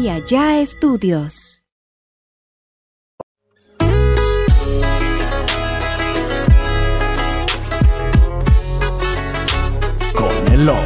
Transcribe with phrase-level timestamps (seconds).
[0.00, 1.62] y Allá Estudios.
[10.14, 10.80] Con el Ox.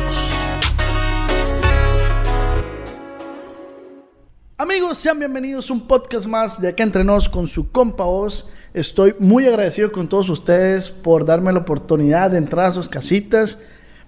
[4.56, 8.48] Amigos, sean bienvenidos a un podcast más de Acá Entre Nos con su compa Oz.
[8.72, 13.58] Estoy muy agradecido con todos ustedes por darme la oportunidad de entrar a sus casitas.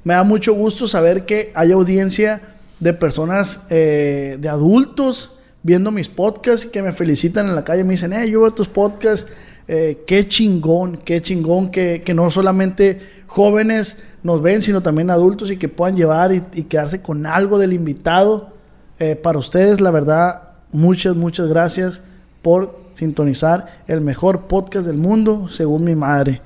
[0.02, 6.08] Me da mucho gusto saber que hay audiencia de personas, eh, de adultos, viendo mis
[6.08, 7.84] podcasts que me felicitan en la calle.
[7.84, 9.26] Me dicen, eh, yo veo tus podcasts.
[9.68, 15.50] Eh, qué chingón, qué chingón que, que, no solamente jóvenes nos ven, sino también adultos
[15.50, 18.54] y que puedan llevar y, y quedarse con algo del invitado.
[18.98, 22.00] Eh, para ustedes, la verdad, muchas, muchas gracias
[22.42, 26.40] por sintonizar el mejor podcast del mundo, según mi madre.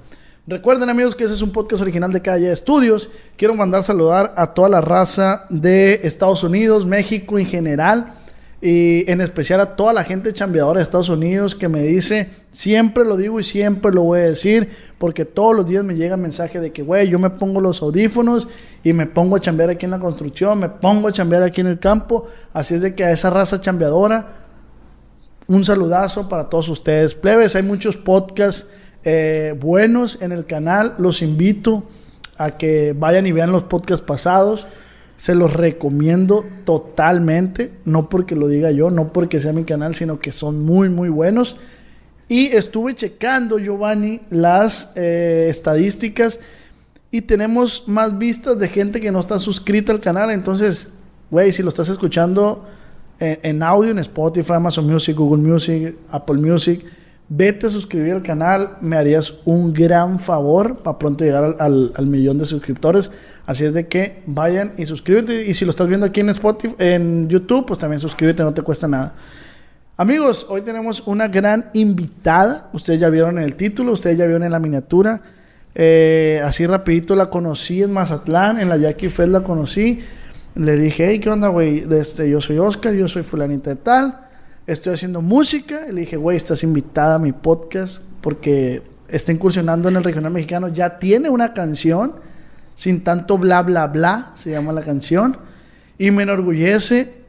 [0.50, 3.08] Recuerden amigos que ese es un podcast original de Calle Estudios.
[3.36, 8.14] Quiero mandar saludar a toda la raza de Estados Unidos, México en general
[8.60, 13.04] y en especial a toda la gente chambeadora de Estados Unidos que me dice, siempre
[13.04, 16.58] lo digo y siempre lo voy a decir, porque todos los días me llega mensaje
[16.58, 18.48] de que, güey, yo me pongo los audífonos
[18.82, 21.68] y me pongo a chambear aquí en la construcción, me pongo a chambear aquí en
[21.68, 24.32] el campo, así es de que a esa raza chambeadora,
[25.46, 27.14] un saludazo para todos ustedes.
[27.14, 28.66] Plebes, hay muchos podcasts
[29.04, 31.84] eh, buenos en el canal, los invito
[32.36, 34.66] a que vayan y vean los podcasts pasados.
[35.16, 40.18] Se los recomiendo totalmente, no porque lo diga yo, no porque sea mi canal, sino
[40.18, 41.56] que son muy, muy buenos.
[42.28, 46.40] Y estuve checando, Giovanni, las eh, estadísticas
[47.10, 50.30] y tenemos más vistas de gente que no está suscrita al canal.
[50.30, 50.90] Entonces,
[51.30, 52.66] güey, si lo estás escuchando
[53.18, 56.84] en, en, audio, en Spotify, Amazon Music, Google Music, Apple Music,
[57.32, 62.38] vete a suscribir al canal, me harías un gran favor para pronto llegar al, millón
[62.38, 63.10] de suscriptores.
[63.46, 65.46] Así es de que vayan y suscríbete.
[65.46, 68.62] Y si lo estás viendo aquí en Spotify, en YouTube, pues también suscríbete, no te
[68.62, 69.14] cuesta nada.
[69.96, 72.68] Amigos, hoy tenemos una gran invitada.
[72.72, 75.22] Ustedes ya vieron en el título, ustedes ya vieron en la miniatura.
[75.76, 80.00] Eh, así rapidito la conocí en Mazatlán, en la Jackie Fed la conocí.
[80.56, 81.84] Le dije, hey, ¿qué onda, güey?
[81.92, 84.29] Este, yo soy Oscar, yo soy fulanita de tal
[84.72, 85.86] estoy haciendo música.
[85.88, 90.32] Y le dije, güey, estás invitada a mi podcast porque está incursionando en el regional
[90.32, 90.68] mexicano.
[90.68, 92.14] Ya tiene una canción,
[92.74, 95.38] sin tanto bla, bla, bla, se llama la canción.
[95.98, 97.20] Y me enorgullece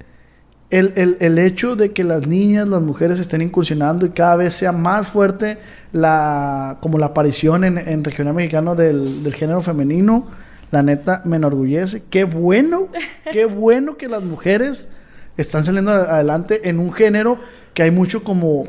[0.70, 4.54] el, el, el hecho de que las niñas, las mujeres estén incursionando y cada vez
[4.54, 5.58] sea más fuerte
[5.92, 10.26] la, como la aparición en, en regional mexicano del, del género femenino.
[10.72, 12.04] La neta me enorgullece.
[12.10, 12.88] Qué bueno,
[13.34, 14.88] qué bueno que las mujeres
[15.42, 17.38] están saliendo adelante en un género
[17.74, 18.66] que hay mucho como,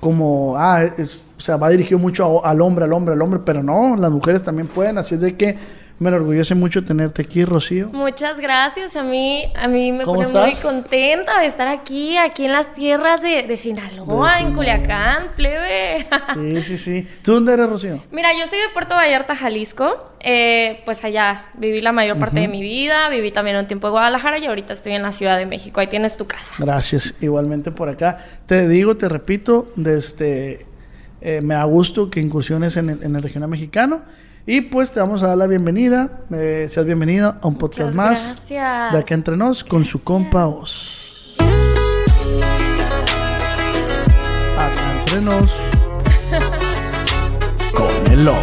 [0.00, 3.62] como, ah, es, o sea, va dirigido mucho al hombre, al hombre, al hombre, pero
[3.62, 5.56] no, las mujeres también pueden, así es de que
[5.98, 7.88] me enorgullece mucho tenerte aquí, Rocío.
[7.92, 8.96] Muchas gracias.
[8.96, 10.46] A mí, a mí me pone estás?
[10.46, 15.28] muy contenta de estar aquí, aquí en las tierras de, de Sinaloa, de en Culiacán,
[15.36, 16.06] plebe.
[16.34, 17.08] Sí, sí, sí.
[17.22, 18.02] ¿Tú dónde eres, Rocío?
[18.10, 20.10] Mira, yo soy de Puerto Vallarta, Jalisco.
[20.24, 22.46] Eh, pues allá viví la mayor parte uh -huh.
[22.46, 23.08] de mi vida.
[23.08, 25.80] Viví también un tiempo en Guadalajara y ahorita estoy en la Ciudad de México.
[25.80, 26.54] Ahí tienes tu casa.
[26.58, 27.14] Gracias.
[27.20, 28.18] Igualmente por acá.
[28.46, 30.66] Te digo, te repito, desde, este,
[31.22, 34.02] eh, me da gusto que incursiones en el, en el regional mexicano.
[34.44, 36.22] Y pues te vamos a dar la bienvenida.
[36.32, 38.92] Eh, seas bienvenida a un podcast Muchas más gracias.
[38.92, 41.36] de Acá Entre Nos con su compa Oz.
[44.58, 45.48] Acá Entre Nos
[47.72, 48.36] con el Oz.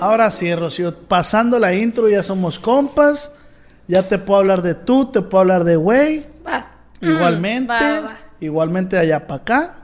[0.00, 3.32] Ahora sí, Rocío, pasando la intro, ya somos compas.
[3.86, 6.26] Ya te puedo hablar de tú, te puedo hablar de güey.
[7.02, 8.16] Igualmente, va, va.
[8.44, 9.74] Igualmente de allá para acá.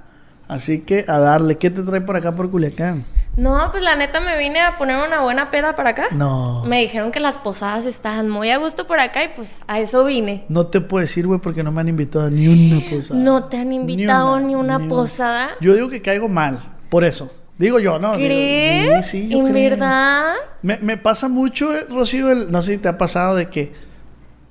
[0.49, 3.05] Así que a darle, ¿qué te trae por acá por Culiacán?
[3.37, 6.07] No, pues la neta me vine a poner una buena peda para acá.
[6.11, 6.65] No.
[6.65, 10.05] Me dijeron que las posadas estaban muy a gusto por acá y pues a eso
[10.05, 10.45] vine.
[10.49, 13.21] No te puedo decir, güey, porque no me han invitado ni una posada.
[13.21, 15.45] ¿No te han invitado ni una, ni una ni posada?
[15.45, 15.57] Una.
[15.61, 17.31] Yo digo que caigo mal, por eso.
[17.59, 18.15] Digo yo, ¿no?
[18.15, 18.85] ¿Crees?
[18.85, 19.71] Digo, sí, sí, yo ¿En creo.
[19.71, 20.33] verdad?
[20.63, 23.73] Me, me, pasa mucho, eh, Rocío, el, no sé si te ha pasado de que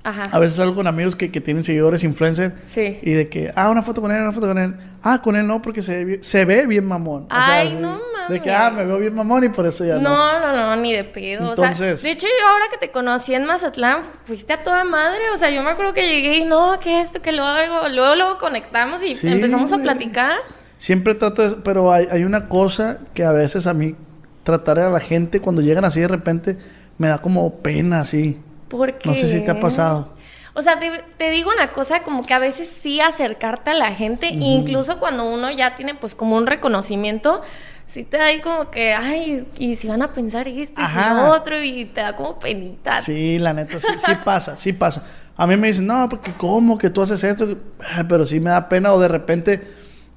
[0.08, 0.24] Ajá.
[0.32, 2.98] a veces salgo con amigos que, que tienen seguidores influencers sí.
[3.02, 4.74] y de que, ah, una foto con él, una foto con él.
[5.04, 7.24] Ah, con él no, porque se ve bien, se ve bien mamón.
[7.24, 8.30] O Ay, sea, no mames.
[8.30, 10.10] De que, ah, me veo bien mamón y por eso ya no.
[10.10, 11.50] No, no, no, ni de pedo.
[11.50, 14.86] Entonces, o sea, de hecho, yo ahora que te conocí en Mazatlán, fuiste a toda
[14.86, 15.20] madre.
[15.34, 18.38] O sea, yo me acuerdo que llegué y no, que esto, que luego, luego, luego
[18.38, 20.38] conectamos y Sí, empezamos a platicar.
[20.78, 23.96] Siempre trato de, pero hay, hay una cosa que a veces a mí
[24.44, 26.58] tratar a la gente cuando llegan así de repente
[26.98, 28.40] me da como pena así.
[28.68, 29.10] ¿Por qué?
[29.10, 30.14] No sé si te ha pasado.
[30.54, 33.94] O sea, te, te digo una cosa, como que a veces sí acercarte a la
[33.94, 37.44] gente, incluso cuando uno ya tiene pues como un reconocimiento,
[37.86, 40.92] sí te da ahí como que, ay, y si van a pensar esto y si
[40.92, 41.14] Ajá.
[41.14, 43.02] lo otro, y te da como penita.
[43.02, 45.04] Sí, la neta, sí, sí pasa, sí pasa.
[45.36, 47.58] A mí me dicen, no, porque ¿cómo que tú haces esto?
[48.10, 49.62] Pero sí me da pena o de repente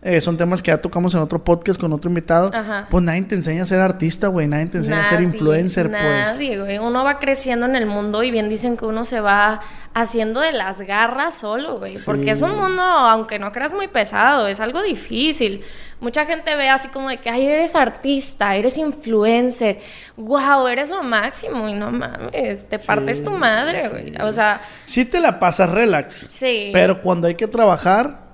[0.02, 2.50] eh, son temas que ya tocamos en otro podcast con otro invitado.
[2.55, 2.87] Ajá.
[2.91, 5.91] Pues nadie te enseña a ser artista, güey, nadie te enseña a ser Nadie, influencer,
[5.91, 6.02] pues.
[6.02, 6.79] Nadie, güey.
[6.79, 9.61] Uno va creciendo en el mundo y bien dicen que uno se va
[9.93, 11.99] haciendo de las garras solo, güey.
[11.99, 12.02] Sí.
[12.06, 15.62] Porque es un mundo, aunque no creas muy pesado, es algo difícil.
[16.00, 19.81] Mucha gente ve así como de que, ay, eres artista, eres influencer,
[20.17, 24.14] wow, eres lo máximo y no mames, te partes tu madre, güey.
[24.23, 26.31] O sea, Sí te la pasas relax.
[26.32, 26.70] Sí.
[26.73, 28.30] Pero cuando hay que trabajar,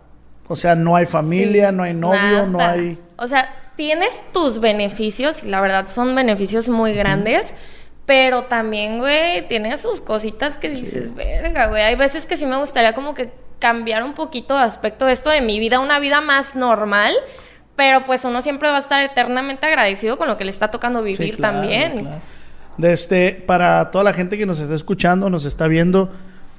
[0.49, 2.99] o sea, no hay familia, Sí, no hay novio, no hay...
[3.17, 7.55] O sea, tienes tus beneficios y la verdad son beneficios muy grandes.
[8.07, 11.83] Pero también, güey, tiene sus cositas que dices, verga, güey.
[11.83, 15.29] Hay veces que sí me gustaría como que cambiar un poquito de aspecto de esto
[15.31, 17.13] de mi vida, una vida más normal.
[17.75, 21.01] Pero pues uno siempre va a estar eternamente agradecido con lo que le está tocando
[21.01, 22.01] Sí, vivir claro, también.
[22.01, 22.17] claro.
[22.79, 26.11] De este, para toda la gente que nos está escuchando, nos está viendo,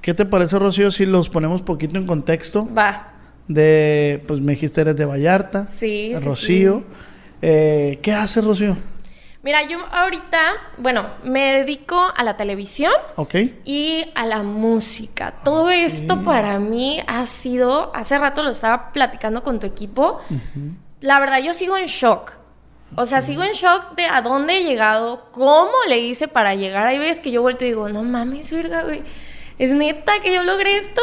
[0.01, 2.67] ¿qué te parece, Rocío, si los ponemos poquito en contexto?
[2.73, 3.13] Va.
[3.47, 6.83] De, pues me dijiste eres de Vallarta, Sí, de sí, Rocío.
[7.41, 8.75] Eh, ¿Qué haces, Rocío?
[9.43, 10.39] Mira, yo ahorita,
[10.77, 12.91] bueno, me dedico a la televisión.
[13.15, 13.35] ¿Ok?
[13.63, 15.33] y a la música.
[15.43, 20.19] Todo esto para mí ha sido, hace rato lo estaba platicando con tu equipo,
[20.99, 22.33] la verdad yo sigo en shock.
[22.95, 26.87] O sea, sigo en shock de a dónde he llegado, cómo le hice para llegar.
[26.87, 29.03] Hay veces que yo vuelto y digo, no mames, verga, güey.
[29.59, 31.01] Es neta que yo logré esto,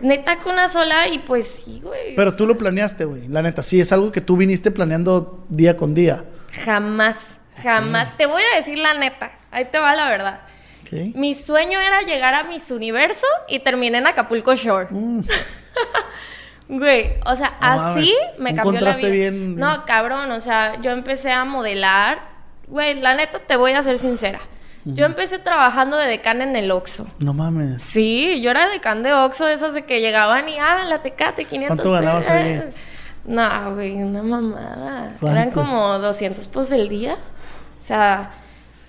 [0.00, 2.14] neta con una sola y pues sí, güey.
[2.14, 3.26] Pero tú lo planeaste, güey.
[3.28, 6.24] La neta, sí, es algo que tú viniste planeando día con día.
[6.64, 8.16] Jamás, jamás.
[8.16, 10.40] Te voy a decir la neta, ahí te va la verdad.
[11.16, 14.86] Mi sueño era llegar a Miss Universo y terminé en Acapulco Shore.
[16.68, 17.64] Güey, o sea, Mm.
[17.64, 19.08] No así mames, me cambió la vida.
[19.08, 22.20] bien- No, cabrón, o sea, yo empecé a modelar.
[22.66, 24.40] Güey, la neta te voy a ser sincera.
[24.94, 27.08] Yo empecé trabajando de decán en el Oxxo.
[27.18, 27.82] No mames.
[27.82, 31.76] Sí, yo era decán de Oxxo, esos de que llegaban y, ah, la tecate, 500
[31.76, 32.62] ¿Cuánto ganabas ahí?
[33.24, 35.16] No, güey, una mamada.
[35.18, 35.36] ¿Cuánto?
[35.36, 37.14] Eran como 200 pesos el día.
[37.14, 38.30] O sea,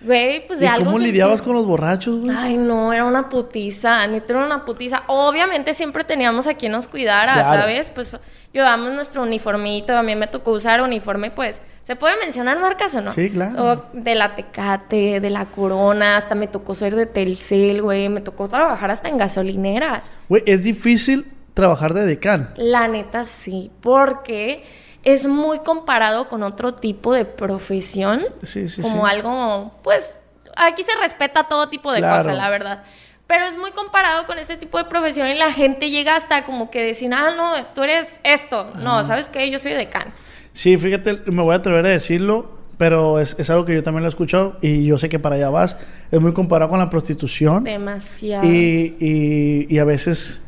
[0.01, 2.35] güey, pues de ¿Y algo cómo lidiabas con los borrachos, güey?
[2.35, 5.03] Ay, no, era una putiza, neta era una putiza.
[5.07, 7.61] Obviamente siempre teníamos a quien nos cuidara, Claro.
[7.61, 7.89] ¿sabes?
[7.89, 8.11] Pues
[8.53, 13.01] llevábamos nuestro uniformito, a mí me tocó usar uniforme, pues, ¿se puede mencionar marcas o
[13.01, 13.11] no?
[13.11, 13.63] Sí, claro.
[13.63, 18.21] O de la Tecate, de la Corona, hasta me tocó ser de Telcel, güey, me
[18.21, 20.15] tocó trabajar hasta en gasolineras.
[20.29, 22.53] Güey, es difícil trabajar de decán.
[22.55, 24.63] La neta sí, porque
[25.13, 28.19] es muy comparado con otro tipo de profesión.
[28.43, 29.11] Sí, sí, como sí.
[29.11, 30.15] algo, pues,
[30.55, 32.17] aquí se respeta todo tipo de Claro.
[32.23, 32.83] cosas, la verdad.
[33.27, 36.69] Pero es muy comparado con ese tipo de profesión y la gente llega hasta como
[36.71, 38.69] que decir, ah, no, tú eres esto.
[38.81, 39.49] No, ¿sabes qué?
[39.51, 40.13] Yo soy decán.
[40.53, 44.03] Sí, fíjate, me voy a atrever a decirlo, pero es, es algo que yo también
[44.03, 45.75] lo he escuchado y yo sé que para allá vas.
[46.09, 48.45] Es muy comparado con la prostitución Demasiado.
[48.45, 50.41] y, y, y a veces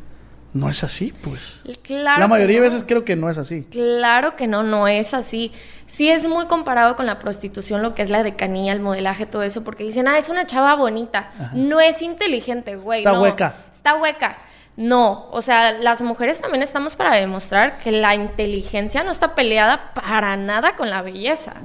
[0.53, 1.61] no es así, pues.
[1.83, 3.65] Claro la mayoría de veces creo que no es así.
[3.65, 5.51] Claro que no, no es así.
[5.85, 9.43] Sí es muy comparado con la prostitución, lo que es la decanía, el modelaje, todo
[9.43, 11.31] eso, porque dicen, ah, es una chava bonita.
[11.53, 12.99] No es inteligente, güey.
[12.99, 13.21] Está no.
[13.21, 13.55] hueca.
[13.71, 14.37] Está hueca.
[14.77, 19.91] No, o sea, las mujeres también estamos para demostrar que la inteligencia no está peleada
[19.93, 21.55] para nada con la belleza.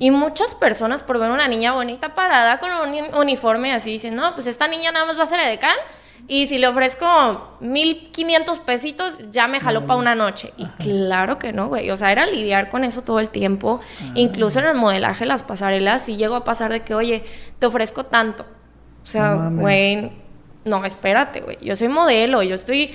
[0.00, 4.16] Y muchas personas por ver una niña bonita parada con un uni- uniforme así dicen,
[4.16, 5.76] no, pues esta niña nada más va a ser edecán
[6.26, 10.52] y si le ofrezco 1500 pesitos ya me jaló para una noche.
[10.56, 11.90] Y claro que no, güey.
[11.90, 13.80] O sea, era lidiar con eso todo el tiempo.
[14.14, 17.24] Incluso en el modelaje, las pasarelas, sí llegó a pasar de que, oye,
[17.58, 18.44] te ofrezco tanto.
[19.02, 20.12] O sea, güey,
[20.64, 21.58] no, espérate, güey.
[21.60, 22.94] Yo soy modelo, yo estoy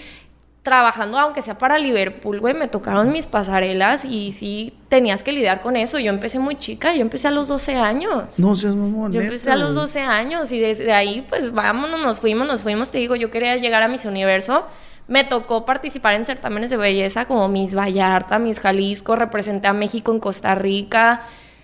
[0.69, 5.61] trabajando, aunque sea para Liverpool, güey, me tocaron mis pasarelas y sí tenías que lidiar
[5.61, 5.97] con eso.
[5.97, 8.37] Yo empecé muy chica, yo empecé a los 12 años.
[8.37, 9.81] No seas mamón, Yo empecé a los güey.
[9.81, 12.91] 12 años y desde ahí, pues vámonos, nos fuimos, nos fuimos.
[12.91, 14.67] Te digo, yo quería llegar a Miss Universo.
[15.07, 20.11] Me tocó participar en certámenes de belleza como Miss Vallarta, Miss Jalisco, representé a México
[20.11, 21.23] en Costa Rica.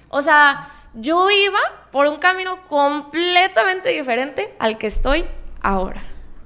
[0.10, 1.60] O sea, yo iba
[1.92, 5.26] por un camino completamente diferente al que estoy
[5.62, 6.02] ahora.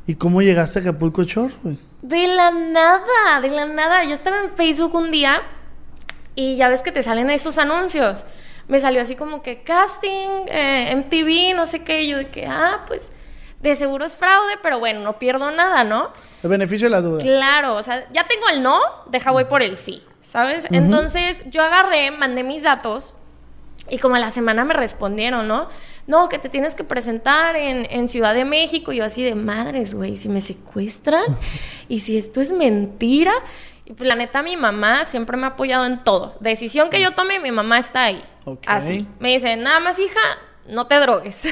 [0.08, 1.80] ¿Y cómo llegaste a Acapulco Shore, güey?
[2.02, 4.04] De la nada, de la nada.
[4.04, 5.42] Yo estaba en Facebook un día
[6.36, 8.26] y ya ves que te salen esos anuncios.
[8.68, 12.04] Me salió así como que casting, eh, MTV, no sé qué.
[12.04, 13.12] Y yo de que, ah, pues
[13.62, 16.12] de seguro es fraude, pero bueno, no pierdo nada, ¿no?
[16.44, 17.22] El beneficio de la duda.
[17.22, 20.68] Claro, o sea, ya tengo el no, deja voy por el sí, ¿sabes?
[20.72, 23.16] Entonces yo agarré, mandé mis datos
[23.90, 25.68] y como a la semana me respondieron, ¿no?
[26.10, 28.92] No, que te tienes que presentar en, en Ciudad de México.
[28.92, 31.24] Y yo así de madres, güey, si me secuestran
[31.88, 33.32] y si esto es mentira.
[33.86, 36.36] Y pues la neta, mi mamá siempre me ha apoyado en todo.
[36.40, 38.24] Decisión que yo tome, mi mamá está ahí.
[38.66, 39.08] Así.
[39.20, 40.20] Me dice, nada más, hija,
[40.68, 41.48] no te drogues.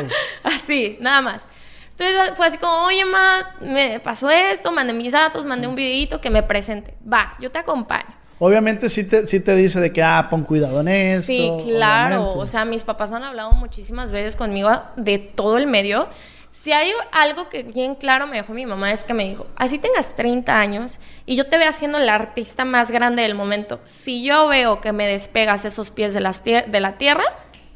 [0.42, 1.42] Así, nada más.
[1.90, 6.18] Entonces fue así como, oye, ma, me pasó esto, mandé mis datos, mandé un videito
[6.22, 6.94] que me presente.
[7.12, 8.17] Va, yo te acompaño.
[8.38, 11.26] Obviamente sí te, sí te dice de que, ah, pon cuidado en esto.
[11.26, 12.16] Sí, claro.
[12.16, 12.42] obviamente.
[12.42, 16.08] O sea, mis papás han hablado muchísimas veces conmigo de todo el medio.
[16.52, 19.78] Si hay algo que bien claro me dejó mi mamá es que me dijo, así
[19.78, 24.24] tengas 30 años y yo te veo siendo la artista más grande del momento, si
[24.24, 27.24] yo veo que me despegas esos pies de, las de la tierra,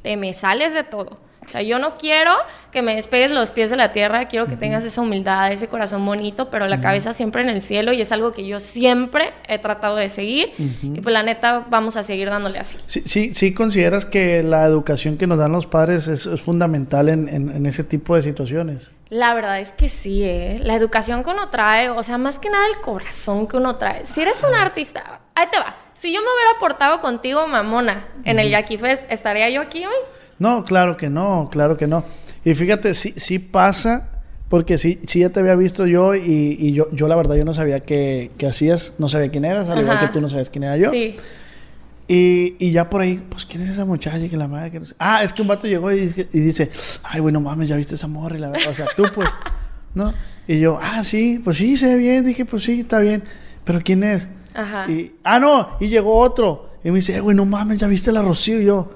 [0.03, 1.19] te me sales de todo.
[1.45, 2.31] O sea, yo no quiero
[2.71, 6.07] que me despegues los pies de la tierra, quiero que tengas esa humildad, ese corazón
[6.07, 9.59] bonito, pero la cabeza siempre en el cielo y es algo que yo siempre he
[9.59, 10.53] tratado de seguir.
[10.83, 12.77] Y pues la neta, vamos a seguir dándole así.
[12.87, 17.09] Sí, sí, sí consideras que la educación que nos dan los padres es, es fundamental
[17.09, 18.93] en, en- en ese tipo de situaciones.
[19.11, 20.59] La verdad es que sí, ¿eh?
[20.63, 24.07] La educación que uno trae, o sea, más que nada el corazón que uno trae.
[24.07, 25.77] Si eres un artista, ahí te va.
[25.93, 29.93] Si yo me hubiera portado contigo, mamona, en el Jackie Fest, ¿estaría yo aquí hoy?
[30.43, 32.05] No, claro que no, claro que no.
[32.45, 34.09] Y fíjate, sí, sí pasa,
[34.49, 37.45] porque sí, sí ya te había visto yo y, y yo, yo la verdad yo
[37.45, 40.51] no sabía que, que hacías, no sabía quién eras, al igual que tú no sabías
[40.51, 40.91] quién era yo.
[40.91, 41.17] Sí.
[42.09, 44.29] Y, y ya por ahí, pues, ¿quién es esa muchacha?
[44.29, 44.95] Que la madre, que no sé?
[44.99, 46.71] Ah, es que un vato llegó y, dice- y dice,
[47.05, 48.37] ay, bueno, mames, ya viste esa morra.
[48.37, 49.29] Y la verdad, o sea, tú, pues,
[49.95, 50.13] ¿no?
[50.47, 52.27] Y yo, ah, sí, pues sí, se ve bien.
[52.27, 53.23] Dije, pues sí, está bien.
[53.65, 54.29] Pero ¿quién es?
[54.55, 54.91] Ajá.
[54.91, 56.71] Y, ah, no, y llegó otro.
[56.85, 58.61] Y me dice, eh, güey, no mames, ya viste la Rocío.
[58.61, 58.91] Y yo,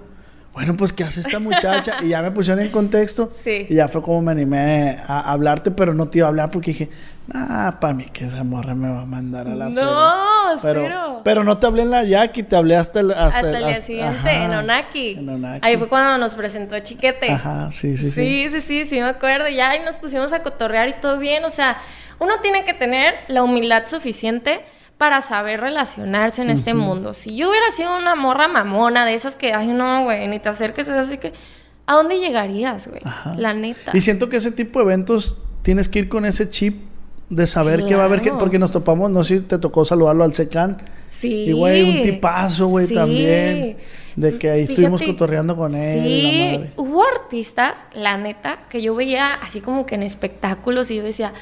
[0.57, 1.97] bueno, pues, ¿qué hace esta muchacha?
[2.03, 3.31] y ya me pusieron en contexto.
[3.45, 3.67] Sí.
[3.69, 6.71] Y ya fue como me animé a hablarte, pero no te iba a hablar porque
[6.73, 6.91] dije,
[7.35, 10.59] ah, para mí que esa morra me va a mandar a la No, fregada".
[10.63, 11.21] pero, cero.
[11.25, 13.69] Pero no te hablé en la Jackie, te hablé hasta el, hasta, Hasta el día
[13.69, 15.11] hasta- siguiente, ajá, en Onaki.
[15.19, 15.61] En Onaki.
[15.67, 17.31] Ahí fue cuando nos presentó Chiquete.
[17.31, 18.23] Ajá, sí, sí, sí.
[18.23, 19.49] Sí, sí, sí, sí, me acuerdo.
[19.51, 21.45] Ya ahí nos pusimos a cotorrear y todo bien.
[21.45, 21.77] O sea,
[22.19, 24.61] uno tiene que tener la humildad suficiente
[24.99, 27.13] para saber relacionarse en este mundo.
[27.15, 30.49] Si yo hubiera sido una morra mamona de esas que, ay, no, güey, ni te
[30.49, 31.33] acerques, así que,
[31.87, 33.03] ¿a dónde llegarías, güey?
[33.37, 33.91] La neta.
[33.95, 36.83] Y siento que ese tipo de eventos tienes que ir con ese chip
[37.29, 38.39] de saber que va a haber, que, Claro.
[38.39, 40.79] porque nos topamos, no sé si te tocó saludarlo al Secan.
[41.09, 41.45] Sí.
[41.47, 42.95] Y güey, un tipazo, güey, Sí.
[42.95, 43.77] también.
[44.15, 46.03] De que ahí estuvimos Fíjate, cotorreando con él.
[46.03, 46.73] Sí, la madre.
[46.77, 51.35] hubo artistas, la neta, que yo veía así como que en espectáculos y yo decía,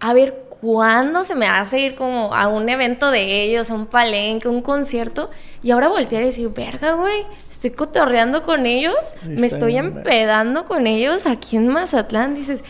[0.00, 3.86] a ver, ¿cuándo se me hace ir como a un evento de ellos, a un
[3.86, 5.28] palenque, un concierto?
[5.60, 9.86] Y ahora voltear y decir, verga, güey, estoy cotorreando con ellos, Sí, me estoy bien,
[9.86, 12.36] empedando con ellos aquí en Mazatlán.
[12.36, 12.62] Dices,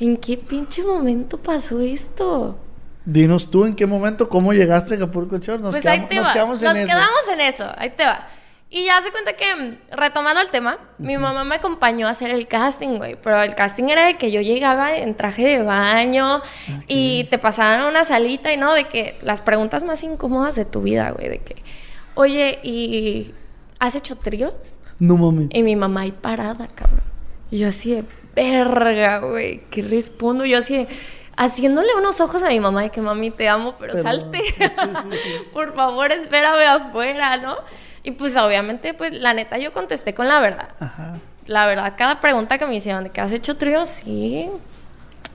[0.00, 2.58] ¿en qué pinche momento pasó esto?
[3.04, 5.62] Dinos tú en qué momento, cómo llegaste a Acapulco Shore.
[5.62, 6.86] Nos pues quedamos, nos en Nos eso.
[6.88, 7.66] quedamos en eso.
[7.76, 8.26] Ahí te va.
[8.70, 12.30] Y ya se cuenta que, mm, retomando el tema, mi mamá me acompañó a hacer
[12.30, 13.16] el casting, güey.
[13.16, 16.42] Pero el casting era de que yo llegaba en traje de baño
[16.86, 20.66] y te pasaban a una salita y no, de que las preguntas más incómodas de
[20.66, 21.30] tu vida, güey.
[21.30, 21.62] De que,
[22.14, 23.32] oye, ¿y
[23.78, 24.52] has hecho tríos?
[24.98, 25.48] No mames.
[25.50, 27.02] Y mi mamá ahí parada, cabrón.
[27.50, 29.62] Y yo así de verga, güey.
[29.70, 30.44] ¿Qué respondo?
[30.44, 30.88] Yo así de,
[31.36, 34.42] haciéndole unos ojos a mi mamá de que mami te amo, pero salte.
[35.54, 37.56] Por favor, espérame afuera, ¿no?
[38.02, 40.68] Y pues obviamente, pues la neta yo contesté con la verdad.
[40.80, 41.18] Ajá.
[41.46, 44.50] La verdad, cada pregunta que me hicieron de que has hecho tríos, sí.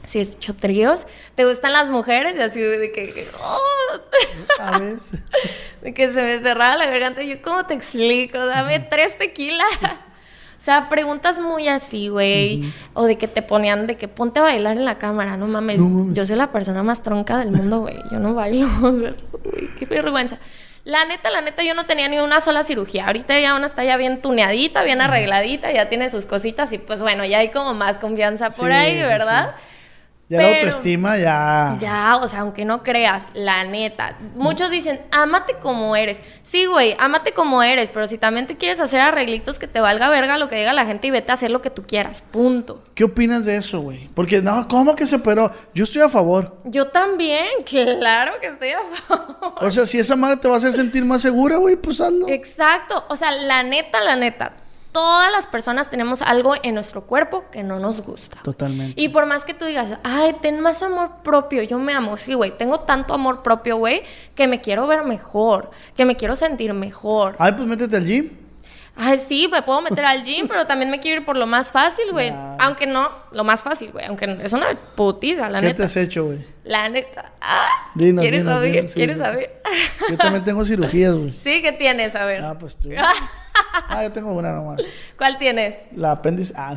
[0.05, 1.07] Sí, he hecho tríos.
[1.35, 2.35] ¿Te gustan las mujeres?
[2.37, 3.25] Y así de que.
[3.41, 4.61] oh.
[4.61, 5.19] A veces.
[5.81, 7.23] De que se me cerraba la garganta.
[7.23, 8.37] Yo, ¿cómo te explico?
[8.37, 9.67] Dame tres tequilas.
[9.83, 12.63] O sea, preguntas muy así, güey.
[12.93, 15.35] O de que te ponían de que ponte a bailar en la cámara.
[15.35, 15.79] No mames.
[15.79, 16.15] No mames.
[16.15, 17.97] Yo soy la persona más tronca del mundo, güey.
[18.11, 18.67] Yo no bailo.
[18.81, 20.39] O sea, güey, qué vergüenza.
[20.85, 23.07] La neta, la neta, yo no tenía ni una sola cirugía.
[23.07, 27.01] Ahorita ya una está ya bien tuneadita, bien arregladita, ya tiene sus cositas y pues
[27.01, 29.03] bueno, ya hay como más confianza por Sí, ahí, sí,
[30.37, 31.77] Ya la autoestima ya.
[31.79, 34.17] Ya, o sea, aunque no creas, la neta.
[34.35, 36.21] Muchos dicen, ámate como eres.
[36.41, 40.09] Sí, güey, ámate como eres, pero si también te quieres hacer arreglitos que te valga
[40.09, 42.23] verga lo que diga la gente y vete a hacer lo que tú quieras.
[42.31, 42.83] Punto.
[42.95, 44.09] ¿Qué opinas de eso, güey?
[44.15, 45.51] Porque, no, ¿cómo que se operó?
[45.73, 46.57] Yo estoy a favor.
[46.65, 49.53] Yo también, claro que estoy a favor.
[49.61, 52.27] O sea, si esa madre te va a hacer sentir más segura, güey, pues hazlo.
[52.27, 53.05] Exacto.
[53.09, 54.53] O sea, la neta, la neta.
[54.93, 58.37] Todas las personas tenemos algo en nuestro cuerpo que no nos gusta.
[58.43, 59.01] Totalmente.
[59.01, 62.35] Y por más que tú digas, ay, ten más amor propio, yo me amo, sí,
[62.35, 64.03] güey, tengo tanto amor propio, güey,
[64.35, 67.35] que me quiero ver mejor, que me quiero sentir mejor.
[67.39, 68.37] Ay, pues métete al gym.
[68.95, 71.71] Ay, sí, me puedo meter al gym, pero también me quiero ir por lo más
[71.71, 72.31] fácil, güey.
[72.59, 75.85] Aunque no, lo más fácil, güey, aunque es una putiza, la ¿Qué te neta.
[75.85, 76.45] has hecho, güey?
[76.63, 77.31] La neta.
[77.41, 78.71] Ah, Dinos, ¿Quieres dinos, saber?
[78.71, 79.23] dinos, ¿Quieres sí.
[79.23, 79.61] saber?
[80.11, 81.33] Yo también tengo cirugías, güey.
[81.39, 82.15] Sí, ¿qué tienes?
[82.15, 82.43] A ver.
[82.43, 82.89] Ah, pues tú.
[83.89, 84.79] Ah, yo tengo una nomás.
[85.17, 85.75] ¿Cuál tienes?
[85.95, 86.53] La apéndice.
[86.57, 86.75] Ah,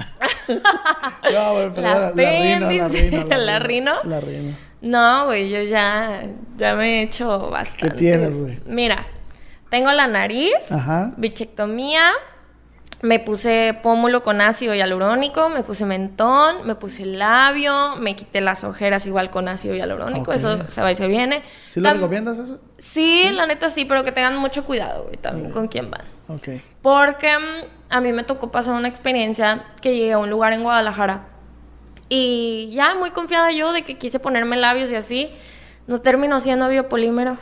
[1.33, 3.27] no, güey, pero La la, la rino, la rino.
[3.37, 3.95] ¿La rino?
[4.05, 4.57] La rino.
[4.83, 6.23] No, güey, yo ya,
[6.57, 7.97] ya me he hecho bastante.
[7.97, 8.59] tienes, güey?
[8.67, 9.07] Mira,
[9.71, 11.13] tengo la nariz, Ajá.
[11.17, 12.11] bichectomía,
[13.07, 18.65] me puse pómulo con ácido hialurónico, me puse mentón, me puse labio, me quité las
[18.65, 21.43] ojeras igual con ácido hialurónico, eso se va y se viene.
[21.71, 22.61] ¿Sí lo Tam- recomiendas eso?
[22.79, 26.03] Sí, la neta sí, pero que tengan mucho cuidado, güey, también con quién van.
[26.29, 26.49] Ok.
[26.83, 30.65] Porque mm, a mí me tocó pasar una experiencia que llegué a un lugar en
[30.65, 31.29] Guadalajara
[32.09, 35.31] y ya muy confiada yo de que quise ponerme labios y así,
[35.87, 37.39] no terminó siendo biopolímero.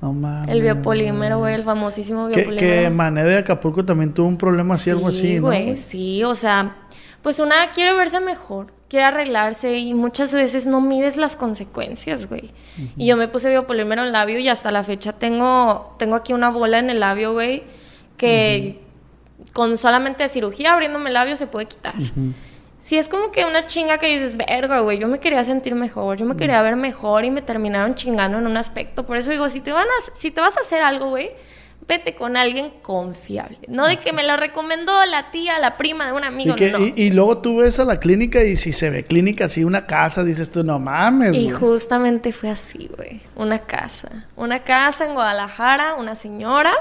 [0.00, 0.54] No mames.
[0.54, 2.82] El biopolímero, güey, el famosísimo Que, biopolímero.
[2.82, 5.42] que Mané de Acapulco también tuvo un problema así, algo así, ¿no?
[5.42, 6.76] güey, sí, o sea,
[7.22, 12.50] pues una quiere verse mejor, quiere arreglarse y muchas veces no mides las consecuencias, güey.
[12.96, 16.32] Y yo me puse biopolímero en el labio y hasta la fecha tengo, tengo aquí
[16.32, 17.62] una bola en el labio, güey,
[18.16, 18.80] que
[19.52, 21.94] con solamente cirugía abriéndome el labio se puede quitar.
[22.80, 26.16] Sí, es como que una chinga que dices, verga, güey, yo me quería sentir mejor,
[26.16, 29.04] yo me quería ver mejor y me terminaron chingando en un aspecto.
[29.04, 31.30] Por eso digo, si te, van a, si te vas a hacer algo, güey,
[31.86, 33.58] vete con alguien confiable.
[33.68, 36.70] No de que me lo recomendó la tía, la prima de un amigo, Y, que-
[36.72, 36.78] no.
[36.78, 39.86] y, y luego tú ves a la clínica y si se ve clínica así, una
[39.86, 41.34] casa, dices tú, no mames.
[41.34, 41.50] Y güey".
[41.50, 43.20] justamente fue así, güey.
[43.36, 44.26] Una casa.
[44.36, 46.72] Una casa en Guadalajara, una señora.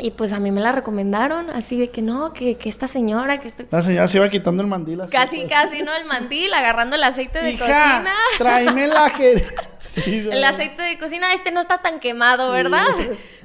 [0.00, 3.38] Y pues a mí me la recomendaron, así de que no, que, que esta señora,
[3.40, 3.64] que esto...
[3.70, 5.10] La señora se iba quitando el mandil así.
[5.12, 5.50] Casi, pues.
[5.50, 5.92] casi, ¿no?
[5.94, 8.14] El mandil, agarrando el aceite de Hija, cocina.
[8.38, 9.44] tráeme la jer-
[9.82, 10.26] Sí.
[10.30, 12.84] El aceite de cocina, este no está tan quemado, ¿verdad?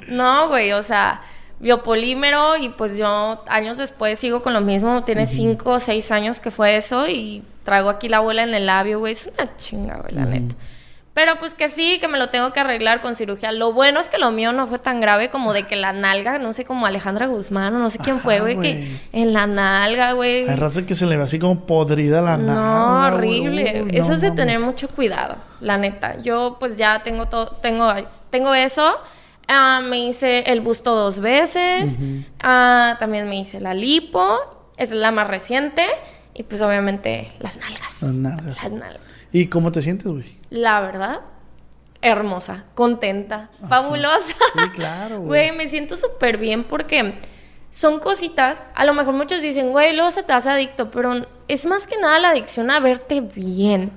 [0.07, 1.21] No, güey, o sea,
[1.59, 5.03] biopolímero y pues yo años después sigo con lo mismo.
[5.03, 8.65] Tiene cinco o seis años que fue eso y traigo aquí la abuela en el
[8.67, 9.13] labio, güey.
[9.13, 10.55] Es una chinga, güey, la neta.
[11.17, 13.51] Pero pues que sí, que me lo tengo que arreglar con cirugía.
[13.51, 16.37] Lo bueno es que lo mío no fue tan grave como de que la nalga,
[16.37, 18.73] no sé, como Alejandra Guzmán o no sé quién fue, Ajá, güey, güey.
[18.85, 20.47] que en la nalga, güey.
[20.47, 23.81] Hay raza que se le ve así como podrida la No, nalga, horrible.
[23.85, 26.21] Uy, eso es de tener mucho cuidado, la neta.
[26.21, 27.91] Yo pues ya tengo todo, tengo,
[28.29, 28.95] tengo eso.
[29.47, 31.97] Ah, me hice el busto dos veces.
[32.41, 34.37] Ah, también me hice la lipo.
[34.77, 35.83] Es la más reciente.
[36.35, 38.03] Y pues obviamente las nalgas.
[38.03, 38.45] Las nalgas.
[38.61, 39.16] Las nalgas.
[39.31, 40.37] ¿Y cómo te sientes, güey?
[40.49, 41.21] La verdad,
[42.01, 44.33] hermosa, contenta, fabulosa.
[44.55, 45.49] Sí, claro, güey.
[45.49, 47.15] Güey, me siento súper bien porque
[47.71, 48.63] son cositas.
[48.75, 51.97] A lo mejor muchos dicen, güey, luego se te hace adicto, pero es más que
[51.97, 53.91] nada la adicción a verte bien.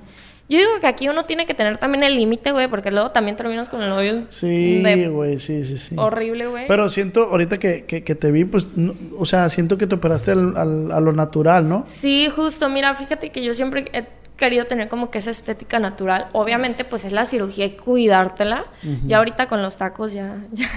[0.49, 3.37] Yo digo que aquí uno tiene que tener también el límite, güey, porque luego también
[3.37, 4.25] terminas con el novio.
[4.27, 5.95] Sí, güey, sí, sí, sí.
[5.97, 6.67] Horrible, güey.
[6.67, 9.95] Pero siento, ahorita que, que, que te vi, pues, no- o sea, siento que te
[9.95, 11.85] operaste al- al- a lo natural, ¿no?
[11.87, 12.67] Sí, justo.
[12.67, 14.03] Mira, fíjate que yo siempre he
[14.41, 16.27] querido tener como que esa estética natural.
[16.33, 18.65] Obviamente, pues es la cirugía y cuidártela.
[19.05, 20.67] Ya ahorita con los tacos ya, ya,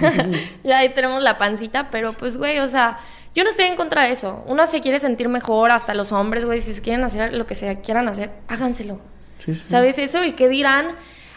[0.63, 2.97] ya ahí tenemos la pancita, pero pues, güey, o sea,
[3.33, 4.43] yo no estoy en contra de eso.
[4.47, 7.55] Uno se quiere sentir mejor, hasta los hombres, güey, si se quieren hacer lo que
[7.55, 9.01] se quieran hacer, háganselo.
[9.39, 9.67] Sí, sí.
[9.67, 9.97] ¿Sabes?
[9.97, 10.87] Eso del que dirán.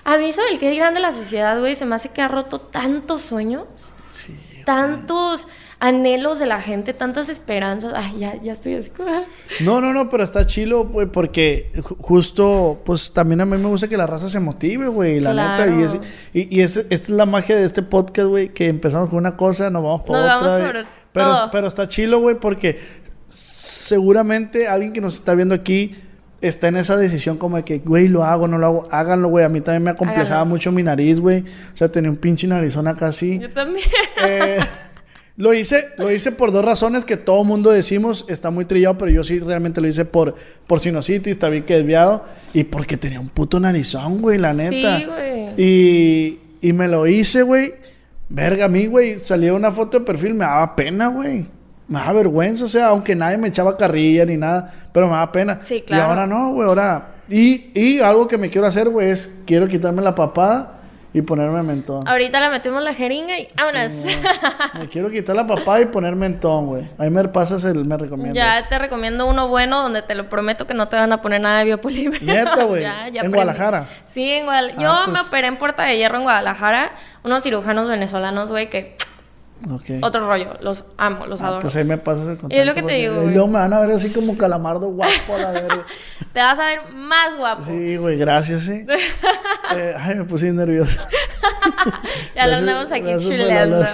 [0.04, 2.28] A mí eso del que dirán de la sociedad, güey, se me hace que ha
[2.28, 3.64] roto tantos sueños,
[4.10, 4.38] Sí.
[4.64, 5.48] tantos
[5.80, 7.92] anhelos de la gente, tantas esperanzas.
[7.94, 8.90] Ay, ya, ya estoy así.
[9.60, 13.68] No, no, no, pero está chilo, güey, porque ju- justo, pues también a mí me
[13.68, 15.64] gusta que la raza se motive, güey, la Claro.
[15.66, 15.80] neta.
[15.80, 15.94] Y, es,
[16.50, 19.36] y, y es, esta es la magia de este podcast, güey, que empezamos con una
[19.36, 20.48] cosa, nos vamos por Nos otra.
[20.48, 21.50] vamos por pero, todo.
[21.52, 22.78] pero está chilo, güey, porque
[23.28, 25.94] seguramente alguien que nos está viendo aquí
[26.40, 29.44] está en esa decisión como de que, güey, lo hago, no lo hago, háganlo, güey.
[29.44, 30.54] A mí también me acomplejaba Háganlo.
[30.54, 31.40] mucho mi nariz, güey.
[31.74, 33.38] O sea, tenía un pinche narizón acá así.
[33.40, 33.84] Yo también.
[34.24, 34.58] Eh,
[35.38, 39.12] lo hice, lo hice por dos razones que todo mundo decimos, está muy trillado, pero
[39.12, 40.34] yo sí realmente lo hice por,
[40.66, 44.98] por sinusitis, también que desviado, y porque tenía un puto narizón, güey, la neta.
[44.98, 45.54] Sí, güey.
[45.56, 47.72] Y, y me lo hice, güey.
[48.28, 51.46] Verga, a mí, güey, salía una foto de perfil, me daba pena, güey.
[51.86, 55.30] Me daba vergüenza, o sea, aunque nadie me echaba carrilla ni nada, pero me daba
[55.30, 55.60] pena.
[55.62, 56.02] Sí, claro.
[56.02, 57.14] Y ahora no, güey, ahora...
[57.30, 60.77] Y, y algo que me quiero hacer, güey, es quiero quitarme la papada
[61.12, 62.06] y ponerme mentón.
[62.06, 63.92] Ahorita le metemos la jeringa y vámonos.
[64.78, 66.88] Me quiero quitar la papada y poner mentón, güey.
[66.98, 68.34] Ahí me pasas el, me recomiendo.
[68.34, 71.40] ya te recomiendo uno bueno donde te lo prometo que no te van a poner
[71.40, 72.24] nada de biopolímero.
[72.24, 72.82] Neta, güey.
[72.88, 73.34] Ya, ya ¿En aprendí.
[73.36, 73.88] Guadalajara?
[74.04, 74.80] Sí, en Guadalajara.
[74.88, 75.22] Ah, Yo pues.
[75.22, 76.92] me operé en Puerta de Hierro en Guadalajara.
[77.24, 78.96] Unos cirujanos venezolanos, güey, que
[80.02, 80.56] Otro rollo.
[80.60, 81.62] Los amo, los Ah, adoro.
[81.62, 82.54] pues ahí me pasas el contacto.
[82.54, 84.90] Y es lo que te digo, Y luego me van a ver así como calamardo
[84.90, 85.84] guapo a la verga.
[86.32, 87.64] Te vas a ver más guapo.
[87.64, 88.86] Sí, güey, gracias, sí.
[89.76, 90.98] Eh, ay, me puse nervioso.
[92.34, 93.84] ya lo andamos aquí chuleando.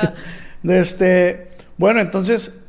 [0.68, 2.63] este, bueno, entonces,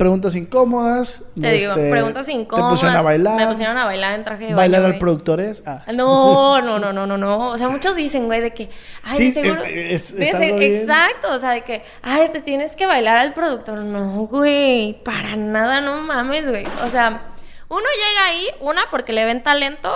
[0.00, 1.22] preguntas incómodas.
[1.38, 2.70] Te digo, este, preguntas incómodas.
[2.70, 3.36] Te pusieron a bailar.
[3.36, 5.62] Me pusieron a bailar en traje de Bailar baño, al productor es.
[5.66, 5.84] Ah.
[5.92, 7.50] No, no, no, no, no, no.
[7.50, 8.70] O sea, muchos dicen, güey, de que,
[9.02, 9.62] ay, Sí, de seguro.
[9.62, 10.76] es- es- de es se- algo bien.
[10.78, 13.80] Exacto, o sea, de que, ay, te tienes que bailar al productor.
[13.80, 16.64] No, güey, para nada, no mames, güey.
[16.86, 17.20] O sea,
[17.68, 19.92] uno llega ahí, una, porque le ven talento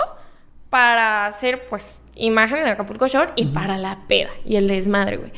[0.69, 5.31] para hacer, pues, imagen en Acapulco Shore y para la peda y el desmadre, güey.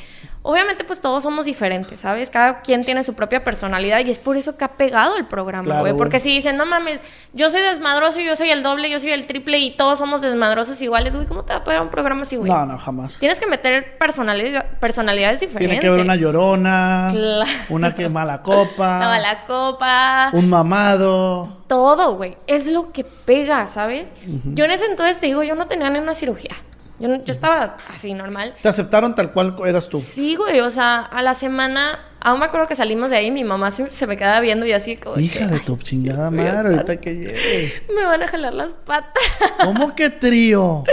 [0.50, 2.30] Obviamente, pues todos somos diferentes, ¿sabes?
[2.30, 5.82] Cada quien tiene su propia personalidad y es por eso que ha pegado el programa,
[5.82, 5.92] güey.
[5.98, 7.02] Porque si dicen, no mames,
[7.34, 10.82] yo soy desmadroso, yo soy el doble, yo soy el triple y todos somos desmadrosos
[10.82, 12.50] iguales, güey, ¿cómo te va a pegar un programa así, güey?
[12.50, 13.18] No, no, jamás.
[13.20, 15.68] Tienes que meter personalidad- personalidades diferentes.
[15.68, 17.52] Tiene que haber una llorona, Claro.
[17.68, 20.30] una que mala copa, La mala copa.
[20.32, 21.58] un mamado.
[21.68, 22.38] Todo, güey.
[22.48, 24.14] Es lo que pega, ¿sabes?
[24.46, 26.56] Yo en ese entonces te digo, yo no tenía ni una cirugía.
[27.00, 28.56] Yo, no- yo estaba así, normal.
[28.62, 30.00] Te aceptaron tal cual eras tú.
[30.00, 33.44] Sí, güey, o sea, a la semana, aún me acuerdo que salimos de ahí, mi
[33.44, 35.20] mamá siempre se me quedaba viendo y así como...
[35.20, 37.84] Hija que, de "Ay, tu chingada madre, ahorita que llegue.
[37.96, 39.24] Me van a jalar las patas.
[39.64, 40.84] ¿Cómo que trío?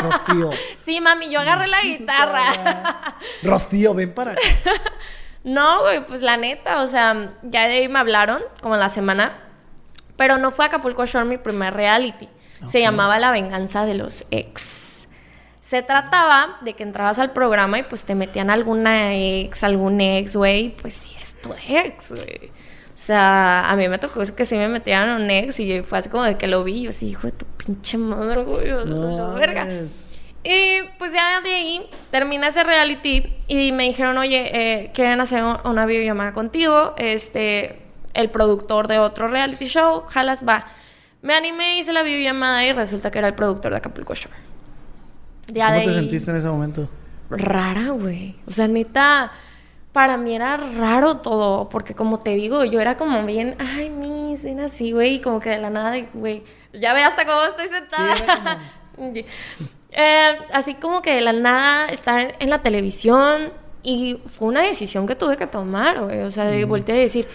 [0.00, 0.50] Rocío.
[0.84, 3.16] sí, mami, yo agarré la guitarra.
[3.42, 4.40] Rocío, ven para acá.
[5.44, 9.38] no, güey, pues la neta, o sea, ya de ahí me hablaron, como la semana,
[10.16, 12.28] pero no fue Acapulco Shore mi primer reality.
[12.68, 14.91] Se llamaba La venganza de los ex.
[15.72, 20.36] Se trataba de que entrabas al programa y pues te metían alguna ex, algún ex,
[20.36, 22.48] güey, pues sí es tu ex, güey.
[22.94, 25.96] O sea, a mí me tocó que sí me metieran un ex y yo fue
[25.96, 28.68] así como de que lo vi y yo así, hijo de tu pinche madre, güey,
[28.84, 29.66] No, verga.
[30.44, 35.42] Y pues ya de ahí termina ese reality y me dijeron, oye, eh, quieren hacer
[35.42, 37.80] un- una videollamada contigo, este,
[38.12, 40.66] el productor de otro reality show, jalas, va.
[41.22, 44.41] Me animé, hice la videollamada y resulta que era el productor de Acapulco Shore.
[45.48, 46.88] Ya ¿Cómo de te ahí- sentiste en ese momento?
[47.30, 48.36] rara, güey.
[48.46, 49.32] O sea, neta,
[49.92, 54.36] para mí era raro todo, porque como te digo, yo era como bien, ay, mi,
[54.42, 56.42] ven así, güey, y como que de la nada, güey,
[56.74, 58.58] ya ve hasta cómo estoy sentada.
[59.14, 59.24] Sí,
[59.92, 63.50] Eh, así como que de la nada estar en la televisión
[63.82, 66.20] y fue una decisión que tuve que tomar, güey.
[66.22, 67.26] O sea, de volteé a decir,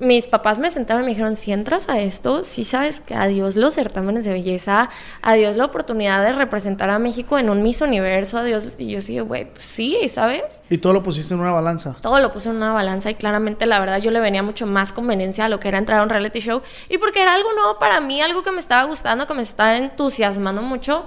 [0.00, 3.56] mis papás me sentaron y me dijeron, si entras a esto, sí sabes que adiós
[3.56, 4.90] los certámenes de belleza,
[5.22, 8.64] adiós la oportunidad de representar a México en un Miss Universo, adiós.
[8.78, 10.62] Y yo sí, güey, pues sí, ¿sabes?
[10.70, 11.96] Y todo lo pusiste en una balanza.
[12.00, 14.92] Todo lo puse en una balanza y claramente la verdad yo le venía mucho más
[14.92, 17.78] conveniencia a lo que era entrar a un reality show y porque era algo nuevo
[17.80, 21.06] para mí, algo que me estaba gustando, que me estaba entusiasmando mucho.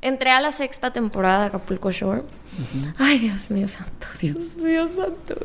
[0.00, 2.24] Entré a la sexta temporada de Acapulco Shore.
[2.98, 5.36] Ay, Dios mío santo, Dios mío santo.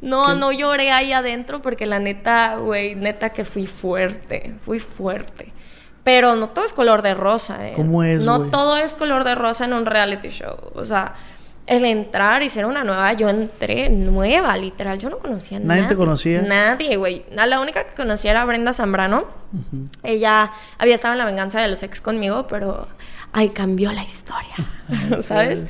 [0.00, 5.52] No, no lloré ahí adentro porque la neta, güey, neta que fui fuerte, fui fuerte.
[6.04, 7.72] Pero no todo es color de rosa, ¿eh?
[7.74, 10.56] ¿Cómo es, No todo es color de rosa en un reality show.
[10.74, 11.14] O sea,
[11.66, 15.00] el entrar y ser una nueva, yo entré nueva, literal.
[15.00, 15.88] Yo no conocía a ¿Nadie nadie.
[15.94, 16.42] te conocía?
[16.42, 17.24] Nadie, güey.
[17.32, 19.26] La única que conocía era Brenda Zambrano.
[20.04, 22.86] Ella había estado en la venganza de los ex conmigo, pero
[23.32, 24.54] ahí cambió la historia,
[25.22, 25.64] ¿sabes?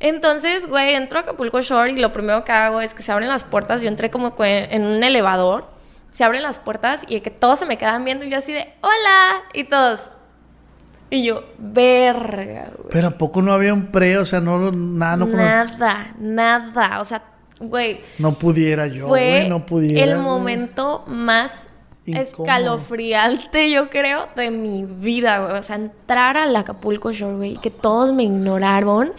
[0.00, 3.28] Entonces, güey, entro a Acapulco Shore y lo primero que hago es que se abren
[3.28, 3.82] las puertas.
[3.82, 5.66] Yo entré como en un elevador.
[6.10, 8.72] Se abren las puertas y que todos se me quedan viendo y yo así de,
[8.80, 10.10] hola, y todos.
[11.10, 12.90] Y yo, verga, güey.
[12.90, 14.18] Pero ¿a poco no había un pre?
[14.18, 17.00] O sea, no, nada, no nada, nada.
[17.00, 17.22] O sea,
[17.60, 20.04] güey, No pudiera yo, fue güey, no pudiera.
[20.04, 20.22] el güey.
[20.22, 21.66] momento más
[22.06, 22.22] Incómodo.
[22.28, 25.58] escalofriante, yo creo, de mi vida, güey.
[25.58, 29.12] O sea, entrar al Acapulco Shore, güey, y que todos me ignoraron.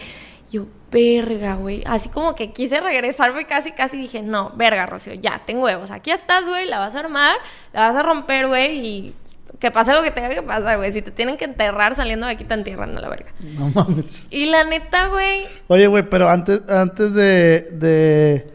[0.90, 1.82] Verga, güey.
[1.86, 5.90] Así como que quise regresarme casi, casi dije, no, verga, Rocío, ya, tengo huevos.
[5.90, 7.36] Aquí estás, güey, la vas a armar,
[7.72, 9.14] la vas a romper, güey, y
[9.58, 10.90] que pase lo que tenga que pasar, güey.
[10.90, 13.30] Si te tienen que enterrar saliendo de aquí, te entierran a la verga.
[13.40, 14.26] No mames.
[14.30, 18.50] Y la neta, güey, Oye, güey, pero antes, antes de, de,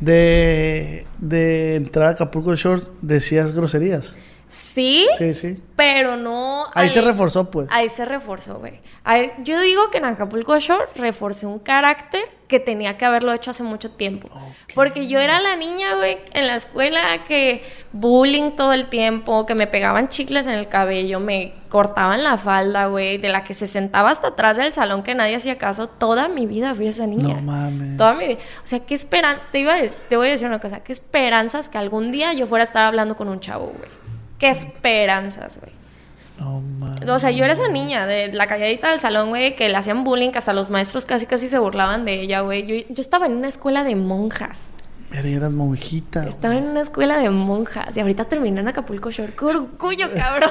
[0.00, 4.16] de, de entrar a Acapulco Shores, decías groserías.
[4.48, 5.62] Sí, Sí, sí.
[5.76, 6.66] pero no.
[6.74, 7.68] Ahí se reforzó, pues.
[7.70, 8.80] Ahí se reforzó, güey.
[9.04, 13.32] A ver, yo digo que en Acapulco Shore reforcé un carácter que tenía que haberlo
[13.32, 14.28] hecho hace mucho tiempo.
[14.74, 19.54] Porque yo era la niña, güey, en la escuela que bullying todo el tiempo, que
[19.54, 23.66] me pegaban chicles en el cabello, me cortaban la falda, güey, de la que se
[23.66, 25.88] sentaba hasta atrás del salón que nadie hacía caso.
[25.88, 27.36] Toda mi vida fui esa niña.
[27.36, 27.96] No mames.
[27.98, 28.38] Toda mi vida.
[28.64, 29.38] O sea, qué esperan...
[29.52, 30.80] Te, iba a te voy a decir una cosa.
[30.82, 34.07] Qué esperanzas que algún día yo fuera a estar hablando con un chavo, güey.
[34.38, 35.72] Qué esperanzas, güey.
[36.38, 37.08] No mames.
[37.08, 40.04] O sea, yo era esa niña de la calladita del salón, güey, que le hacían
[40.04, 42.64] bullying, que hasta los maestros casi casi se burlaban de ella, güey.
[42.66, 44.60] Yo, yo estaba en una escuela de monjas.
[45.10, 46.28] Pero eras monjita.
[46.28, 49.32] Estaba en una escuela de monjas y ahorita terminé en Acapulco Shore.
[49.36, 50.50] ¡Qué orgullo, cabrón!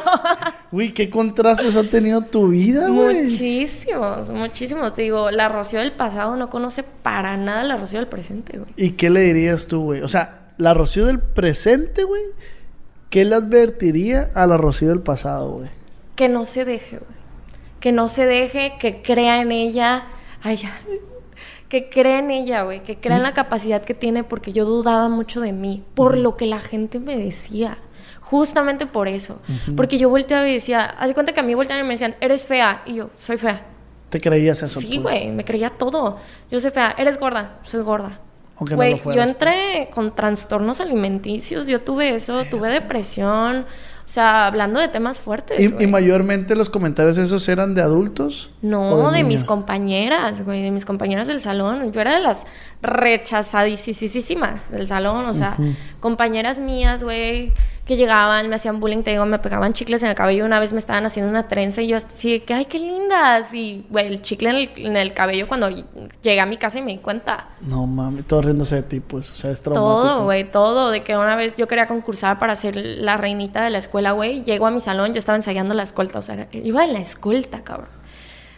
[0.71, 3.21] Güey, qué contrastes ha tenido tu vida, güey.
[3.21, 4.93] muchísimos, muchísimos.
[4.95, 8.71] Te digo, la Rocío del pasado no conoce para nada la Rocío del presente, güey.
[8.76, 10.02] ¿Y qué le dirías tú, güey?
[10.02, 12.23] O sea, la Rocío del presente, güey,
[13.10, 15.70] ¿qué le advertiría a la Rocío del pasado, güey?
[16.15, 17.17] Que no se deje, güey.
[17.80, 20.08] Que no se deje, que crea en ella.
[20.41, 20.80] Ay, ya.
[21.70, 22.84] Que crea en ella, güey.
[22.84, 25.84] Que crea en la capacidad que tiene porque yo dudaba mucho de mí.
[25.93, 27.78] Por lo que la gente me decía.
[28.22, 29.39] Justamente por eso.
[29.76, 32.15] Porque yo volteaba y decía, haz de cuenta que a mí volteaban y me decían,
[32.20, 32.82] eres fea.
[32.86, 33.65] Y yo, soy fea.
[34.10, 34.82] ¿Te creías eso?
[34.82, 35.02] Sí, pues?
[35.04, 36.17] güey, me creía todo.
[36.50, 38.20] Yo soy fea, eres gorda, soy gorda.
[38.60, 43.65] Aunque no Güey, lo fueras, yo entré con trastornos alimenticios, yo tuve eso, tuve depresión,
[44.08, 45.60] o sea, hablando de temas fuertes.
[45.60, 48.50] ¿Y, mayormente los comentarios esos eran de adultos?
[48.62, 51.91] No, de, mis compañeras, güey, de mis compañeras del salón.
[51.91, 52.46] Yo era de las
[52.82, 55.58] rechazadísimas del salón, o sea,
[56.00, 57.52] compañeras mías, güey,
[57.88, 60.45] que llegaban, me hacían bullying, te digo, me pegaban chicles en el cabello.
[60.45, 63.54] Una vez me estaban haciendo una trenza y yo así que, ay, qué lindas.
[63.54, 66.82] Y, güey, el chicle en el, en el cabello cuando llegué a mi casa y
[66.82, 67.50] me di cuenta.
[67.62, 69.32] No mami, todo riéndose de ti, pues.
[69.32, 70.02] O sea, es traumático.
[70.02, 70.91] Todo, güey, todo.
[70.91, 74.43] De que una vez yo quería concursar para ser la reinita de la escuela, güey.
[74.43, 77.63] Llego a mi salón, yo estaba ensayando la escolta, o sea, iba en la escolta,
[77.63, 77.97] cabrón.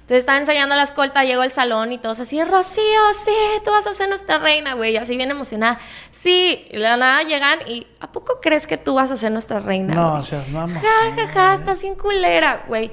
[0.10, 2.82] Entonces estaba ensayando la escolta, llego al salón y todos así, Rocío,
[3.24, 3.32] sí,
[3.64, 4.94] tú vas a ser nuestra reina, güey.
[4.94, 5.78] Y así bien emocionada.
[6.12, 9.60] Sí, y la nada llegan y, ¿a poco crees que tú vas a ser nuestra
[9.60, 9.94] reina?
[9.94, 10.80] No, o sea, mamá.
[10.82, 12.90] Ja, ja, ja, estás bien culera, güey.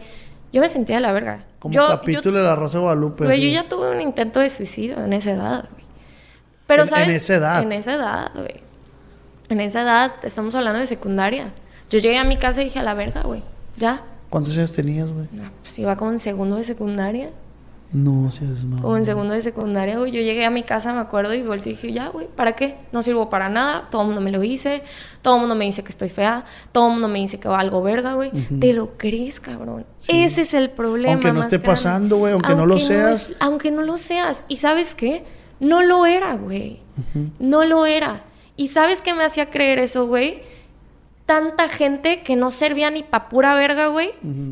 [0.53, 1.45] Yo me sentía de la verga.
[1.59, 3.25] Como yo, capítulo de la Rosa de Guadalupe.
[3.25, 5.85] Güey, yo ya tuve un intento de suicidio en esa edad, güey.
[6.67, 7.15] Pero, En- en ¿sabes?
[7.15, 7.63] esa edad.
[7.63, 8.63] En esa edad, güey.
[9.49, 11.49] En esa edad, estamos hablando de secundaria.
[11.89, 13.43] Yo llegué a mi casa y dije, a la verga, güey.
[13.79, 14.03] Ya.
[14.37, 15.29] ¿Cuántos años tenías, güey?
[15.33, 17.31] No, pues iba como en segundo de secundaria.
[17.93, 18.83] No, si es mamá.
[18.83, 20.11] Como en segundo de secundaria, güey.
[20.11, 22.77] Yo llegué a mi casa, me acuerdo, y volteé y dije, ya, güey, ¿para qué?
[22.93, 23.89] No sirvo para nada.
[23.91, 24.83] Todo el mundo me lo dice.
[25.23, 26.45] Todo el mundo me dice que estoy fea.
[26.73, 28.33] Todo el mundo me dice que valgo verga, güey.
[28.61, 29.87] Te lo crees, cabrón.
[30.09, 31.15] Ese es el problema.
[31.15, 31.67] Aunque no esté grande.
[31.67, 33.31] pasando, güey, aunque no lo seas.
[33.31, 34.45] es- aunque no lo seas.
[34.49, 35.25] ¿Y sabes qué?
[35.61, 36.81] No lo era, güey.
[37.39, 38.25] No lo era.
[38.57, 40.43] ¿Y sabes qué me hacía creer eso, güey?
[41.27, 44.11] Tanta gente que no servía ni pa' pura verga, güey.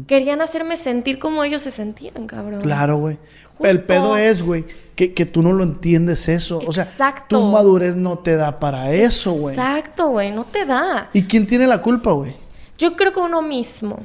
[0.09, 2.63] Querían hacerme sentir como ellos se sentían, cabrón.
[2.63, 3.19] Claro, güey.
[3.51, 3.67] Justo.
[3.69, 4.65] El pedo es, güey,
[4.97, 6.61] que, que tú no lo entiendes eso.
[6.67, 7.39] O sea, Exacto.
[7.39, 9.55] tu madurez no te da para eso, güey.
[9.55, 10.33] Exacto, güey.
[10.33, 11.09] No te da.
[11.13, 12.37] ¿Y quién tiene la culpa, güey?
[12.77, 14.05] Yo creo que uno mismo.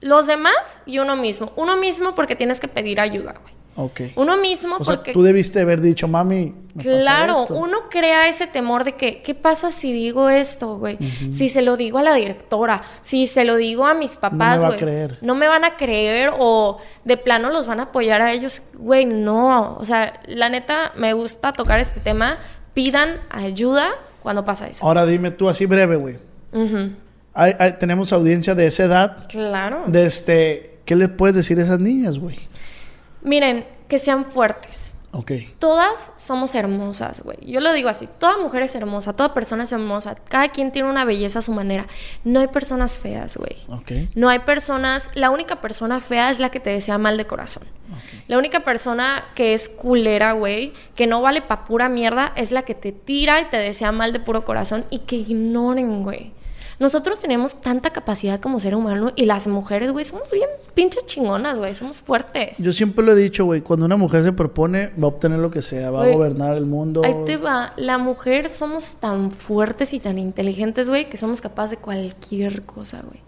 [0.00, 1.52] Los demás y uno mismo.
[1.56, 3.53] Uno mismo porque tienes que pedir ayuda, güey.
[3.76, 4.00] Ok.
[4.16, 5.12] Uno mismo O sea, porque...
[5.12, 7.54] tú debiste haber dicho, mami, me pasa Claro, esto".
[7.54, 10.96] uno crea ese temor de que, ¿qué pasa si digo esto, güey?
[11.32, 14.66] Si se lo digo a la directora, si se lo digo a mis papás, va
[14.66, 14.78] a güey.
[14.78, 15.18] creer.
[15.22, 18.62] No me van a creer o de plano los van a apoyar a ellos.
[18.74, 19.76] Güey, no.
[19.78, 22.38] O sea, la neta, me gusta tocar este tema.
[22.74, 23.88] Pidan ayuda
[24.22, 24.84] cuando pasa eso.
[24.86, 26.16] Ahora dime tú así breve, güey.
[27.34, 29.26] Hay- hay- tenemos audiencia de esa edad.
[29.28, 29.84] Claro.
[29.88, 32.38] De este, ¿Qué le puedes decir a esas niñas, güey?
[33.24, 34.94] Miren, que sean fuertes.
[35.16, 35.30] Ok.
[35.60, 37.38] Todas somos hermosas, güey.
[37.40, 40.88] Yo lo digo así, toda mujer es hermosa, toda persona es hermosa, cada quien tiene
[40.88, 41.86] una belleza a su manera.
[42.24, 43.56] No hay personas feas, güey.
[43.68, 44.10] Ok.
[44.16, 47.62] No hay personas, la única persona fea es la que te desea mal de corazón.
[48.26, 52.62] La única persona que es culera, güey, que no vale pa' pura mierda, es la
[52.62, 56.32] que te tira y te desea mal de puro corazón y que ignoren, güey.
[56.78, 61.58] Nosotros tenemos tanta capacidad como ser humano y las mujeres, güey, somos bien pinches chingonas,
[61.58, 62.58] güey, somos fuertes.
[62.58, 65.50] Yo siempre lo he dicho, güey, cuando una mujer se propone, va a obtener lo
[65.50, 67.02] que sea, va a gobernar el mundo.
[67.04, 67.72] Ahí te va.
[67.76, 73.02] La mujer somos tan fuertes y tan inteligentes, güey, que somos capaces de cualquier cosa,
[73.02, 73.20] güey.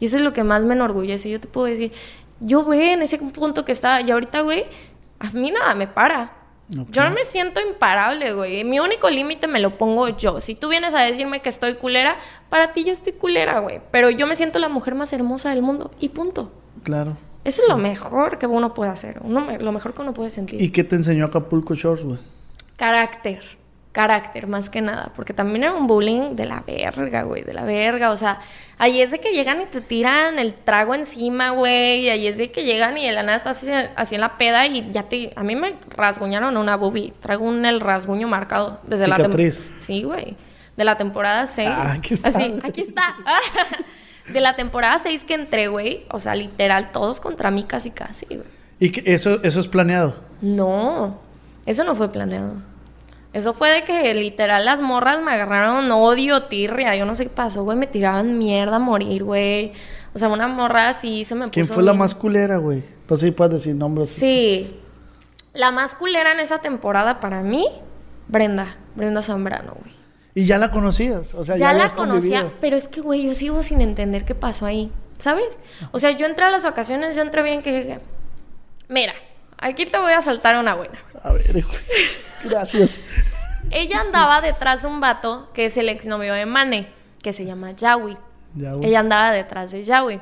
[0.00, 1.30] Y eso es lo que más me enorgullece.
[1.30, 1.92] Yo te puedo decir,
[2.40, 4.64] yo, güey, en ese punto que estaba, y ahorita, güey,
[5.18, 6.43] a mí nada me para.
[6.68, 8.64] Yo no me siento imparable, güey.
[8.64, 10.40] Mi único límite me lo pongo yo.
[10.40, 12.16] Si tú vienes a decirme que estoy culera,
[12.48, 13.80] para ti yo estoy culera, güey.
[13.90, 15.90] Pero yo me siento la mujer más hermosa del mundo.
[16.00, 16.52] Y punto.
[16.82, 17.16] Claro.
[17.44, 19.18] Eso es lo mejor que uno puede hacer.
[19.22, 20.60] Uno lo mejor que uno puede sentir.
[20.62, 22.18] ¿Y qué te enseñó Acapulco Shores, güey?
[22.76, 23.42] Carácter.
[23.94, 25.12] Carácter, más que nada.
[25.14, 27.44] Porque también era un bullying de la verga, güey.
[27.44, 28.10] De la verga.
[28.10, 28.38] O sea,
[28.76, 32.00] ahí es de que llegan y te tiran el trago encima, güey.
[32.00, 34.36] Y ahí es de que llegan y de la nada estás así, así en la
[34.36, 35.32] peda y ya te.
[35.36, 37.12] A mí me rasguñaron una boobie.
[37.20, 39.58] Traigo un el rasguño marcado desde la Cicatriz.
[39.58, 39.80] temporada.
[39.80, 40.36] Sí, güey.
[40.76, 41.70] De la temporada 6.
[41.72, 42.30] Ah, aquí está.
[42.30, 43.14] Así, aquí está.
[44.32, 46.04] de la temporada 6 que entré, güey.
[46.10, 48.42] O sea, literal, todos contra mí casi, casi, güey.
[48.80, 50.16] ¿Y que eso, eso es planeado?
[50.40, 51.20] No,
[51.64, 52.54] eso no fue planeado.
[53.34, 57.30] Eso fue de que literal las morras me agarraron odio, tirria, yo no sé qué
[57.30, 59.72] pasó, güey, me tiraban mierda a morir, güey.
[60.14, 62.84] O sea, una morra así se me ¿Quién puso fue la más culera, güey?
[63.10, 64.10] No sé si puedes decir nombres.
[64.10, 64.78] Sí.
[65.52, 67.66] La más culera en esa temporada para mí,
[68.28, 69.92] Brenda, Brenda Zambrano, güey.
[70.36, 71.34] Y ya la conocías.
[71.34, 72.60] O sea, ya ya, la conocía, convivido.
[72.60, 75.58] pero es que, güey, yo sigo sin entender qué pasó ahí, ¿sabes?
[75.90, 77.98] O sea, yo entré a las vacaciones, yo entré bien que
[78.88, 79.12] mira,
[79.58, 80.98] aquí te voy a soltar una buena.
[81.22, 81.64] A ver, güey.
[82.44, 83.02] Gracias.
[83.70, 86.88] ella andaba detrás de un vato que es el exnovio de Mane,
[87.22, 88.16] que se llama Yawi.
[88.82, 90.20] Ella andaba detrás de Yawi.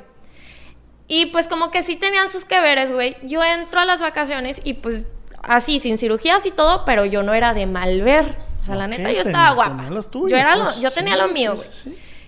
[1.08, 3.16] Y pues como que sí tenían sus que veres, güey.
[3.22, 5.02] Yo entro a las vacaciones y pues
[5.42, 8.38] así, sin cirugías y todo, pero yo no era de mal ver.
[8.60, 9.88] O sea, la neta, yo estaba guapa.
[9.90, 10.80] yo, era lo- pues.
[10.80, 11.68] yo tenía lo mío, güey.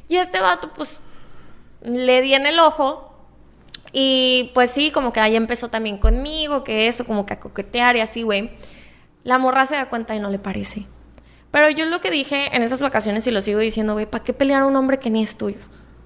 [0.09, 1.01] Y este vato, pues,
[1.83, 3.04] le di en el ojo.
[3.97, 7.95] Y pues sí, como que ahí empezó también conmigo, que eso, como que a coquetear
[7.95, 8.51] y así, güey.
[9.23, 10.87] La morra se da cuenta y no le parece.
[11.53, 14.33] Pero yo lo que dije en esas vacaciones y lo sigo diciendo, güey, ¿para qué
[14.33, 15.61] pelear a un hombre que ni es tuyo?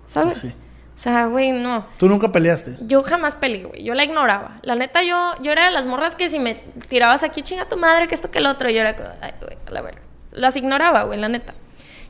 [0.07, 0.37] ¿Sabes?
[0.37, 0.49] Sí.
[0.49, 1.87] O sea, güey, no.
[1.97, 2.77] Tú nunca peleaste.
[2.83, 3.83] Yo jamás peleé, güey.
[3.83, 4.59] Yo la ignoraba.
[4.61, 6.57] La neta, yo, yo era de las morras que si me
[6.91, 9.71] tirabas aquí, chinga tu madre, que esto que el otro, yo era, ay, güey, a
[9.71, 10.03] la verga.
[10.33, 11.55] Las ignoraba, güey, la neta.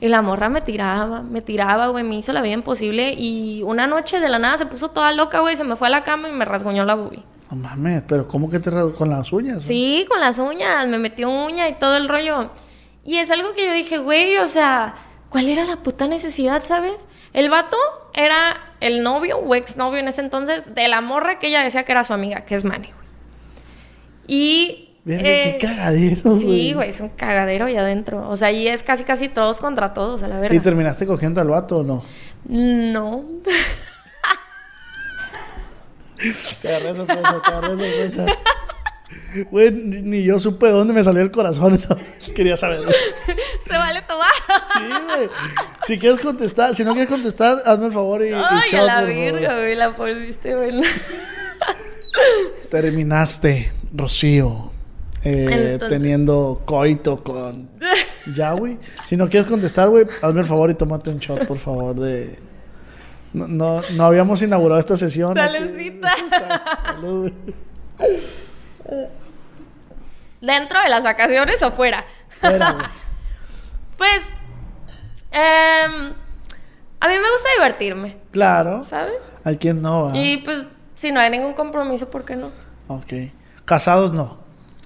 [0.00, 3.14] Y la morra me tiraba, me tiraba, güey, me hizo la vida imposible.
[3.16, 5.90] Y una noche de la nada se puso toda loca, güey, se me fue a
[5.90, 7.24] la cama y me rasguñó la boobie.
[7.50, 9.62] No mames, pero ¿cómo que te con las uñas?
[9.62, 12.50] Sí, con las uñas, me metió uña y todo el rollo.
[13.04, 14.94] Y es algo que yo dije, güey, o sea,
[15.30, 17.06] ¿cuál era la puta necesidad, sabes?
[17.32, 17.76] El vato
[18.14, 21.92] era el novio o exnovio en ese entonces de la morra que ella decía que
[21.92, 23.08] era su amiga, que es Manny, güey.
[24.28, 24.87] Y...
[25.08, 28.28] Verga, eh, qué cagadero, Sí, güey, es un cagadero ahí adentro.
[28.28, 30.60] O sea, y es casi casi todos contra todos, a la ¿Y verga.
[30.62, 32.04] terminaste cogiendo al vato o no?
[32.44, 33.24] No.
[36.62, 38.26] Te agarré sorpresa, te agarré sorpresa.
[39.50, 41.74] Güey, ni yo supe de dónde me salió el corazón.
[41.74, 41.96] Eso
[42.34, 42.82] quería saber.
[42.82, 42.94] güey.
[43.66, 44.28] Se vale tomar.
[44.72, 45.28] Sí, güey.
[45.86, 48.84] Si quieres contestar, si no quieres contestar, hazme el favor y, y Ay, shot, a
[48.84, 49.56] la favor.
[49.60, 50.82] güey, la pusiste, güey.
[52.70, 54.72] Terminaste, Rocío,
[55.24, 57.68] eh, Entonces- teniendo coito con
[58.34, 58.78] Yawi.
[59.06, 62.38] Si no quieres contestar, güey, hazme el favor y tómate un shot, por favor, de...
[63.32, 65.34] No, no, no habíamos inaugurado esta sesión.
[65.36, 66.14] Saludcita.
[66.86, 67.30] Salud,
[67.98, 68.18] güey.
[70.40, 72.04] ¿Dentro de las vacaciones o fuera?
[73.98, 74.22] Pues,
[75.32, 76.12] em,
[77.00, 78.84] a mí me gusta divertirme, Claro.
[78.84, 79.14] ¿sabes?
[79.42, 80.12] ¿A quién no?
[80.14, 82.52] Y pues, si no hay ningún compromiso, ¿por qué no?
[82.86, 83.12] Ok.
[83.64, 84.38] Casados no.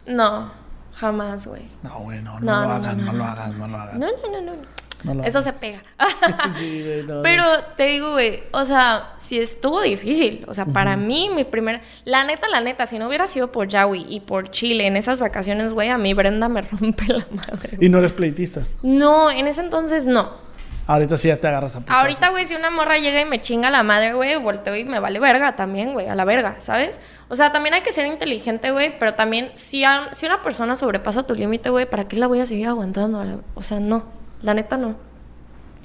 [0.06, 0.50] No,
[0.94, 1.62] jamás, güey.
[1.82, 4.00] No, güey, no, no, No, lo no, hagan, no, lo hagan, no lo hagan.
[4.00, 5.24] No, no, no, no.
[5.24, 5.42] Eso hagan.
[5.42, 5.82] se pega.
[6.54, 7.44] Sí, güey, no, Pero
[7.76, 10.44] te digo, güey, o sea, si estuvo difícil.
[10.48, 11.80] O sea, para mí, mi primera.
[12.04, 15.20] La neta, la neta, si no hubiera sido por Yawi y por Chile en esas
[15.20, 17.78] vacaciones, güey, a mí Brenda me rompe la madre.
[17.80, 18.66] Y no eres pleitista.
[18.82, 20.51] No, en ese entonces no.
[20.86, 22.00] Ahorita sí ya te agarras a putazos.
[22.00, 24.98] Ahorita, güey, si una morra llega y me chinga la madre, güey, volteo y me
[24.98, 27.00] vale verga también, güey, a la verga, ¿sabes?
[27.28, 31.22] O sea, también hay que ser inteligente, güey, pero también si, si una persona sobrepasa
[31.22, 33.42] tu límite, güey, ¿para qué la voy a seguir aguantando?
[33.54, 34.04] O sea, no,
[34.42, 35.11] la neta no.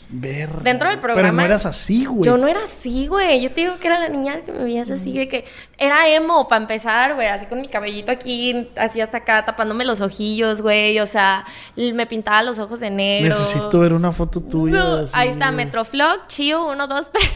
[0.10, 0.62] Verga.
[0.63, 2.24] Dentro del Pero programa- no eras así, güey.
[2.24, 3.41] Yo no era así, güey.
[3.41, 5.43] Yo te digo que era la niña que me veías así, de que
[5.78, 10.00] era emo para empezar, güey, así con mi cabellito aquí, así hasta acá, tapándome los
[10.00, 10.98] ojillos, güey.
[11.00, 11.43] O sea,
[11.76, 13.30] me pintaba los ojos de negro.
[13.38, 14.78] Necesito ver una foto tuya.
[14.80, 15.52] No, así, ahí está.
[15.52, 17.30] Metroflog, Chio, 1, 2, 3.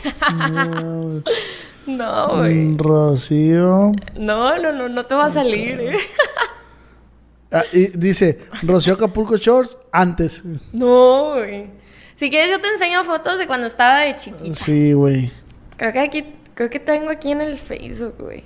[0.52, 1.22] No,
[1.88, 2.54] no, güey.
[2.56, 3.92] mm, Rocío.
[4.16, 5.98] No, no, no, no te va a salir, eh.
[7.52, 10.42] Ah, y dice, Rocío Acapulco Shorts antes.
[10.72, 11.81] No, güey.
[12.22, 14.54] Si quieres, yo te enseño fotos de cuando estaba de chiquita.
[14.54, 15.32] Sí, güey.
[15.76, 18.44] Creo que aquí, creo que tengo aquí en el Facebook, güey.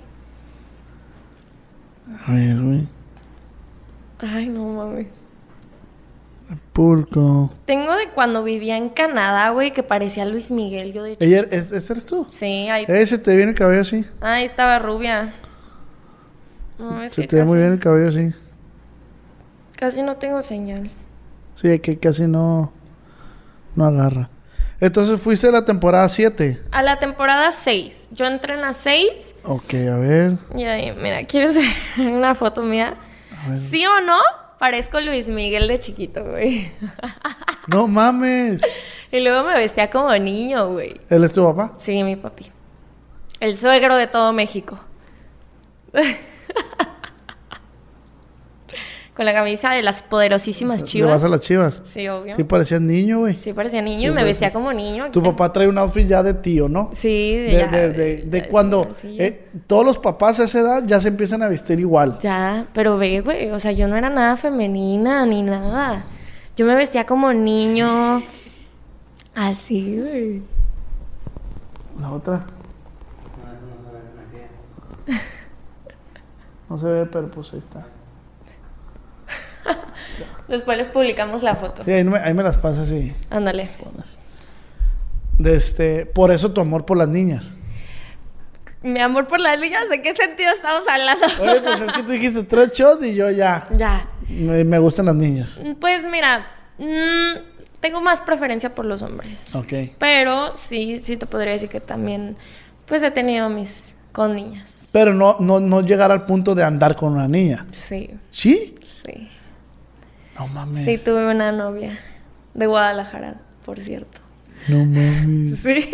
[2.26, 2.88] A ver, güey.
[4.18, 5.08] Ay, no mames.
[6.46, 7.52] Acapulco.
[7.66, 11.24] Tengo de cuando vivía en Canadá, güey, que parecía Luis Miguel, yo de hecho.
[11.26, 12.26] Ella, ¿es, ¿Ese eres tú?
[12.30, 14.06] Sí, ahí, Ese te viene el cabello así.
[14.22, 15.34] ahí estaba rubia.
[16.78, 18.32] No, es Se que te ve casi, muy bien el cabello así.
[19.76, 20.90] casi no tengo señal.
[21.56, 22.72] Sí, que casi no,
[23.76, 24.30] no agarra.
[24.80, 26.60] Entonces fuiste a la temporada 7.
[26.70, 28.08] A la temporada 6.
[28.12, 30.32] Yo entré en la 6 Ok, a ver.
[30.54, 31.68] y ahí, mira, ¿quieres ver
[32.08, 32.94] una foto mía?
[33.70, 34.18] ¿Sí o no?
[34.58, 36.70] Parezco Luis Miguel de chiquito, güey.
[37.68, 38.60] No mames.
[39.10, 41.00] y luego me vestía como niño, güey.
[41.10, 41.72] ¿Él es tu papá?
[41.78, 42.50] Sí, mi papi.
[43.40, 44.78] El suegro de todo México.
[49.16, 51.10] Con la camisa de las poderosísimas Le chivas.
[51.10, 51.80] vas a las chivas.
[51.86, 52.36] Sí, obvio.
[52.36, 53.40] Sí, parecías niño, güey.
[53.40, 55.06] Sí, parecía niño Sí, y me vestía como niño.
[55.10, 56.90] Tu tengo- papá trae un outfit ya de tío, ¿no?
[56.92, 60.60] Sí, De, ya, de, de- de ya, cuando sí, eh, todos los papás a esa
[60.60, 62.18] edad ya se empiezan a vestir igual.
[62.20, 66.04] Ya, pero ve, güey, o sea, yo no era nada femenina ni nada.
[66.54, 68.22] Yo me vestía como niño.
[69.34, 70.42] Así, güey.
[72.00, 72.44] La otra.
[76.68, 77.86] No se ve, pero pues ahí está.
[80.48, 81.84] Después les publicamos la foto.
[81.84, 83.68] Sí, ahí me, ahí me las pasas y Ándale.
[85.38, 87.52] De este, por eso tu amor por las niñas.
[88.82, 91.26] Mi amor por las niñas, ¿de qué sentido estamos hablando?
[91.40, 93.68] Oye, pues es que tú dijiste tres shots y yo ya.
[93.76, 94.08] ya.
[94.28, 95.60] Me, me gustan las niñas.
[95.80, 96.46] Pues mira,
[96.78, 99.54] mm, tengo más preferencia por los hombres.
[99.54, 99.72] Ok.
[99.98, 102.36] Pero sí, sí te podría decir que también,
[102.86, 104.88] pues he tenido mis con niñas.
[104.92, 107.66] Pero no, no, no llegar al punto de andar con una niña.
[107.72, 108.76] Sí, ¿Sí?
[109.04, 109.28] sí.
[110.38, 110.84] No mames.
[110.84, 111.98] Sí, tuve una novia
[112.54, 114.20] de Guadalajara, por cierto.
[114.68, 115.60] No mames.
[115.62, 115.90] Sí.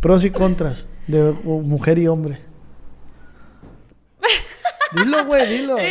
[0.00, 2.40] Pros y contras de mujer y hombre.
[4.92, 5.76] Dilo, güey, dilo.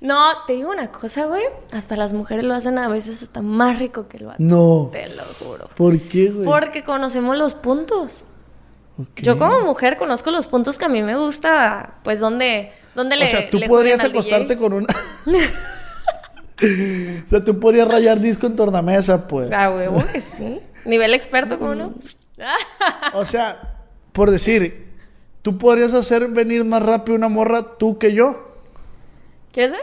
[0.00, 1.42] No, te digo una cosa, güey.
[1.72, 4.36] Hasta las mujeres lo hacen a veces hasta más rico que el vato.
[4.38, 4.90] No.
[4.92, 5.68] Te lo juro.
[5.74, 6.44] ¿Por qué, güey?
[6.44, 8.22] Porque conocemos los puntos.
[8.96, 9.08] Ok.
[9.16, 13.24] Yo como mujer conozco los puntos que a mí me gusta, pues donde, donde le
[13.24, 14.56] O sea, tú le podrías acostarte DJ.
[14.56, 14.86] con una.
[16.60, 19.50] o sea, tú podrías rayar disco en tornamesa, pues.
[19.52, 20.60] Ah, huevo, que sí.
[20.84, 21.92] Nivel experto, ¿cómo no?
[23.14, 23.76] O sea,
[24.12, 24.92] por decir,
[25.42, 28.56] tú podrías hacer venir más rápido una morra tú que yo.
[29.52, 29.82] ¿Quieres ver?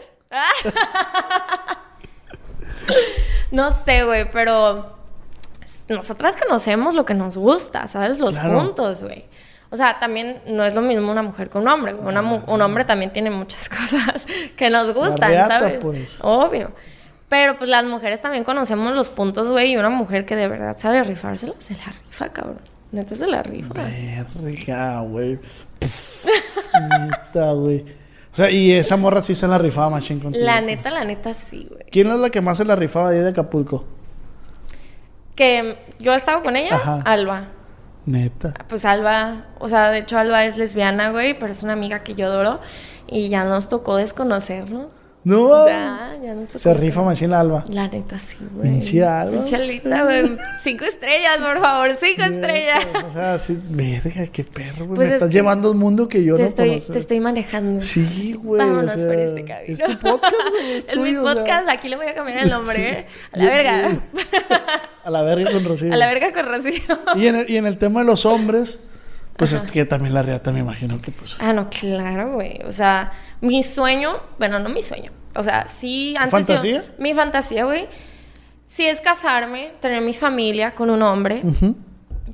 [3.52, 4.96] no sé, güey, pero
[5.90, 8.20] nosotras conocemos lo que nos gusta, ¿sabes?
[8.20, 8.60] Los Claro.
[8.60, 9.26] puntos, güey.
[9.76, 11.94] O sea, también no es lo mismo una mujer que un hombre.
[11.96, 15.80] Una un hombre también tiene muchas cosas que nos gustan, reata, ¿sabes?
[15.82, 16.20] pues.
[16.22, 16.72] Obvio.
[17.28, 19.74] Pero pues las mujeres también conocemos los puntos, güey.
[19.74, 22.62] Y una mujer que de verdad sabe rifársela, se la rifa, cabrón.
[22.94, 23.74] Neta se la rifa.
[23.74, 25.40] Verga, güey.
[26.90, 27.82] Neta, güey.
[28.32, 30.46] O sea, y esa morra sí se la rifaba machín contigo.
[30.46, 31.84] La neta, la neta sí, güey.
[31.92, 33.84] ¿Quién es la que más se la rifaba ahí de Acapulco?
[35.36, 37.02] Que yo he estado con ella, Ajá.
[37.02, 37.50] Alba.
[38.06, 38.54] Neta.
[38.68, 42.16] Pues Alba, o sea, de hecho Alba es lesbiana, güey, pero es una amiga que
[42.16, 42.60] yo adoro.
[43.08, 44.88] Y ya nos tocó desconocernos.
[45.26, 45.68] No.
[45.68, 46.60] Ya, ya nos tocó.
[46.60, 47.66] Se rifa machín la alba.
[47.70, 48.70] La neta, sí, güey.
[48.70, 49.44] Pinche Alba.
[49.44, 50.38] Chalita, güey.
[50.62, 52.86] Cinco estrellas, por favor, cinco estrellas.
[53.08, 54.96] O sea, sí, verga, qué perro, güey.
[54.96, 56.94] Pues Me es estás que llevando a un mundo que yo Te no estoy, conozco.
[56.94, 57.82] te estoy manejando.
[57.82, 58.62] Sí, güey.
[58.62, 59.74] o Vámonos sea, por este camino.
[59.74, 60.72] Es tu podcast, güey.
[60.74, 61.34] Es, Es mi tuyo, o sea.
[61.36, 62.82] podcast, aquí le voy a cambiar el nombre, Sí.
[62.84, 63.06] ¿eh?
[63.32, 64.00] A la verga.
[65.04, 65.92] A la verga con Rocío.
[65.94, 66.82] A la verga con Rocío.
[67.16, 68.80] Y en el, y en el tema de los hombres,
[69.38, 71.38] pues es que también la riata me imagino que pues...
[71.40, 72.62] Ah, no, claro, güey.
[72.66, 73.12] O sea,
[73.42, 75.12] mi sueño, bueno, no mi sueño.
[75.36, 76.86] O sea, sí antes yo- fantasía?
[76.98, 77.88] mi fantasía, güey.
[78.68, 81.42] Sí es casarme, tener mi familia con un hombre.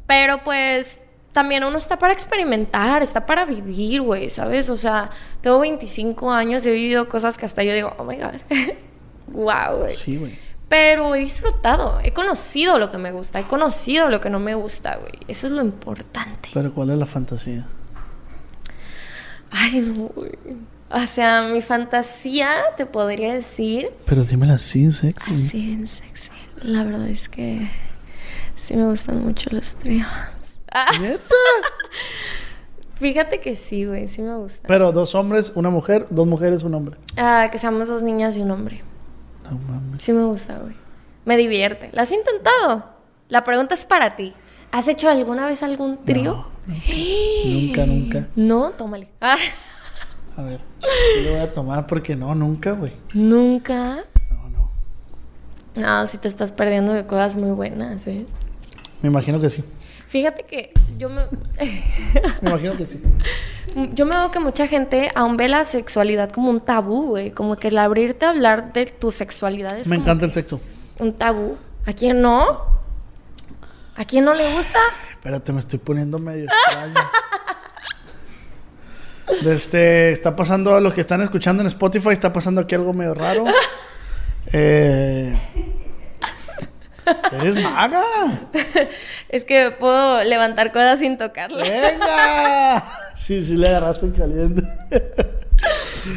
[0.07, 4.69] Pero pues también uno está para experimentar, está para vivir, güey, ¿sabes?
[4.69, 5.09] O sea,
[5.41, 8.35] tengo 25 años, he vivido cosas que hasta yo digo, oh my god.
[9.27, 9.95] wow, güey.
[9.95, 10.37] Sí, güey.
[10.71, 14.55] Pero he disfrutado, he conocido lo que me gusta, he conocido lo que no me
[14.55, 15.11] gusta, güey.
[15.27, 16.47] Eso es lo importante.
[16.53, 17.67] Pero ¿cuál es la fantasía?
[19.51, 20.31] Ay, no, güey.
[20.89, 25.31] O sea, mi fantasía, te podría decir, Pero dímela así, sexy.
[25.33, 26.29] así en sexy.
[26.61, 27.69] La verdad es que
[28.55, 30.07] sí me gustan mucho los tríos.
[30.71, 31.21] Ah, ¿Neta?
[32.95, 34.65] fíjate que sí, güey, sí me gusta.
[34.69, 36.95] Pero dos hombres, una mujer, dos mujeres, un hombre.
[37.17, 38.83] Ah, que seamos dos niñas y un hombre.
[39.51, 40.01] No mames.
[40.01, 40.73] Sí me gusta, güey.
[41.25, 41.89] Me divierte.
[41.93, 42.85] ¿La has intentado?
[43.29, 44.33] La pregunta es para ti.
[44.71, 46.47] ¿Has hecho alguna vez algún trío?
[47.45, 48.27] Nunca, nunca.
[48.35, 49.09] No, tómale.
[49.19, 49.35] Ah,
[50.37, 50.61] A ver,
[51.17, 52.93] yo lo voy a tomar porque no, nunca, güey.
[53.13, 53.97] Nunca.
[54.29, 54.71] No, no.
[55.75, 58.25] No, si te estás perdiendo de cosas muy buenas, ¿eh?
[59.01, 59.63] Me imagino que sí.
[60.07, 61.23] Fíjate que yo me...
[62.41, 63.01] Me imagino que sí.
[63.93, 67.31] Yo me veo que mucha gente aún ve la sexualidad como un tabú, güey.
[67.31, 70.59] Como que el abrirte a hablar de tu sexualidad es Me como encanta el sexo.
[70.99, 71.57] un tabú.
[71.85, 72.45] ¿A quién no?
[73.95, 74.79] ¿A quién no le gusta?
[75.11, 76.93] Espérate, me estoy poniendo medio extraño.
[79.45, 83.13] Este, está pasando, a los que están escuchando en Spotify, está pasando aquí algo medio
[83.13, 83.45] raro.
[84.51, 85.33] Eh,
[87.31, 88.03] eres maga.
[89.29, 91.63] Es que puedo levantar cosas sin tocarla.
[91.63, 92.83] Venga.
[93.15, 94.63] Sí, sí, le agarraste en caliente.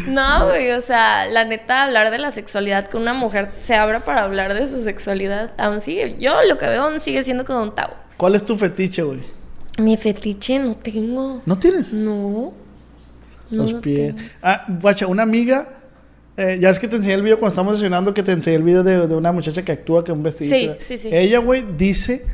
[0.09, 4.01] No, güey, o sea, la neta, hablar de la sexualidad con una mujer se abra
[4.01, 5.53] para hablar de su sexualidad.
[5.59, 7.93] Aún sigue, yo lo que veo aún sigue siendo como un tabú.
[8.17, 9.23] ¿Cuál es tu fetiche, güey?
[9.79, 11.43] Mi fetiche no tengo.
[11.45, 11.93] ¿No tienes?
[11.93, 12.55] No.
[13.51, 14.15] no Los lo pies.
[14.15, 14.29] tengo.
[14.43, 15.69] Ah, guacha, una amiga.
[16.39, 18.63] eh, ya es que te enseñé el video cuando estamos desayunando, que te enseñé el
[18.65, 20.77] video de, de una muchacha que actúa con un vestidito.
[20.79, 21.09] Sí, sí, sí.
[21.13, 22.25] Ella, güey, dice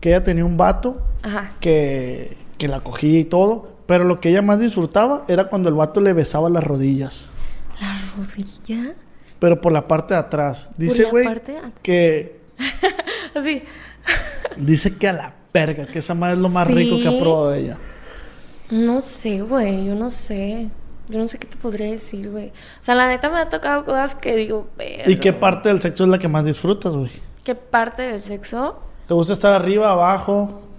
[0.00, 1.52] que ella tenía un vato Ajá.
[1.58, 3.69] que, que la cogía y todo.
[3.90, 7.32] Pero lo que ella más disfrutaba era cuando el vato le besaba las rodillas.
[7.80, 8.94] La rodilla.
[9.40, 10.70] Pero por la parte de atrás.
[10.76, 11.26] Dice, la güey,
[11.82, 12.40] que...
[13.34, 13.64] Así.
[14.56, 17.52] Dice que a la verga, que esa madre es lo más rico que ha probado
[17.52, 17.78] ella.
[18.70, 20.68] No sé, güey, yo no sé.
[21.08, 22.50] Yo no sé qué te podría decir, güey.
[22.50, 25.10] O sea, la neta me ha tocado cosas que digo, pero...
[25.10, 27.10] ¿Y qué parte del sexo es la que más disfrutas, güey?
[27.42, 28.78] ¿Qué parte del sexo?
[29.08, 30.69] ¿Te gusta estar arriba, abajo?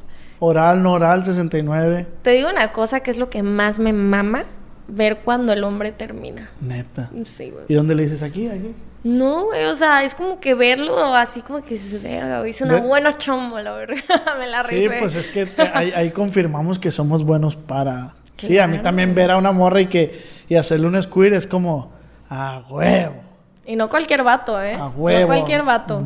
[0.44, 2.08] Oral, no oral, 69.
[2.24, 4.44] Te digo una cosa que es lo que más me mama
[4.88, 6.50] ver cuando el hombre termina.
[6.60, 7.12] Neta.
[7.26, 7.66] Sí, güey.
[7.68, 8.48] ¿Y dónde le dices aquí?
[8.50, 8.74] Aquí.
[9.04, 12.50] No, güey, o sea, es como que verlo así como que es verga, güey.
[12.52, 14.02] Hice una Ve- buena chombo, la verga.
[14.40, 14.98] me la Sí, rifé.
[15.00, 18.14] pues es que te- ahí, ahí confirmamos que somos buenos para...
[18.38, 20.20] Sí, a mí también ver a una morra y que
[20.50, 21.92] y hacerle un squirt es como...
[22.30, 23.22] A huevo.
[23.66, 24.74] Y no cualquier vato, ¿eh?
[24.74, 25.20] A huevo.
[25.20, 25.22] Mm.
[25.22, 26.04] No cualquier vato.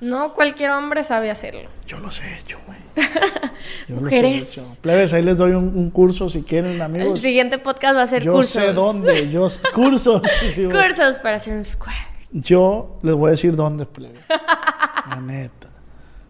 [0.00, 1.68] No cualquier hombre sabe hacerlo.
[1.86, 2.78] Yo los he hecho, güey.
[3.88, 4.60] Yo Mujeres.
[4.80, 7.16] Plebes, ahí les doy un, un curso si quieren, amigos.
[7.16, 8.62] El siguiente podcast va a ser Yo cursos.
[8.62, 9.30] sé dónde.
[9.30, 10.22] Yo cursos.
[10.54, 10.64] sí.
[10.64, 11.98] Cursos para hacer un square.
[12.32, 14.20] Yo les voy a decir dónde, plebes.
[15.08, 15.68] La neta.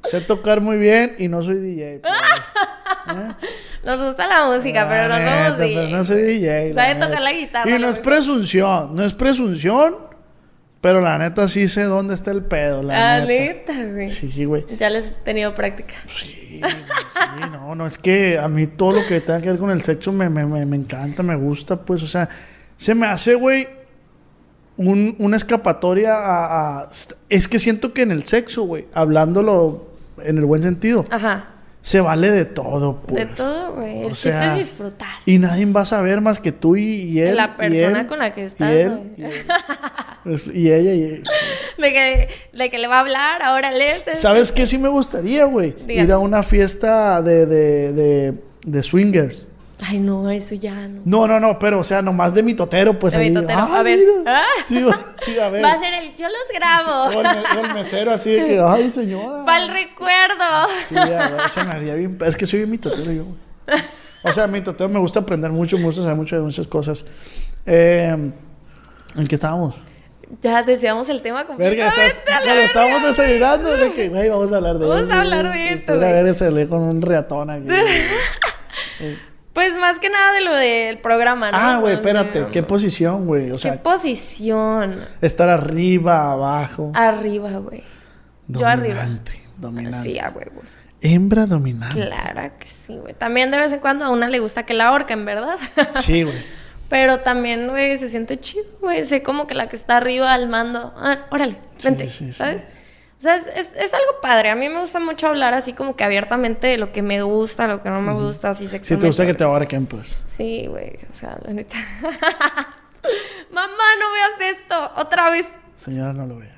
[0.05, 1.97] Sé tocar muy bien y no soy DJ.
[1.97, 2.01] ¿Eh?
[3.85, 6.73] Nos gusta la música, pero no neta, somos pero no soy DJ.
[6.75, 7.71] Sabe tocar la guitarra.
[7.71, 9.97] Y no es presunción, no es presunción,
[10.81, 13.73] pero la neta sí sé dónde está el pedo, la Ah, neta.
[13.75, 14.11] neta, güey.
[14.11, 14.65] Sí, sí, güey.
[14.79, 15.95] Ya les he tenido práctica.
[16.07, 16.61] Sí, sí,
[17.53, 20.13] no, no, es que a mí todo lo que tenga que ver con el sexo
[20.13, 22.29] me, me, me, me encanta, me gusta, pues, o sea,
[22.77, 23.69] se me hace, güey,
[24.77, 26.91] un- una escapatoria a, a-
[27.29, 29.91] Es que siento que en el sexo, güey, hablándolo
[30.23, 31.51] en el buen sentido, Ajá.
[31.83, 33.29] Se vale de todo, pues.
[33.29, 34.01] de todo, güey.
[34.01, 35.09] El O chiste sea, es disfrutar.
[35.25, 37.37] Y nadie va a saber más que tú y, y él.
[37.37, 39.33] La y persona él, con la que y estás, él, y, él.
[40.27, 41.25] Es- y ella y él.
[41.79, 44.15] De que, de que le va a hablar, ahora le este.
[44.17, 44.67] ¿Sabes qué?
[44.67, 45.75] Sí me gustaría, güey.
[45.89, 48.35] Ir a una fiesta de, de, de,
[48.67, 49.47] de swingers.
[49.87, 51.01] Ay, no, eso ya no.
[51.05, 53.35] No, no, no, pero o sea, nomás de mi totero, pues De mi ahí.
[53.35, 53.99] totero, ah, a ver.
[54.27, 54.43] Ah.
[54.69, 54.85] Sí,
[55.25, 55.65] sí, a ver.
[55.65, 56.15] Va a ser el.
[56.17, 57.05] Yo los grabo.
[57.17, 59.45] O el, me- el mesero así de que, ay, señora.
[59.47, 60.45] Para el recuerdo.
[60.89, 62.19] Sí, a ver, se me haría bien.
[62.27, 63.81] Es que soy bien mitotero yo, güey.
[64.23, 67.07] O sea, mi totero me gusta aprender mucho, me gusta saber mucho de muchas cosas.
[67.65, 68.15] Eh,
[69.17, 69.81] ¿En qué estábamos?
[70.43, 72.23] Ya decíamos el tema Verga, completamente.
[72.47, 72.65] verga.
[72.65, 75.95] estábamos desayunando, de que, güey, vamos a hablar de Vamos eso, a hablar de esto,
[75.95, 77.65] Mira, a ver, se lee con un reatón aquí.
[79.53, 81.59] Pues más que nada de lo del programa, ¿no?
[81.59, 82.45] ah, güey, espérate.
[82.45, 83.51] de- ¿Qué posición, güey?
[83.51, 84.97] O ¿Qué sea, posición?
[85.21, 86.93] estar arriba, abajo.
[86.95, 87.83] Arriba, güey.
[88.47, 88.95] Yo arriba.
[89.03, 89.99] Dominante, dominante.
[90.03, 90.65] Sí, a huevos.
[91.01, 91.95] Hembra dominante.
[91.95, 93.15] Claro que sí, güey.
[93.15, 95.57] También de vez en cuando a una le gusta que la ahorquen, ¿verdad?
[96.01, 96.37] Sí, güey.
[96.89, 99.05] Pero también, güey, se siente chido, güey.
[99.05, 100.93] Sé como que la que está arriba al mando.
[100.97, 102.33] Ah, órale, Sí, vente, sí, sí.
[102.35, 102.65] ¿sabes?
[103.21, 104.49] O sea, es, es- es algo padre.
[104.49, 107.67] A mí me gusta mucho hablar así como que abiertamente de lo que me gusta,
[107.69, 109.01] lo que no me gusta, así Si sexualmente.
[109.03, 109.55] te gusta que te güey.
[109.57, 110.19] ahorquen, pues.
[110.27, 110.99] Sí, güey.
[111.11, 111.77] O sea, la neta.
[113.53, 113.69] Mamá,
[113.99, 114.91] no veas esto.
[114.97, 115.47] Otra vez.
[115.75, 116.57] Señora, no lo vea.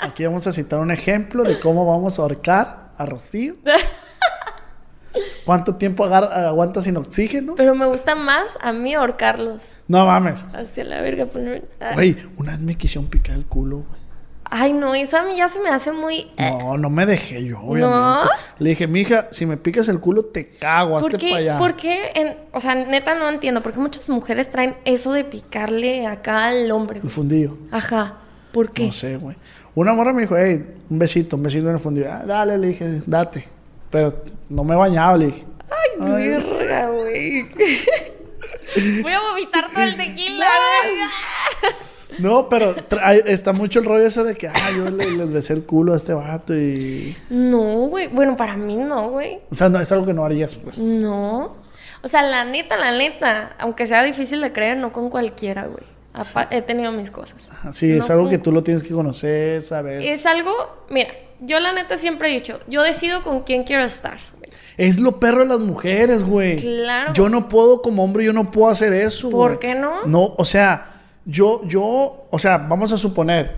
[0.00, 3.54] Aquí vamos a citar un ejemplo de cómo vamos a ahorcar a Rocío.
[5.44, 7.54] ¿Cuánto tiempo aguanta sin oxígeno?
[7.56, 9.72] Pero me gusta más a mí ahorcarlos.
[9.88, 10.46] No mames.
[10.54, 11.26] Hacia la verga.
[11.26, 11.94] poner- Ay.
[11.94, 13.99] Güey, una vez me quisieron picar el culo, güey.
[14.52, 16.28] Ay, no, eso a mí ya se me hace muy.
[16.36, 18.28] eh, No, no me dejé yo, obviamente.
[18.58, 21.58] Le dije, mija, si me picas el culo, te cago, hazte ¿Por para allá.
[21.58, 22.10] ¿Por qué?
[22.14, 23.60] En- o sea, neta no entiendo.
[23.62, 27.00] ¿Por qué muchas mujeres traen eso de picarle acá al hombre?
[27.02, 27.56] El fundillo.
[27.70, 28.16] Ajá.
[28.52, 28.86] ¿Por qué?
[28.86, 29.36] No sé, güey.
[29.76, 32.08] Una morra me dijo, hey, un besito, un besito en el fundillo.
[32.10, 33.46] Ah, dale, le dije, date.
[33.88, 35.46] Pero no me bañaba, le dije.
[35.70, 36.28] Ay, Ay.
[36.28, 37.42] verga, güey.
[39.02, 40.46] Voy a vomitar todo el tequila,
[40.82, 41.72] güey.
[42.18, 45.52] No, pero hay- está mucho el rollo ese de que, ah, yo le- les besé
[45.54, 47.16] el culo a este vato y...
[47.30, 48.08] No, güey.
[48.08, 49.38] Bueno, para mí no, güey.
[49.50, 50.78] O sea, no, es algo que no harías, pues.
[50.78, 51.56] No.
[52.02, 55.84] O sea, la neta, la neta, aunque sea difícil de creer, no con cualquiera, güey.
[56.50, 57.48] He tenido mis cosas.
[57.72, 60.02] Sí, es algo con- que tú lo tienes que conocer, saber.
[60.02, 60.50] Es, Es algo,
[60.90, 64.18] mira, yo la neta siempre he dicho, yo decido con quién quiero estar.
[64.38, 64.92] güey.
[64.98, 66.56] lo perro de las mujeres, güey.
[66.60, 67.12] Claro.
[67.12, 69.60] Yo no puedo, como hombre, yo no puedo hacer eso, ¿Por güey.
[69.60, 70.04] qué no?
[70.06, 70.89] No, o sea,
[71.30, 73.56] yo, yo, o sea, vamos a suponer,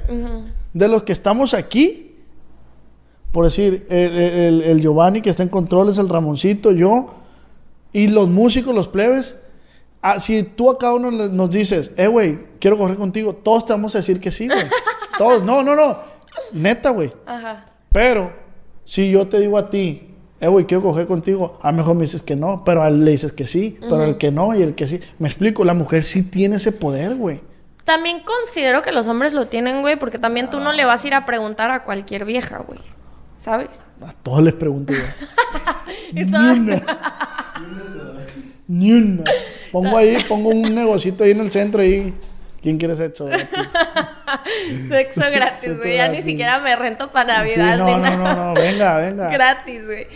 [0.72, 2.16] de los que estamos aquí,
[3.32, 7.14] por decir, el, el- el Giovanni que está en controles, el Ramoncito, yo,
[7.92, 9.36] y los músicos, los plebes,
[10.02, 13.72] ah, si tú a cada uno nos dices, eh, güey, quiero correr contigo, todos te
[13.72, 14.60] vamos a decir que sí, güey.
[15.18, 15.98] todos, no, no, no,
[16.52, 17.12] neta, güey.
[17.26, 17.66] Ajá.
[17.90, 18.32] Pero,
[18.84, 20.08] si yo te digo a ti,
[20.40, 23.04] eh, güey, quiero coger contigo, a lo mejor me dices que no, pero a él
[23.04, 24.98] le dices que sí, pero el que no y el que sí.
[25.18, 27.40] Me explico, la mujer sí tiene ese poder, güey.
[27.84, 31.06] También considero que los hombres lo tienen, güey, porque también tú no le vas a
[31.08, 32.80] ir a preguntar a cualquier vieja, güey.
[33.38, 33.70] ¿Sabes?
[34.06, 35.00] A todos les pregunto yo.
[36.12, 36.82] Y Ni una.
[38.68, 39.24] Ni una.
[39.70, 42.14] Pongo ahí, pongo un negocito ahí en el centro ahí.
[42.62, 43.26] ¿Quién quiere sexo?
[43.26, 43.48] gratis?
[44.88, 45.96] Sexo gratis, güey.
[45.96, 47.78] Ya ni siquiera me rento para Sí, Navidad.
[47.78, 48.34] no, ni no, nada.
[48.36, 49.28] no, no, venga, venga.
[49.32, 50.06] Gratis, güey.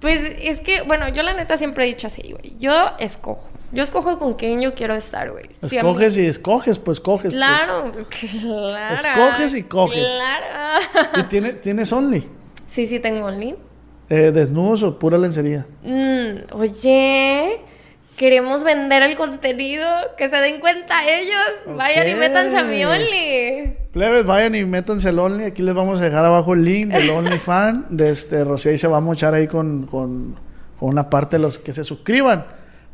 [0.00, 2.56] Pues es que, bueno, yo la neta siempre he dicho así, güey.
[2.58, 3.50] Yo escojo.
[3.72, 5.44] Yo escojo con quién yo quiero estar, güey.
[5.62, 7.32] Escoges y escoges, pues coges.
[7.32, 7.34] pues.
[7.34, 7.92] Claro,
[8.42, 8.94] claro.
[8.94, 10.06] Escoges y coges.
[10.06, 10.80] Claro.
[11.18, 12.28] ¿Y tiene, tienes Only?
[12.66, 13.54] Sí, sí, tengo Only.
[14.08, 15.66] Eh, ¿Desnudos o pura lencería?
[15.84, 17.60] Mm, oye,
[18.16, 19.86] queremos vender el contenido,
[20.18, 21.76] que se den cuenta ellos.
[21.76, 23.76] Vayan y métanse a mi Only.
[23.92, 25.44] Plebes, vayan y métanse al Only.
[25.44, 27.86] Aquí les vamos a dejar abajo el link del OnlyFan.
[27.90, 30.40] De este, Rocío ahí se va a mochar ahí con, con,
[30.76, 32.46] con una parte de los que se suscriban.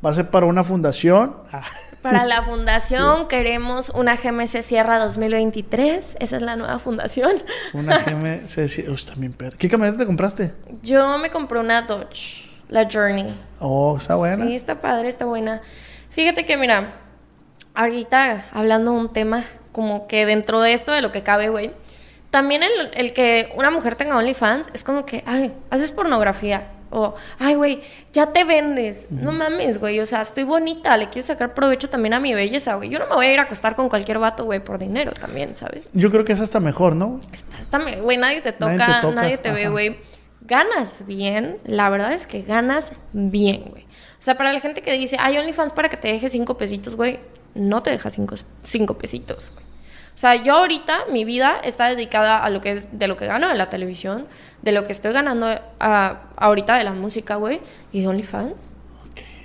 [0.05, 1.37] Va a ser para una fundación.
[1.53, 1.63] Ah,
[2.03, 6.17] Para la fundación queremos una GMC Sierra 2023.
[6.21, 7.33] Esa es la nueva fundación.
[7.73, 8.89] una GMC.
[8.89, 9.57] Uy, también perra.
[9.57, 10.53] ¿Qué camioneta te compraste?
[10.83, 13.35] Yo me compré una Dodge, la Journey.
[13.61, 14.45] Oh, está buena.
[14.45, 15.63] Sí, está padre, está buena.
[16.11, 16.93] Fíjate que, mira,
[17.75, 21.73] ahorita hablando de un tema como que dentro de esto de lo que cabe, güey,
[22.31, 26.69] también el, el que una mujer tenga OnlyFans es como que, ay, haces pornografía.
[26.99, 27.83] O, ay, güey,
[28.15, 29.07] ya te vendes.
[29.11, 30.01] No mames, güey.
[30.01, 32.89] O sea, estoy bonita, le quiero sacar provecho también a mi belleza, güey.
[32.89, 35.55] Yo no me voy a ir a acostar con cualquier vato, güey, por dinero también,
[35.57, 35.91] ¿sabes?
[35.93, 37.21] Yo creo que es hasta mejor, ¿no?
[37.35, 39.99] Está, está güey, nadie te toca, Nadie nadie te ve, güey.
[40.41, 43.83] Ganas bien, la verdad es que ganas bien, güey.
[44.19, 46.97] O sea, para la gente que dice, hay OnlyFans para que te deje cinco pesitos,
[46.97, 47.21] güey,
[47.55, 49.66] no te deja cinco, cinco pesitos, güey.
[50.17, 53.27] O sea, yo ahorita, mi vida está dedicada a lo que es, de lo que
[53.27, 54.27] gano de la televisión,
[54.63, 55.47] de lo que estoy ganando
[55.79, 57.61] ah, ahorita de la música, güey,
[57.93, 58.55] y de OnlyFans.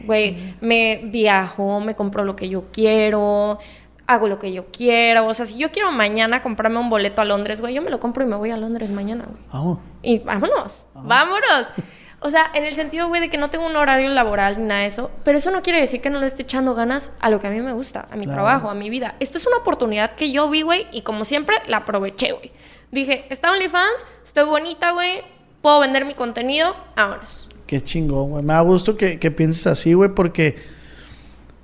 [0.06, 3.60] Güey, me viajo, me compro lo que yo quiero,
[4.08, 5.28] hago lo que yo quiero.
[5.28, 8.00] O sea, si yo quiero mañana comprarme un boleto a Londres, güey, yo me lo
[8.00, 9.44] compro y me voy a Londres mañana, güey.
[9.52, 9.80] Vamos.
[10.02, 11.68] Y vámonos, vámonos.
[12.24, 14.82] O sea, en el sentido, güey, de que no tengo un horario laboral ni nada
[14.82, 17.40] de eso, pero eso no quiere decir que no le esté echando ganas a lo
[17.40, 18.44] que a mí me gusta, a mi Claro.
[18.44, 19.16] trabajo, a mi vida.
[19.20, 22.52] Esto es una oportunidad que yo vi, güey, y como siempre, la aproveché, güey.
[22.92, 25.22] Dije, está OnlyFans, estoy bonita, güey,
[25.64, 27.50] puedo vender mi contenido, vámonos.
[27.66, 28.44] Qué chingón, güey.
[28.44, 30.58] Me da gusto que, que pienses así, güey, porque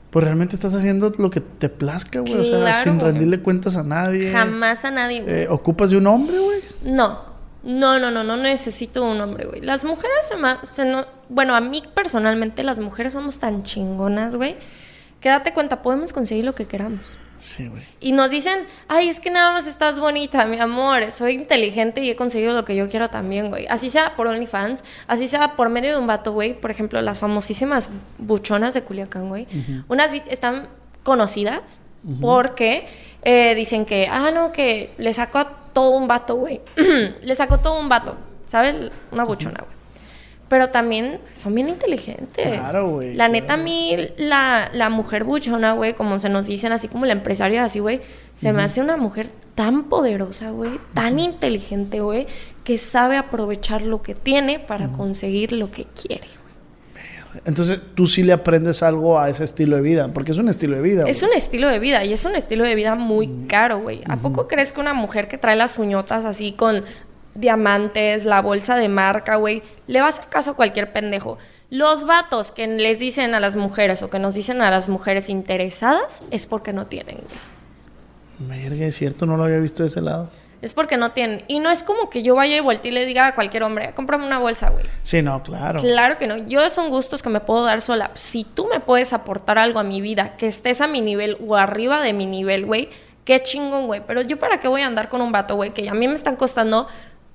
[0.10, 2.34] pues realmente estás haciendo lo que te plazca, güey.
[2.34, 3.12] o sea, sin güey.
[3.12, 4.32] rendirle cuentas a nadie.
[4.32, 5.34] Jamás a nadie, güey.
[5.44, 6.62] Eh, ¿Ocupas de un hombre, güey?
[6.82, 7.20] No,
[7.68, 9.62] no, no, no, no necesito un hombre, güey.
[9.62, 14.56] Las mujeres se, se no- bueno, a mí personalmente las mujeres somos tan chingonas, güey,
[15.22, 17.18] que date cuenta, podemos conseguir lo que queramos.
[17.40, 17.84] Sí, güey.
[18.00, 22.10] Y nos dicen, ay, es que nada más estás bonita, mi amor, soy inteligente y
[22.10, 23.68] he conseguido lo que yo quiero también, güey.
[23.70, 26.54] Así sea por OnlyFans, así sea por medio de un vato, güey.
[26.60, 29.48] Por ejemplo, las famosísimas buchonas de Culiacán, güey.
[29.88, 30.68] Unas están
[31.04, 31.80] conocidas
[32.22, 32.88] porque
[33.24, 36.60] eh, dicen que, ah, no, que le sacó a todo un vato, güey.
[37.22, 38.16] le sacó todo un vato,
[38.48, 38.76] ¿sabes?
[39.12, 39.78] Una buchona, güey.
[40.50, 42.48] Pero también son bien inteligentes.
[42.48, 43.34] Claro, güey, La claro.
[43.34, 47.12] neta, a mí, la, la mujer buchona, güey, como se nos dicen, así como la
[47.12, 48.02] empresaria, así, güey,
[48.34, 52.26] se me hace una mujer tan poderosa, güey, tan inteligente, güey,
[52.64, 56.47] que sabe aprovechar lo que tiene para conseguir lo que quiere, güey.
[57.46, 60.76] Entonces tú sí le aprendes algo a ese estilo de vida, porque es un estilo
[60.76, 61.04] de vida.
[61.08, 64.04] Es un estilo de vida y es un estilo de vida muy caro, güey.
[64.08, 66.84] ¿A poco crees que una mujer que trae las uñotas así con
[67.36, 71.38] diamantes, la bolsa de marca, güey, le va a hacer caso a cualquier pendejo?
[71.70, 75.30] Los vatos que les dicen a las mujeres o que nos dicen a las mujeres
[75.30, 78.84] interesadas es porque no tienen, güey.
[78.84, 80.30] Es cierto, no lo había visto de ese lado.
[80.62, 81.44] Es porque no tienen.
[81.48, 83.94] Y no es como que yo vaya y voltee y le diga a cualquier hombre,
[83.94, 84.86] cómprame una bolsa, güey.
[85.04, 85.80] Sí, no, claro.
[85.80, 86.38] Claro que no.
[86.38, 88.12] Yo son gustos que me puedo dar sola.
[88.16, 91.56] Si tú me puedes aportar algo a mi vida, que estés a mi nivel o
[91.56, 92.90] arriba de mi nivel, güey,
[93.24, 94.02] qué chingón, güey.
[94.06, 96.16] Pero yo para qué voy a andar con un vato, güey, que a mí me
[96.16, 96.88] están costando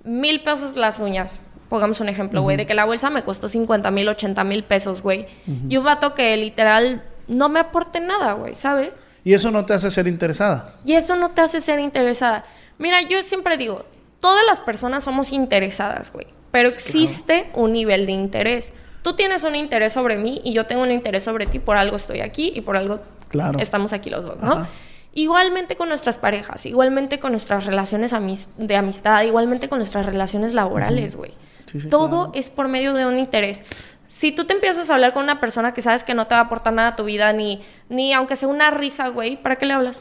[0.02, 1.40] mil pesos las uñas.
[1.68, 5.00] Pongamos un ejemplo, güey, de que la bolsa me costó 50 mil, 80 mil pesos,
[5.00, 5.26] güey.
[5.68, 8.92] Y un vato que literal no me aporte nada, güey, ¿sabes?
[9.24, 10.74] Y eso no te hace ser interesada.
[10.84, 12.44] Y eso no te hace ser interesada.
[12.82, 13.84] Mira, yo siempre digo,
[14.20, 16.26] todas las personas somos interesadas, güey.
[16.50, 18.72] Pero existe un nivel de interés.
[19.02, 21.58] Tú tienes un interés sobre mí y yo tengo un interés sobre ti.
[21.60, 23.58] Por algo estoy aquí y por algo Claro.
[23.60, 24.52] estamos aquí los dos, ¿no?
[24.52, 24.68] Ajá.
[25.14, 30.52] Igualmente con nuestras parejas, igualmente con nuestras relaciones amis- de amistad, igualmente con nuestras relaciones
[30.54, 31.30] laborales, güey.
[31.70, 32.32] Sí, sí, Todo claro.
[32.34, 33.62] es por medio de un interés.
[34.08, 36.40] Si tú te empiezas a hablar con una persona que sabes que no te va
[36.40, 39.66] a aportar nada a tu vida, ni, ni aunque sea una risa, güey, ¿para qué
[39.66, 40.00] le hablas?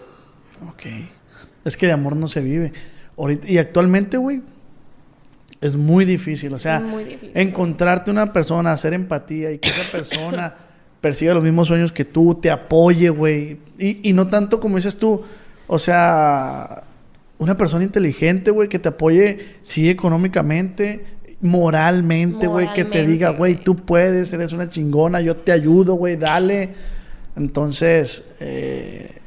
[0.70, 0.84] Ok.
[1.66, 2.74] Es que de amor no se vive.
[3.18, 4.42] Ahorita, y actualmente, güey,
[5.62, 6.54] es muy difícil.
[6.54, 7.32] O sea, difícil.
[7.36, 10.56] encontrarte una persona, hacer empatía y que esa persona
[11.02, 13.60] persiga los mismos sueños que tú, te apoye, güey.
[13.78, 15.22] Y, y no tanto como dices tú,
[15.68, 16.84] o sea,
[17.38, 21.06] una persona inteligente, güey, que te apoye, sí, económicamente,
[21.42, 23.64] moralmente, güey, que te diga, güey, güey.
[23.64, 26.70] tú puedes, eres una chingona, yo te ayudo, güey, dale.
[27.36, 29.21] Entonces, eh,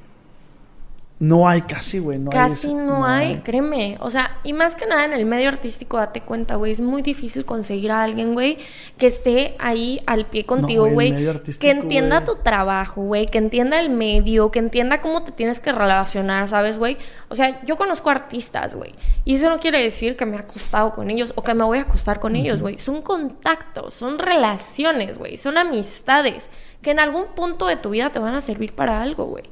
[1.25, 2.19] No hay casi, güey.
[2.19, 3.97] No Casi hay, no, hay, créeme.
[4.01, 6.73] O sea, y más que nada en el medio artístico, date cuenta, güey.
[6.73, 8.59] Es muy difícil conseguir a alguien, güey,
[8.99, 11.13] que esté ahí al pie contigo, güey.
[11.13, 13.27] medio que entienda tu trabajo, güey.
[13.27, 16.99] Que entienda el medio, que entienda cómo te tienes que relacionar, ¿sabes, güey?
[17.31, 18.95] O sea, yo conozco artistas, güey.
[19.25, 21.79] Y eso no quiere decir que me he acostado con ellos o que me voy
[21.79, 22.77] a acostar con ellos, güey.
[22.77, 25.39] Son contactos, son relaciones, güey.
[25.39, 26.51] Son amistades
[26.83, 29.45] que en algún punto de tu vida te van a servir para algo, güey.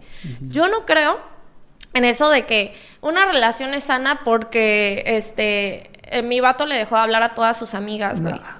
[0.43, 1.33] Yo no creo
[1.95, 6.97] en eso de que una relación es sana porque este eh, mi vato le dejó
[6.97, 8.35] de hablar a todas sus amigas, güey.
[8.35, 8.59] Nah.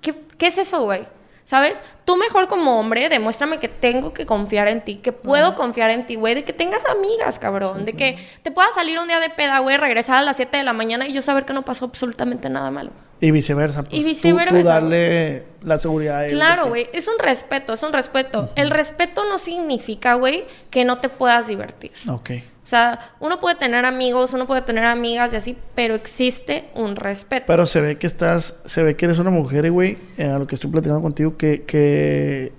[0.00, 1.04] ¿Qué, qué es eso, güey?
[1.44, 1.80] ¿Sabes?
[2.04, 6.04] Tú mejor como hombre, demuéstrame que tengo que confiar en ti, que puedo confiar en
[6.04, 9.30] ti, güey, de que tengas amigas, cabrón, de que te puedas salir un día de
[9.30, 11.84] peda, güey, regresar a las 7 de la mañana y yo saber que no pasó
[11.84, 12.90] absolutamente nada malo.
[13.20, 13.84] Y viceversa.
[13.84, 14.56] Pues, Y viceversa.
[14.60, 16.32] Tú, darle la seguridad a él.
[16.32, 18.50] Claro, que- güey, es un respeto, es un respeto.
[18.56, 21.92] El respeto no significa, güey, que no te puedas divertir.
[22.08, 22.30] Ok.
[22.66, 26.96] O sea, uno puede tener amigos, uno puede tener amigas y así, pero existe un
[26.96, 27.44] respeto.
[27.46, 30.48] Pero se ve que estás, se ve que eres una mujer, güey, eh, a lo
[30.48, 32.52] que estoy platicando contigo, que, que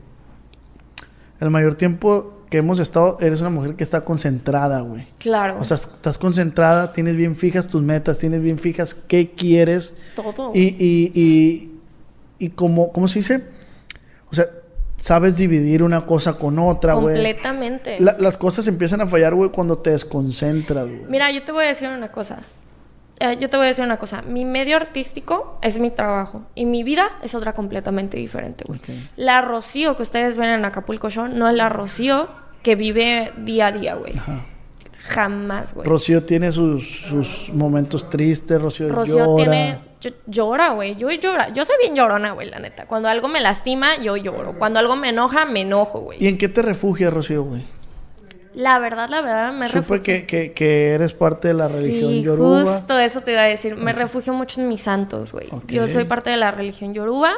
[1.42, 5.06] el mayor tiempo que hemos estado, eres una mujer que está concentrada, güey.
[5.20, 5.58] claro.
[5.60, 9.94] O sea, estás concentrada, tienes bien fijas tus metas, tienes bien fijas qué quieres.
[10.16, 10.52] todo.
[10.54, 11.72] Y, y, y,
[12.40, 13.44] y como, ¿cómo se dice?
[14.32, 14.46] O sea,
[14.98, 17.16] sabes dividir una cosa con otra, güey.
[17.16, 17.98] completamente.
[18.00, 21.06] La- las cosas empiezan a fallar, güey, cuando te desconcentras, güey.
[21.08, 22.40] Mira, yo te voy a decir una cosa.
[23.20, 24.22] Eh, yo te voy a decir una cosa.
[24.22, 28.80] Mi medio artístico es mi trabajo y mi vida es otra completamente diferente, güey.
[29.16, 32.28] La Rocío que ustedes ven en Acapulco Show no es la Rocío
[32.62, 34.16] que vive día a día, güey.
[34.18, 34.46] Ajá.
[35.08, 35.88] Jamás, güey.
[35.88, 39.36] Rocío tiene sus, sus momentos tristes, Rocío, Rocío llora.
[39.52, 39.80] tiene.
[40.02, 40.96] Yo- llora, güey.
[40.96, 41.50] Yo llora.
[41.50, 42.86] Yo soy bien llorona, güey, la neta.
[42.86, 44.58] Cuando algo me lastima, yo lloro.
[44.58, 46.24] Cuando algo me enoja, me enojo, güey.
[46.24, 47.64] ¿Y en qué te refugias, Rocío, güey?
[48.54, 50.04] La verdad, la verdad, me Supe refugio.
[50.04, 52.64] que, que, que eres parte de la religión sí, yoruba.
[52.64, 53.76] justo eso te iba a decir.
[53.76, 55.48] Me refugio mucho en mis santos, güey.
[55.68, 57.34] Yo soy parte de la religión yoruba.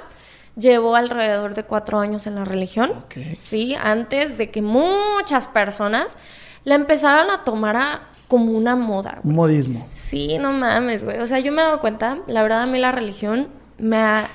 [0.56, 2.92] Llevo alrededor de cuatro años en la religión.
[3.06, 3.18] Ok.
[3.38, 6.16] Sí, antes de que muchas personas
[6.64, 9.20] la empezaran a tomar a- como una moda.
[9.24, 9.86] Un modismo.
[9.90, 11.20] Sí, no mames, güey.
[11.20, 14.30] O sea, yo me he dado cuenta, la verdad, a mí la religión me, ha-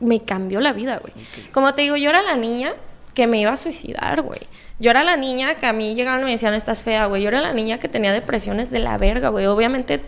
[0.00, 1.12] me cambió la vida, güey.
[1.52, 2.72] Como te digo, yo era la niña
[3.12, 4.40] que me iba a suicidar, güey.
[4.78, 7.22] Yo era la niña que a mí llegaban y me decían, estás fea, güey.
[7.22, 9.44] Yo era la niña que tenía depresiones de la verga, güey.
[9.46, 10.00] Obviamente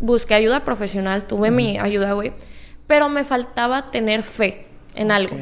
[0.00, 2.32] busqué ayuda profesional, tuve mi ayuda, güey.
[2.88, 5.36] Pero me faltaba tener fe en algo.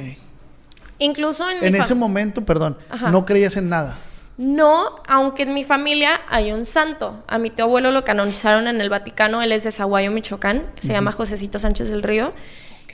[0.99, 3.11] Incluso en, En ese momento, perdón, Ajá.
[3.11, 3.99] no creías en nada.
[4.39, 7.23] No, aunque en mi familia hay un santo.
[7.27, 10.93] A mi tío abuelo lo canonizaron en el Vaticano, él es de Zaguayo, Michoacán, se
[10.93, 12.33] llama Josecito Sánchez del Río.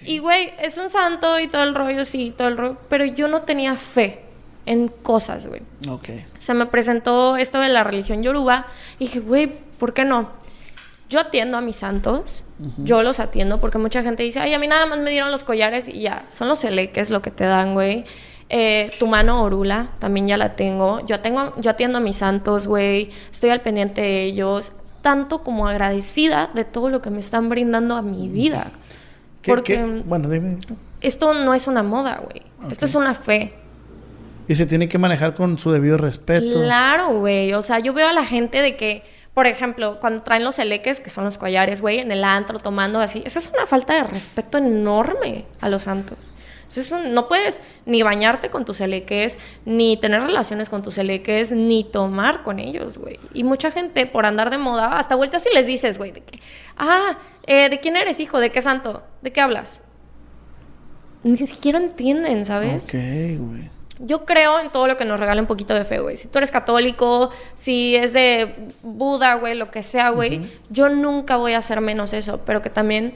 [0.05, 3.28] Y güey, es un santo y todo el rollo, sí, todo el rollo, pero yo
[3.28, 4.22] no tenía fe
[4.66, 5.62] en cosas, güey.
[5.88, 6.09] Ok.
[6.38, 8.66] Se me presentó esto de la religión yoruba
[8.99, 10.30] y dije, güey, ¿por qué no?
[11.09, 12.45] Yo atiendo a mis santos,
[12.78, 15.45] yo los atiendo porque mucha gente dice, ay, a mí nada más me dieron los
[15.45, 18.05] collares y ya, son los eleques lo que te dan, güey.
[18.49, 21.05] Eh, tu mano orula, también ya la tengo.
[21.07, 21.55] Yo, tengo.
[21.61, 23.11] yo atiendo a mis santos, güey.
[23.30, 24.72] Estoy al pendiente de ellos.
[25.01, 28.70] Tanto como agradecida de todo lo que me están brindando a mi vida.
[29.40, 30.03] ¿Qué- Porque qué?
[30.05, 30.59] Bueno, dime.
[31.01, 32.43] esto no es una moda, güey.
[32.70, 33.55] Esto es una fe.
[34.49, 36.45] Y se tiene que manejar con su debido respeto.
[36.62, 37.53] Claro, güey.
[37.55, 39.03] O sea, yo veo a la gente de que,
[39.34, 43.01] por ejemplo, cuando traen los eleques, que son los collares, güey, en el antro tomando
[43.01, 46.18] así, eso es una falta de respeto enorme a los santos.
[46.76, 50.98] Eso es un- no puedes ni bañarte con tus eleques, ni tener relaciones con tus
[50.98, 53.18] eleques, ni tomar con ellos, güey.
[53.34, 56.38] Y mucha gente, por andar de moda, hasta vueltas y les dices, güey, de que,
[56.76, 58.38] ah, eh, ¿de quién eres hijo?
[58.40, 59.02] ¿De qué santo?
[59.20, 59.80] ¿De qué hablas?
[61.22, 62.84] Ni siquiera entienden, ¿sabes?
[62.84, 62.94] Ok,
[63.38, 63.70] güey.
[64.04, 66.16] Yo creo en todo lo que nos regala un poquito de fe, güey.
[66.16, 71.36] Si tú eres católico, si es de Buda, güey, lo que sea, güey, yo nunca
[71.36, 73.14] voy a hacer menos eso, pero que también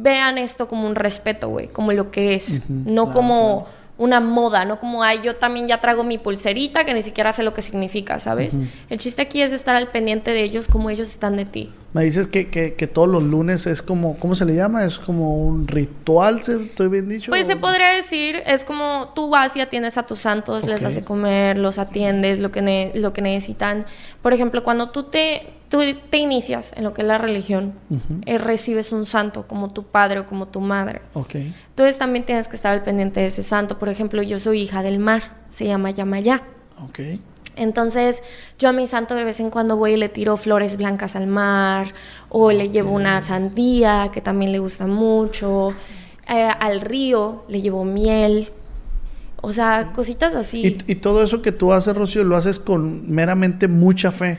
[0.00, 3.66] vean esto como un respeto, güey, como lo que es, no claro, como
[3.98, 7.42] una moda, no como, ay, yo también ya traigo mi pulserita que ni siquiera sé
[7.42, 8.56] lo que significa, ¿sabes?
[8.88, 11.72] El chiste aquí es estar al pendiente de ellos como ellos están de ti.
[11.94, 14.84] Me dices que, que, que todos los lunes es como, ¿cómo se le llama?
[14.84, 17.32] Es como un ritual, ¿se- ¿estoy bien dicho?
[17.32, 21.02] Pues se podría decir, es como tú vas y atiendes a tus santos, les haces
[21.02, 23.84] comer, los atiendes, lo que, ne- lo que necesitan.
[24.22, 27.74] Por ejemplo, cuando tú te, tú te inicias en lo que es la religión,
[28.26, 31.02] eh, recibes un santo como tu padre o como tu madre.
[31.14, 31.34] Ok.
[31.34, 33.78] Entonces también tienes que estar al pendiente de ese santo.
[33.78, 36.42] Por ejemplo, yo soy hija del mar, se llama Yamayá.
[36.82, 37.00] Ok.
[37.56, 38.22] Entonces,
[38.58, 41.26] yo a mi santo de vez en cuando voy y le tiro flores blancas al
[41.26, 41.92] mar,
[42.28, 45.74] o le llevo una sandía que también le gusta mucho,
[46.28, 48.50] eh, al río le llevo miel,
[49.40, 50.78] o sea, cositas así.
[50.86, 54.38] Y, y todo eso que tú haces, Rocío, lo haces con meramente mucha fe.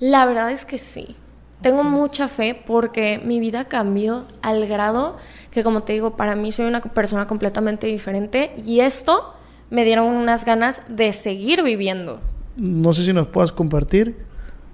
[0.00, 1.16] La verdad es que sí.
[1.60, 5.18] Tengo mucha fe porque mi vida cambió al grado
[5.50, 9.34] que, como te digo, para mí soy una persona completamente diferente y esto
[9.68, 12.18] me dieron unas ganas de seguir viviendo.
[12.56, 14.16] No sé si nos puedas compartir,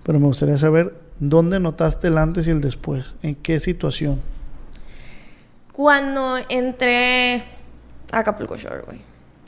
[0.04, 4.20] pero me gustaría saber dónde notaste el antes y el después, en qué situación.
[5.72, 7.42] Cuando entré
[8.12, 9.00] a Acapulco Shore, güey.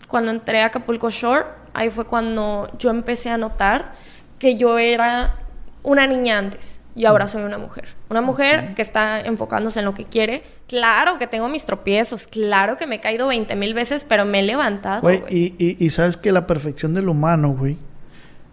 [0.09, 3.95] Cuando entré a Acapulco Shore, ahí fue cuando yo empecé a notar
[4.41, 5.37] que yo era
[5.83, 7.85] una niña antes y ahora soy una mujer.
[8.11, 10.43] Una mujer que está enfocándose en lo que quiere.
[10.67, 14.41] Claro que tengo mis tropiezos, claro que me he caído 20 mil veces, pero me
[14.41, 15.03] he levantado.
[15.03, 17.79] Güey, y, y, y sabes que la perfección del humano, güey,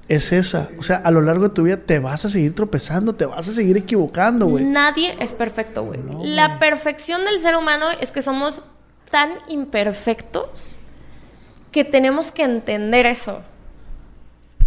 [0.08, 0.70] es esa.
[0.78, 3.48] O sea, a lo largo de tu vida te vas a seguir tropezando, te vas
[3.48, 4.64] a seguir equivocando, güey.
[4.64, 6.00] Nadie es perfecto, güey.
[6.22, 8.62] la perfección del ser humano es que somos
[9.10, 10.80] tan imperfectos
[11.72, 13.42] que tenemos que entender eso.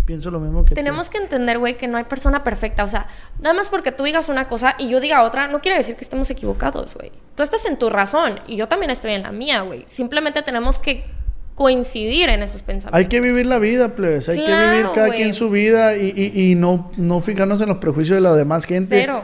[0.08, 2.82] Pienso lo mismo que Tenemos que entender, güey, que no hay persona perfecta.
[2.82, 3.08] O sea,
[3.42, 6.02] nada más porque tú digas una cosa y yo diga otra, no quiere decir que
[6.02, 7.12] estemos equivocados, güey.
[7.34, 9.84] Tú estás en tu razón y yo también estoy en la mía, güey.
[9.86, 11.04] Simplemente tenemos que
[11.54, 12.98] coincidir en esos pensamientos.
[12.98, 14.30] Hay que vivir la vida, plebes.
[14.30, 17.76] Hay que vivir cada quien su vida y, y, y, no, no fijarnos en los
[17.76, 18.98] prejuicios de la demás gente.
[18.98, 19.20] Cero.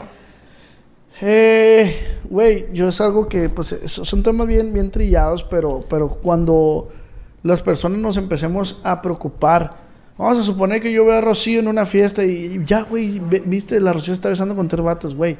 [1.19, 1.95] Eh,
[2.29, 6.89] güey, yo es algo que, pues, son temas bien, bien trillados, pero, pero cuando
[7.41, 9.84] las personas nos empecemos a preocupar
[10.17, 13.81] Vamos a suponer que yo veo a Rocío en una fiesta y ya, güey, viste,
[13.81, 15.37] la Rocío está besando con tres vatos, güey.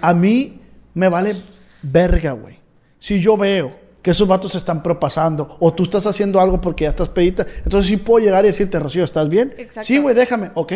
[0.00, 0.60] A mí
[0.94, 1.36] me vale
[1.82, 2.58] verga, güey.
[3.00, 6.84] Si yo veo que esos vatos se están propasando o tú estás haciendo algo porque
[6.84, 9.52] ya estás pedita, entonces sí puedo llegar y decirte, Rocío, ¿estás bien?
[9.58, 9.86] Exacto.
[9.86, 10.72] Sí, güey, déjame, ok.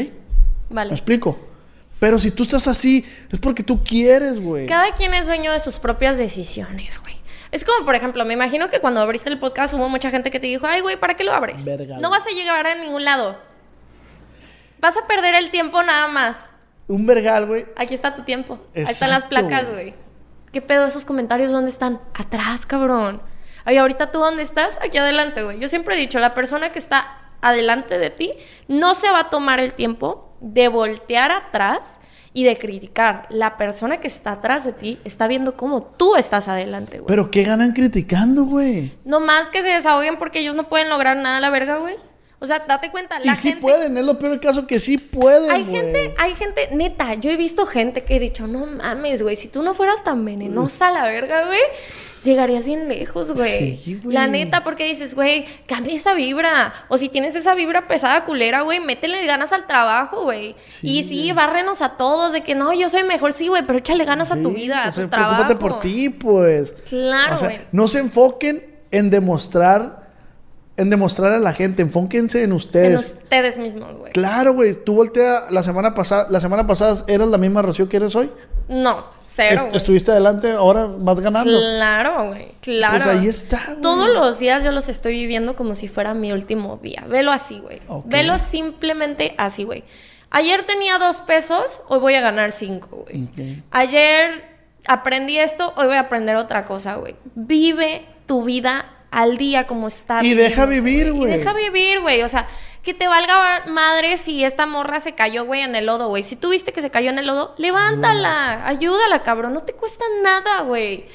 [0.70, 0.90] Vale.
[0.90, 1.38] ¿Me explico?
[2.00, 4.66] Pero si tú estás así, es porque tú quieres, güey.
[4.66, 7.17] Cada quien es dueño de sus propias decisiones, güey.
[7.50, 10.38] Es como, por ejemplo, me imagino que cuando abriste el podcast hubo mucha gente que
[10.38, 11.64] te dijo, ay, güey, ¿para qué lo abres?
[12.00, 13.38] no vas a llegar a ningún lado.
[14.80, 16.50] Vas a perder el tiempo nada más.
[16.86, 17.66] Un vergal, güey.
[17.76, 18.58] Aquí está tu tiempo.
[18.74, 19.94] Ahí están las placas, güey.
[20.52, 21.52] ¿Qué pedo esos comentarios?
[21.52, 22.00] ¿Dónde están?
[22.14, 23.20] Atrás, cabrón.
[23.64, 24.78] Ay, ahorita tú dónde estás?
[24.82, 25.58] Aquí adelante, güey.
[25.58, 28.32] Yo siempre he dicho, la persona que está adelante de ti
[28.66, 32.00] no se va a tomar el tiempo de voltear atrás
[32.32, 33.26] y de criticar.
[33.30, 37.08] La persona que está atrás de ti está viendo cómo tú estás adelante, güey.
[37.08, 38.92] Pero ¿qué ganan criticando, güey?
[39.04, 41.96] No más que se desahoguen porque ellos no pueden lograr nada la verga, güey.
[42.40, 45.50] O sea, date cuenta, la y sí pueden, es lo peor caso que sí pueden,
[45.50, 49.34] Hay gente, hay gente, neta, yo he visto gente que he dicho, no mames, güey,
[49.34, 51.58] si tú no fueras tan venenosa la verga, güey,
[52.24, 53.78] llegarías bien lejos, güey.
[54.04, 56.72] la neta, porque dices, güey, cambia esa vibra.
[56.88, 60.54] O si tienes esa vibra pesada, culera, güey, métele ganas al trabajo, güey.
[60.82, 64.04] y sí, bárrenos a todos de que no, yo soy mejor, sí, güey, pero échale
[64.04, 65.58] ganas a tu vida, a tu trabajo.
[65.58, 66.74] por ti, pues.
[66.88, 67.58] Claro, güey.
[67.72, 70.07] no se enfoquen en demostrar
[70.78, 73.10] en demostrar a la gente, enfóquense en ustedes.
[73.10, 74.12] En ustedes mismos, güey.
[74.12, 74.74] Claro, güey.
[74.74, 78.30] Tú voltea la semana pasada, la semana pasada eras la misma Rocío que eres hoy.
[78.68, 79.68] No, cero.
[79.72, 81.58] estuviste adelante, ahora vas ganando.
[81.58, 82.52] Claro, güey.
[82.60, 82.94] Claro.
[82.94, 83.80] Pues ahí está, güey.
[83.80, 87.04] Todos los días yo los estoy viviendo como si fuera mi último día.
[87.08, 87.80] Velo así, güey.
[88.04, 89.84] Velo simplemente así, güey.
[90.30, 93.28] Ayer tenía dos pesos, hoy voy a ganar cinco, güey.
[93.72, 94.44] Ayer
[94.86, 97.16] aprendí esto, hoy voy a aprender otra cosa, güey.
[97.34, 100.24] Vive tu vida al día como está.
[100.24, 101.32] Y deja vivir, güey.
[101.32, 102.22] Y deja vivir, güey.
[102.22, 102.46] O sea,
[102.82, 106.22] que te valga madre si esta morra se cayó, güey, en el lodo, güey.
[106.22, 109.54] Si tú viste que se cayó en el lodo, levántala, ayúdala, cabrón.
[109.54, 111.06] No te cuesta nada, güey.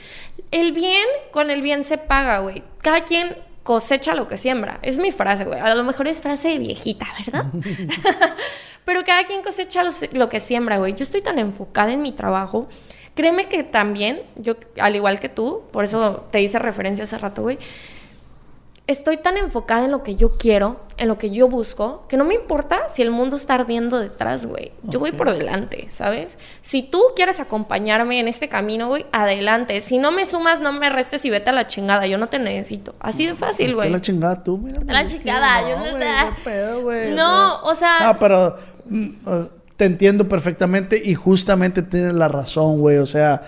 [0.52, 2.64] El bien con el bien se paga, güey.
[2.82, 4.80] Cada quien cosecha lo que siembra.
[4.82, 5.60] Es mi frase, güey.
[5.60, 7.46] A lo mejor es frase viejita, ¿verdad?
[8.86, 10.94] Pero cada quien cosecha lo que siembra, güey.
[10.94, 12.68] Yo estoy tan enfocada en mi trabajo
[13.16, 17.44] Créeme que también, yo, al igual que tú, por eso te hice referencia hace rato,
[17.44, 17.60] güey,
[18.86, 22.26] estoy tan enfocada en lo que yo quiero, en lo que yo busco, que no
[22.26, 24.72] me importa si el mundo está ardiendo detrás, güey.
[24.84, 26.38] Yo voy por delante, ¿sabes?
[26.62, 29.80] Si tú quieres acompañarme en este camino, güey, adelante.
[29.82, 32.08] Si no me sumas, no me restes y vete a la chingada.
[32.08, 32.94] Yo no te necesito.
[33.00, 33.90] Así de fácil, güey.
[33.90, 34.82] la chingada tú, mira.
[34.84, 35.98] la chingada, yo no
[37.16, 38.12] No, o sea.
[38.12, 38.56] No, pero.
[38.86, 39.10] Mm,
[39.84, 43.00] te entiendo perfectamente y justamente tienes la razón, güey.
[43.00, 43.42] O sea,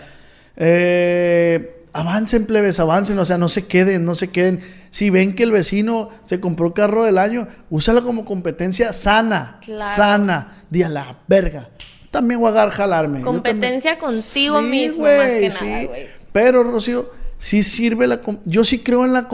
[0.58, 3.18] eh, avancen, plebes, avancen.
[3.20, 4.60] O sea, no se queden, no se queden.
[4.92, 9.62] Si ven que el vecino se compró carro del año, úsala como competencia sana,
[9.96, 10.58] sana.
[10.70, 11.70] Di a la verga.
[12.12, 13.22] También voy a agarrar jalarme.
[13.22, 16.08] Competencia contigo mismo, más que nada, güey.
[16.34, 18.20] Pero, Rocío, sí sirve la...
[18.44, 19.30] Yo sí creo en la...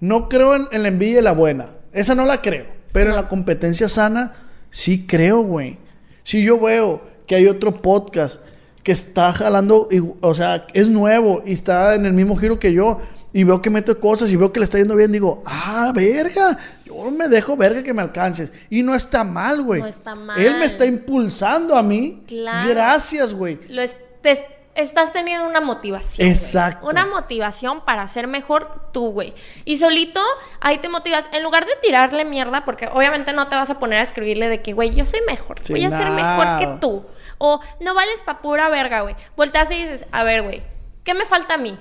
[0.00, 1.74] No creo en, la envidia y la buena.
[1.92, 2.64] Esa no la creo.
[2.92, 4.32] Pero en la competencia sana,
[4.70, 5.76] sí creo, güey.
[6.22, 8.40] Si yo veo que hay otro podcast
[8.82, 9.88] que está jalando,
[10.20, 13.00] o sea, es nuevo y está en el mismo giro que yo,
[13.32, 16.58] y veo que mete cosas y veo que le está yendo bien, digo, ah, verga,
[16.84, 18.52] yo me dejo verga que me alcances.
[18.70, 19.80] Y no está mal, güey.
[19.80, 20.40] No está mal.
[20.40, 22.22] Él me está impulsando a mí.
[22.26, 22.68] Claro.
[22.68, 23.60] Gracias, güey.
[23.68, 23.82] Lo
[24.22, 26.28] te- estás teniendo una motivación.
[26.28, 26.86] Exacto.
[26.86, 29.34] Una motivación para ser mejor tú, güey.
[29.64, 30.20] Y solito
[30.60, 31.28] ahí te motivas.
[31.32, 34.62] En lugar de tirarle mierda, porque obviamente no te vas a poner a escribirle de
[34.62, 35.58] que, güey, yo soy mejor.
[35.60, 37.04] Sí, voy a ser mejor que tú.
[37.38, 39.16] O no vales pa' pura verga, güey.
[39.36, 40.62] Volteas y dices, a ver, güey,
[41.04, 41.78] ¿qué me falta a mí?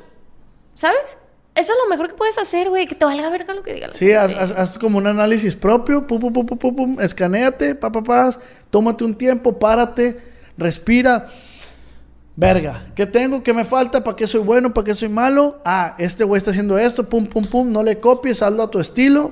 [0.74, 1.18] ¿Sabes?
[1.56, 2.88] Eso es lo mejor que puedes hacer, güey.
[2.88, 4.44] Que te valga verga lo que diga la Sí, haz, gente.
[4.46, 8.02] haz- haz como un análisis propio, pum, pum, pum, pum, pum, pum, escanéate, pa, pa,
[8.02, 8.38] pa,
[8.70, 10.18] tómate un tiempo, párate,
[10.58, 11.28] respira.
[12.40, 13.44] Verga, ¿qué tengo?
[13.44, 14.02] ¿Qué me falta?
[14.02, 14.74] ¿Para qué soy bueno?
[14.74, 15.60] ¿Para qué soy malo?
[15.66, 18.80] Ah, este güey está haciendo esto, pum, pum, pum, no le copies, hazlo a tu
[18.80, 19.32] estilo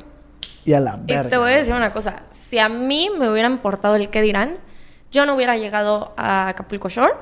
[0.66, 1.30] y a la Y verga.
[1.30, 2.24] te voy a decir una cosa.
[2.32, 4.58] Si a mí me hubiera importado el qué dirán,
[5.10, 7.14] yo no hubiera llegado a Acapulco Shore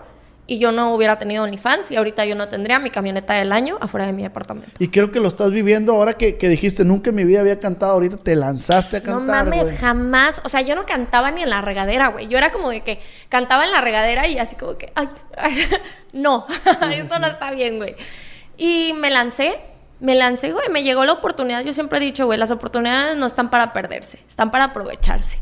[0.47, 3.77] y yo no hubiera tenido OnlyFans y ahorita yo no tendría mi camioneta del año
[3.81, 4.71] afuera de mi departamento.
[4.77, 7.59] Y creo que lo estás viviendo ahora que, que dijiste, nunca en mi vida había
[7.59, 9.77] cantado, ahorita te lanzaste a No cantar, mames, güey.
[9.77, 10.41] jamás.
[10.43, 12.27] O sea, yo no cantaba ni en la regadera, güey.
[12.27, 15.07] Yo era como de que cantaba en la regadera y así como que, ay,
[16.13, 16.45] no,
[16.93, 17.95] esto no está bien, güey.
[18.57, 19.59] Y me lancé,
[19.99, 20.69] me lancé, güey.
[20.69, 21.63] Me llegó la oportunidad.
[21.63, 25.39] Yo siempre he dicho, güey, las oportunidades no están para perderse, están para aprovecharse.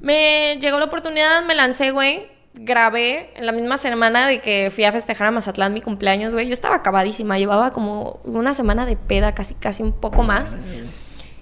[0.00, 2.33] Me llegó la oportunidad, me lancé, güey.
[2.54, 6.46] Grabé en la misma semana de que fui a festejar a Mazatlán mi cumpleaños, güey.
[6.46, 10.54] Yo estaba acabadísima, llevaba como una semana de peda, casi, casi un poco más.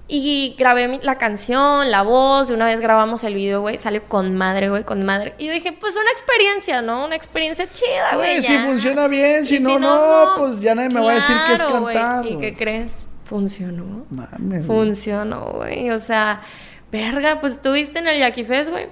[0.08, 4.34] Y grabé la canción, la voz, de una vez grabamos el video, güey, salió con
[4.34, 5.34] madre, güey, con madre.
[5.38, 7.06] Y yo dije, pues una experiencia, ¿no?
[7.06, 8.32] Una experiencia chida, güey.
[8.32, 11.54] Güey, si funciona bien, si no, no, pues ya nadie me va a decir que
[11.54, 13.06] es cantar, ¿Y qué crees?
[13.24, 14.04] Funcionó.
[14.10, 14.66] Mames.
[14.66, 15.90] Funcionó, güey.
[15.90, 16.42] O sea,
[16.90, 18.88] verga, pues estuviste en el Jackie Fest, güey.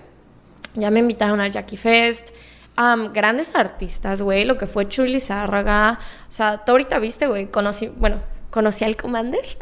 [0.75, 2.31] Ya me invitaron al Jackie Fest.
[2.77, 4.45] Am, grandes artistas, güey.
[4.45, 5.99] Lo que fue Chuy Lizárraga.
[6.29, 7.47] O sea, tú ahorita viste, güey.
[7.47, 9.45] Conocí, bueno, conocí al Commander.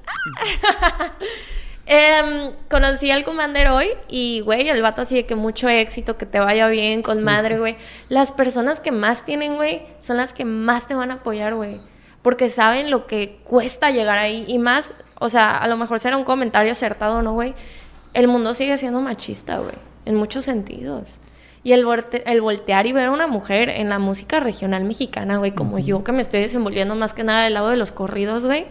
[1.90, 6.26] Em, conocí al Commander hoy y, güey, el vato así de que mucho éxito, que
[6.26, 7.78] te vaya bien, con madre, güey.
[8.10, 11.80] Las personas que más tienen, güey, son las que más te van a apoyar, güey.
[12.20, 14.44] Porque saben lo que cuesta llegar ahí.
[14.46, 17.54] Y más, o sea, a lo mejor será un comentario acertado, ¿no, güey?
[18.12, 19.87] El mundo sigue siendo machista, güey.
[20.04, 21.18] En muchos sentidos.
[21.64, 25.38] Y el, volte- el voltear y ver a una mujer en la música regional mexicana,
[25.38, 28.44] güey, como yo, que me estoy desenvolviendo más que nada del lado de los corridos,
[28.44, 28.66] güey.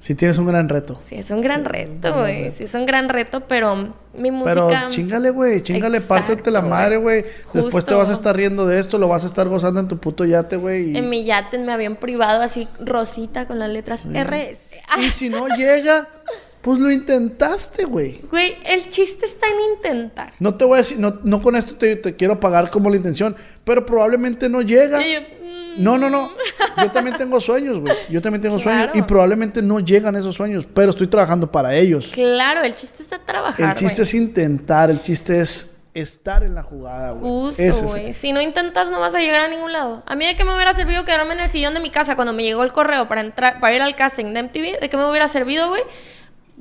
[0.00, 0.98] Si tienes un gran reto.
[1.02, 2.42] Sí, es un gran reto, gran güey.
[2.44, 2.56] reto.
[2.56, 4.54] Sí, es un gran reto, pero mi música.
[4.66, 7.24] Pero chingale, güey, chingale, Exacto, pártete la madre, güey.
[7.54, 9.96] Después te vas a estar riendo de esto, lo vas a estar gozando en tu
[9.98, 10.90] puto yate, güey.
[10.90, 14.60] Y, En mi yate me habían privado así rosita con las letras RS.
[14.90, 16.06] Ah, y si no llega,
[16.64, 18.20] pues lo intentaste, güey.
[18.30, 20.32] güey, el chiste está en intentar.
[20.40, 22.96] No te voy a decir, no, no con esto te, te quiero pagar como la
[22.96, 25.00] intención, pero probablemente no llega.
[25.00, 26.30] Yo, mm, No, no, no.
[26.78, 27.94] Yo también tengo sueños, güey.
[28.08, 28.98] Yo también tengo sueños Claro.
[28.98, 32.10] y probablemente no llegan esos sueños, pero estoy trabajando para ellos.
[32.12, 33.60] Claro, el chiste está trabajar.
[33.70, 34.08] El chiste güey.
[34.08, 37.22] es intentar, el chiste es estar en la jugada, güey.
[37.22, 38.12] Justo, Ese es- güey.
[38.14, 40.02] Si no intentas, no vas a llegar a ningún lado.
[40.06, 42.32] A mí de qué me hubiera servido quedarme en el sillón de mi casa cuando
[42.32, 45.08] me llegó el correo para entrar, para ir al casting de MTV, de qué me
[45.08, 45.82] hubiera servido, güey,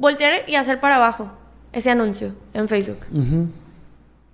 [0.04, 1.32] voltear y hacer para abajo
[1.72, 3.08] ese anuncio en Facebook.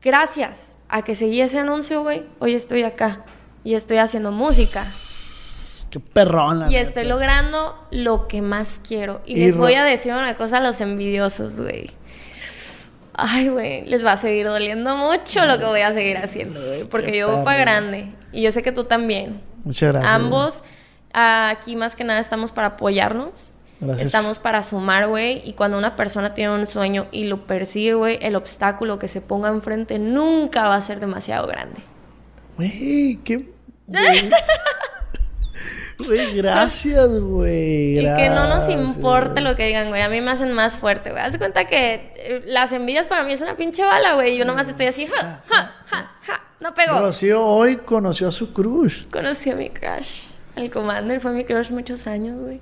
[0.01, 3.23] Gracias a que seguí ese anuncio, güey, hoy estoy acá
[3.63, 4.83] y estoy haciendo música.
[5.91, 6.81] Qué perrón, la Y neta.
[6.87, 9.21] estoy logrando lo que más quiero.
[9.25, 11.91] Y, Y les voy a decir una cosa a los envidiosos, güey.
[13.13, 16.85] Ay, güey, les va a seguir doliendo mucho lo que voy a seguir haciendo, güey.
[16.89, 18.13] Porque Qué yo voy para grande.
[18.31, 19.41] Y yo sé que tú también.
[19.63, 20.13] Muchas gracias.
[20.13, 20.63] Ambos,
[21.13, 23.48] aquí más que nada estamos para apoyarnos.
[23.79, 24.07] Gracias.
[24.07, 25.41] Estamos para sumar, güey.
[25.45, 29.21] Y cuando una persona tiene un sueño y lo persigue, güey, el obstáculo que se
[29.21, 31.81] ponga enfrente nunca va a ser demasiado grande.
[32.57, 33.49] Güey, qué.
[35.99, 37.99] Güey, gracias, güey.
[37.99, 40.01] Y que no nos importe lo que digan, güey.
[40.01, 41.21] A mí me hacen más fuerte, güey.
[41.21, 44.37] Haz cuenta que eh, las envidias para mí es una pinche bala, güey.
[44.37, 46.41] Yo nomás estoy así, ja, ja, ja, ja.
[46.61, 46.99] No pego.
[46.99, 49.07] Rocío hoy conoció a su crush.
[49.11, 50.28] Conocí a mi crush.
[50.59, 52.61] El Commander fue mi crush muchos años, güey.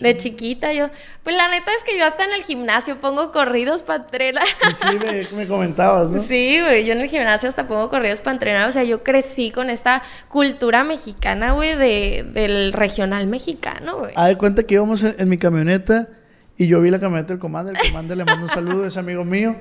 [0.00, 0.90] De chiquita yo.
[1.22, 4.46] Pues la neta es que yo hasta en el gimnasio pongo corridos para entrenar.
[4.80, 6.22] Sí, me, me comentabas, ¿no?
[6.22, 8.68] Sí, güey, yo en el gimnasio hasta pongo corridos para entrenar.
[8.68, 14.12] O sea, yo crecí con esta cultura mexicana, güey, de, del regional mexicano, güey.
[14.16, 16.08] Haz de cuenta que íbamos en, en mi camioneta
[16.58, 17.80] y yo vi la camioneta del comandante.
[17.82, 19.56] El comandante le mando un saludo, es amigo mío.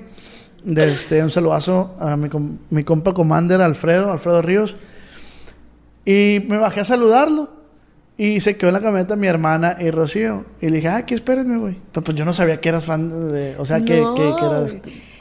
[0.63, 4.75] De este, un saludazo a mi compa Commander Alfredo, Alfredo Ríos.
[6.05, 7.49] Y me bajé a saludarlo.
[8.18, 10.45] Y se quedó en la camioneta mi hermana y Rocío.
[10.61, 11.78] Y le dije, ah, aquí espérenme, güey.
[11.91, 13.55] Pero pues yo no sabía que eras fan de.
[13.57, 14.76] O sea, que, No, que, que eras.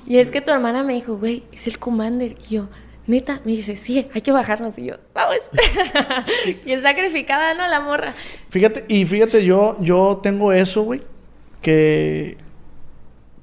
[0.06, 2.36] Y es que tu hermana me dijo, güey, es el Commander.
[2.48, 2.68] Y yo,
[3.08, 4.78] neta, me dice, sí, hay que bajarnos.
[4.78, 5.38] Y yo, vamos.
[6.66, 7.66] y es sacrificada, ¿no?
[7.66, 8.14] La morra.
[8.50, 11.02] Fíjate, y fíjate, yo, yo tengo eso, güey.
[11.60, 12.36] Que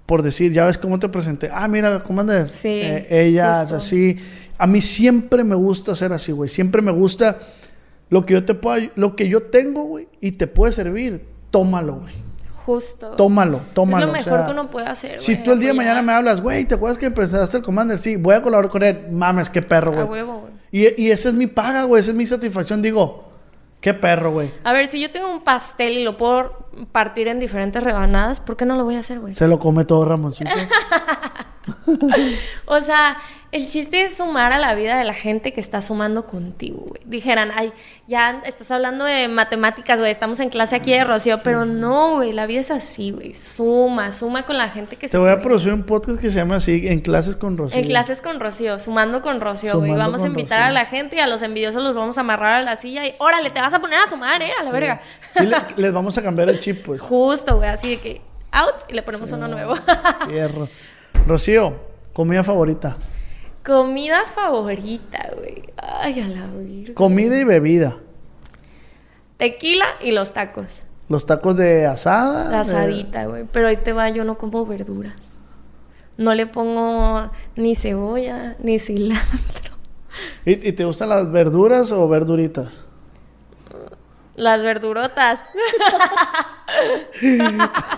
[0.05, 1.49] por decir, ya ves cómo te presenté.
[1.51, 2.49] Ah, mira, Commander.
[2.49, 3.75] Sí, Eh, ella es justo.
[3.77, 4.17] así.
[4.57, 6.49] A mí siempre me gusta ser así, güey.
[6.49, 7.39] Siempre me gusta
[8.11, 11.25] lo que yo te puedo, lo que yo tengo, güey, y te puede servir.
[11.49, 12.13] Tómalo, güey.
[12.65, 13.11] Justo.
[13.11, 14.03] Tómalo, tómalo.
[14.03, 15.73] Es lo o mejor sea, que uno puede hacer, Si güey, tú el día de
[15.73, 17.97] mañana me hablas, güey, ¿te acuerdas que presentaste el Commander?
[17.97, 19.07] Sí, voy a colaborar con él.
[19.11, 20.21] Mames, qué perro, A güey.
[20.21, 20.53] huevo, güey.
[20.71, 22.01] Y, y esa es mi paga, güey.
[22.01, 22.81] Esa es mi satisfacción.
[22.81, 23.31] Digo,
[23.79, 24.51] qué perro, güey.
[24.63, 28.55] A ver, si yo tengo un pastel y lo puedo partir en diferentes rebanadas, ¿por
[28.57, 29.33] qué no lo voy a hacer, güey?
[29.35, 30.51] Se lo come todo Ramoncito.
[32.65, 33.17] O sea,
[33.51, 37.01] el chiste es sumar a la vida de la gente que está sumando contigo, güey.
[37.05, 37.73] Dijeran, ay,
[38.07, 42.31] ya estás hablando de matemáticas, güey, estamos en clase aquí de Rocío, pero no, güey,
[42.31, 43.33] la vida es así, güey.
[43.33, 46.37] Suma, suma con la gente que Te se voy a producir un podcast que se
[46.37, 47.77] llama así, En Clases con Rocío.
[47.77, 49.91] En clases con Rocío, sumando con Rocío, güey.
[49.97, 50.69] Vamos a invitar Rocío.
[50.69, 53.13] a la gente y a los envidiosos los vamos a amarrar a la silla y
[53.17, 54.51] órale, te vas a poner a sumar, ¿eh?
[54.59, 55.01] A la verga.
[55.37, 57.01] Sí, le- les vamos a cambiar el chip, pues.
[57.01, 58.21] Justo, güey, así de que
[58.53, 59.75] out y le ponemos uno nuevo.
[60.27, 60.69] Fierro.
[61.27, 61.75] Rocío,
[62.13, 62.97] comida favorita.
[63.63, 65.63] Comida favorita, güey.
[65.77, 66.95] Ay, a la virgen.
[66.95, 67.97] Comida y bebida.
[69.37, 70.81] Tequila y los tacos.
[71.09, 72.49] Los tacos de asada.
[72.49, 73.45] La asadita, güey.
[73.51, 75.37] Pero ahí te va, yo no como verduras.
[76.17, 79.75] No le pongo ni cebolla, ni cilantro.
[80.45, 82.85] ¿Y, y te gustan las verduras o verduritas?
[84.35, 85.39] Las verdurotas.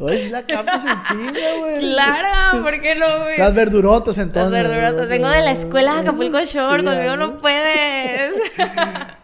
[0.00, 1.78] Oye, si la captas en chinga, güey.
[1.80, 3.38] claro, ¿por qué no, güey?
[3.38, 4.52] Las verdurotas, Las entonces.
[4.52, 5.08] verdurotas.
[5.08, 7.26] Vengo de la escuela de Acapulco Shore, Sí, conmigo ¿no?
[7.28, 8.34] no puedes.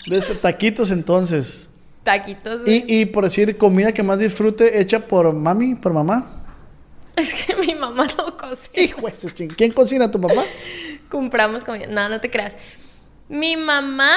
[0.06, 1.70] De este, taquitos, entonces.
[2.04, 2.60] Taquitos.
[2.62, 2.84] güey.
[2.86, 6.44] Y, y por decir, comida que más disfrute hecha por mami, por mamá.
[7.16, 8.70] Es que mi mamá no cocina.
[8.74, 9.48] Hijo de su ching.
[9.56, 10.44] ¿Quién cocina tu papá?
[11.08, 11.86] Compramos comida.
[11.86, 12.54] No, no te creas.
[13.30, 14.12] Mi mamá,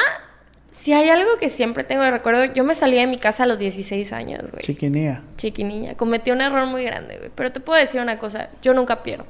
[0.72, 3.46] si hay algo que siempre tengo de recuerdo, yo me salí de mi casa a
[3.46, 4.62] los 16 años, güey.
[4.62, 5.24] Chiquinía.
[5.36, 5.96] Chiquiniña.
[5.96, 7.32] Cometí un error muy grande, güey.
[7.34, 9.26] Pero te puedo decir una cosa, yo nunca pierdo.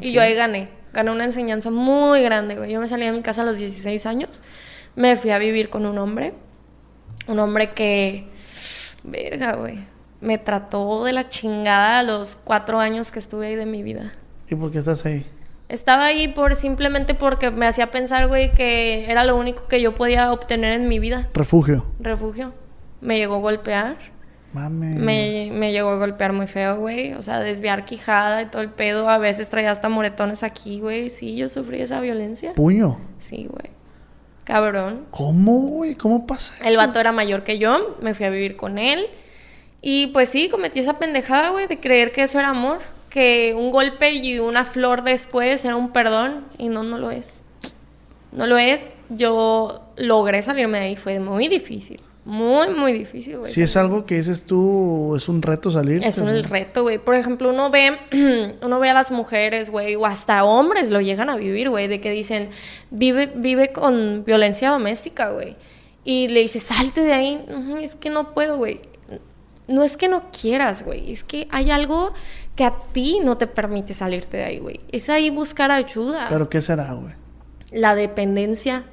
[0.00, 0.68] Y yo ahí gané.
[0.92, 2.72] Gané una enseñanza muy grande, güey.
[2.72, 4.40] Yo me salí de mi casa a los 16 años.
[4.96, 6.34] Me fui a vivir con un hombre.
[7.26, 8.26] Un hombre que...
[9.02, 9.80] Verga, güey.
[10.20, 14.14] Me trató de la chingada a los cuatro años que estuve ahí de mi vida.
[14.48, 15.26] ¿Y por qué estás ahí?
[15.74, 19.92] Estaba ahí por simplemente porque me hacía pensar, güey, que era lo único que yo
[19.92, 21.28] podía obtener en mi vida.
[21.34, 21.84] Refugio.
[21.98, 22.54] Refugio.
[23.00, 23.96] Me llegó a golpear.
[24.52, 24.94] Mame.
[24.94, 27.14] Me, me llegó a golpear muy feo, güey.
[27.14, 29.08] O sea, desviar quijada y todo el pedo.
[29.08, 31.10] A veces traía hasta moretones aquí, güey.
[31.10, 32.52] Sí, yo sufrí esa violencia.
[32.54, 33.00] Puño.
[33.18, 33.74] Sí, güey.
[34.44, 35.06] Cabrón.
[35.10, 35.96] ¿Cómo, güey?
[35.96, 36.68] ¿Cómo pasa eso?
[36.68, 37.96] El vato era mayor que yo.
[38.00, 39.08] Me fui a vivir con él.
[39.82, 42.78] Y pues sí, cometí esa pendejada, güey, de creer que eso era amor.
[43.14, 46.44] Que un golpe y una flor después era un perdón.
[46.58, 47.38] Y no, no lo es.
[48.32, 48.94] No lo es.
[49.08, 50.96] Yo logré salirme de ahí.
[50.96, 52.00] Fue muy difícil.
[52.24, 53.52] Muy, muy difícil, güey.
[53.52, 56.02] Si es algo que dices tú, es un reto salir.
[56.04, 56.98] Es un reto, güey.
[56.98, 57.98] Por ejemplo, uno ve,
[58.62, 62.00] uno ve a las mujeres, güey, o hasta hombres lo llegan a vivir, güey, de
[62.00, 62.48] que dicen,
[62.90, 65.54] vive, vive con violencia doméstica, güey.
[66.02, 67.44] Y le dices, salte de ahí.
[67.46, 68.80] "Ujú, Es que no puedo, güey.
[69.68, 71.12] No es que no quieras, güey.
[71.12, 72.12] Es que hay algo
[72.56, 74.80] que a ti no te permite salirte de ahí, güey.
[74.92, 76.26] Es ahí buscar ayuda.
[76.28, 77.14] ¿Pero qué será, güey?
[77.72, 78.84] La dependencia.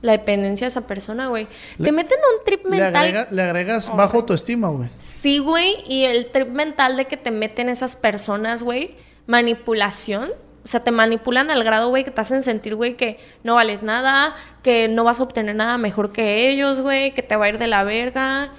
[0.00, 1.48] La dependencia de esa persona, güey.
[1.78, 4.90] Le- Te meten un trip Le, mental agrega- le agregas bajo autoestima, güey.
[4.98, 8.94] Sí, güey, y el trip mental de que te meten esas personas, güey,
[9.26, 10.30] manipulación.
[10.64, 13.82] O sea, te manipulan al grado, güey, que te hacen sentir, güey, que no vales
[13.82, 17.48] nada, que no vas a obtener nada mejor que ellos, güey, que te va a
[17.48, 18.50] ir de la verga.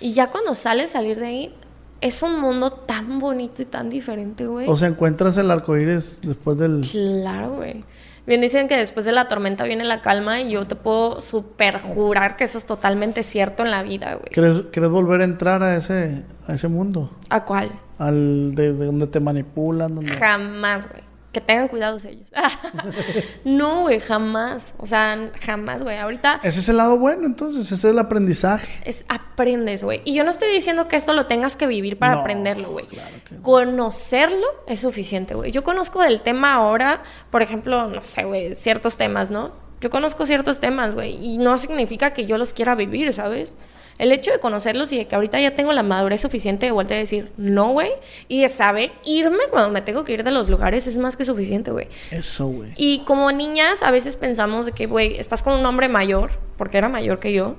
[0.00, 1.54] Y ya cuando sales salir de ahí,
[2.00, 4.68] es un mundo tan bonito y tan diferente, güey.
[4.68, 6.82] O sea, encuentras el arcoíris después del.
[6.90, 7.84] Claro, güey.
[8.26, 11.80] Bien dicen que después de la tormenta viene la calma y yo te puedo super
[11.80, 14.28] jurar que eso es totalmente cierto en la vida, güey.
[14.30, 17.10] ¿Quieres, quieres volver a entrar a ese, a ese mundo?
[17.30, 17.70] ¿A cuál?
[17.96, 20.12] Al de, de donde te manipulan, donde.
[20.12, 21.07] Jamás, güey.
[21.32, 22.28] Que tengan cuidados ellos.
[23.44, 24.74] no, güey, jamás.
[24.78, 25.98] O sea, jamás, güey.
[25.98, 28.68] Ahorita Ese es el lado bueno, entonces, ese es el aprendizaje.
[28.84, 30.00] es aprendes, güey.
[30.04, 32.86] Y yo no estoy diciendo que esto lo tengas que vivir para No, aprenderlo, güey.
[32.86, 33.42] claro no.
[33.42, 35.52] Conocerlo es suficiente, güey.
[35.52, 39.52] Yo conozco del tema ahora, por ejemplo, no sé, güey, ciertos temas, ¿no?
[39.80, 41.14] Yo conozco ciertos temas, güey.
[41.24, 43.54] Y no significa que yo los quiera vivir, ¿sabes?
[43.98, 46.94] El hecho de conocerlos y de que ahorita ya tengo la madurez suficiente de vuelta
[46.94, 47.90] a decir no, güey,
[48.28, 51.24] y de saber irme cuando me tengo que ir de los lugares es más que
[51.24, 51.88] suficiente, güey.
[52.10, 52.72] Eso, güey.
[52.76, 56.78] Y como niñas a veces pensamos de que, güey, estás con un hombre mayor, porque
[56.78, 57.56] era mayor que yo,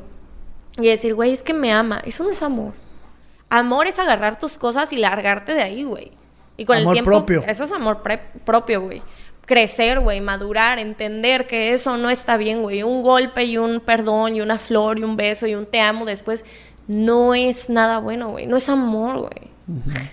[0.77, 2.01] y decir, güey, es que me ama.
[2.05, 2.73] Eso no es amor.
[3.49, 6.11] Amor es agarrar tus cosas y largarte de ahí, güey.
[6.55, 7.43] Y con Amor el tiempo, propio.
[7.47, 8.01] Eso es amor
[8.45, 9.01] propio, güey.
[9.49, 12.83] Crecer, güey, madurar, entender que eso no está bien, güey.
[12.83, 16.05] Un golpe y un perdón y una flor y un beso y un te amo
[16.05, 16.45] después
[16.87, 18.45] no es nada bueno, güey.
[18.45, 19.49] No es amor, güey.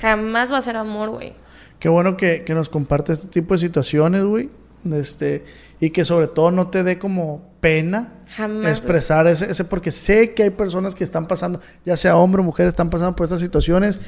[0.00, 1.34] Jamás va a ser amor, güey.
[1.78, 4.48] Qué bueno que, que nos comparte este tipo de situaciones, güey.
[4.90, 5.44] Este,
[5.80, 10.32] y que sobre todo no te dé como pena Jamás, expresar ese, ese, porque sé
[10.32, 13.40] que hay personas que están pasando, ya sea hombre o mujer, están pasando por estas
[13.40, 14.00] situaciones.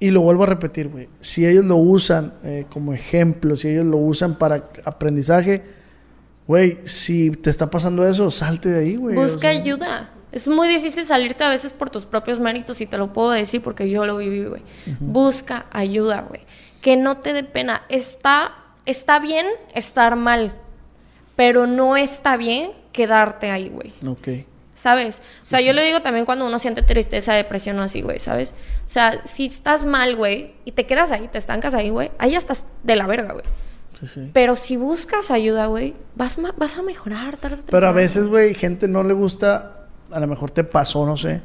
[0.00, 1.08] Y lo vuelvo a repetir, güey.
[1.20, 5.62] Si ellos lo usan eh, como ejemplo, si ellos lo usan para aprendizaje,
[6.46, 9.14] güey, si te está pasando eso, salte de ahí, güey.
[9.14, 10.10] Busca O sea, ayuda.
[10.32, 13.62] Es muy difícil salirte a veces por tus propios méritos y te lo puedo decir
[13.62, 14.62] porque yo lo viví, güey.
[14.98, 16.40] Busca ayuda, güey.
[16.80, 17.82] Que no te dé pena.
[17.88, 18.52] Está,
[18.84, 20.52] está bien estar mal,
[21.36, 23.92] pero no está bien quedarte ahí, güey.
[24.04, 24.28] Ok.
[24.74, 25.22] ¿Sabes?
[25.42, 28.52] O sea, yo le digo también cuando uno siente tristeza, depresión o así, güey, ¿sabes?
[28.84, 32.32] O sea, si estás mal, güey, y te quedas ahí, te estancas ahí, güey, ahí
[32.32, 33.44] ya estás de la verga, güey.
[34.00, 34.30] Sí, sí.
[34.32, 38.54] Pero si buscas ayuda, güey, vas, vas a mejorar tarde o Pero a veces, güey,
[38.54, 41.40] gente no le gusta, a lo mejor te pasó, no sé,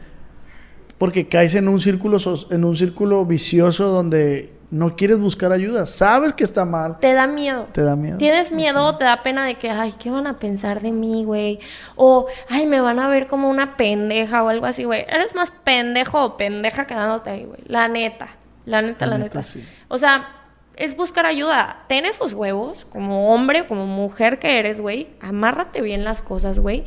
[1.00, 2.18] porque caes en un círculo,
[2.52, 7.26] en un círculo vicioso donde no quieres buscar ayuda, sabes que está mal, Te da
[7.26, 7.68] miedo.
[7.74, 8.20] te da miedo.
[8.20, 11.24] Tienes miedo o te da pena de que, ay, ¿qué van a pensar de mí,
[11.24, 11.58] güey?
[11.96, 15.06] O, ay, me van a ver como una pendeja o algo así, güey.
[15.10, 17.62] Eres más pendejo o pendeja quedándote ahí, güey.
[17.66, 18.28] La neta.
[18.66, 19.44] La neta, La la, neta, neta.
[19.44, 19.64] sí.
[19.88, 20.36] O sea,
[20.76, 21.86] es buscar ayuda.
[21.90, 25.08] Ten esos huevos, como hombre o como mujer que eres, güey.
[25.20, 26.84] Amárrate bien las cosas, güey.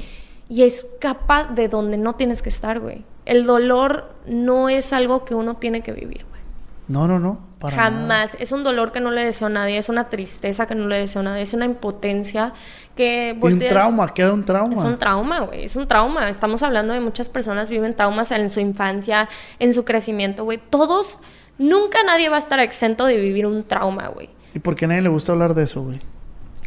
[0.48, 3.04] Y escapa de donde no tienes que estar, güey.
[3.24, 6.42] El dolor no es algo que uno tiene que vivir, güey.
[6.88, 8.08] No, no, no, para Jamás.
[8.08, 8.24] nada.
[8.38, 10.98] Es un dolor que no le deseo a nadie, es una tristeza que no le
[10.98, 12.52] deseo a nadie, es una impotencia
[12.96, 13.38] que...
[13.40, 14.74] Un trauma, queda un trauma.
[14.74, 16.28] Es un trauma, güey, es un trauma.
[16.28, 19.28] Estamos hablando de muchas personas viven traumas en su infancia,
[19.58, 20.58] en su crecimiento, güey.
[20.70, 21.18] Todos,
[21.56, 24.30] nunca nadie va a estar exento de vivir un trauma, güey.
[24.54, 26.00] ¿Y por qué a nadie le gusta hablar de eso, güey?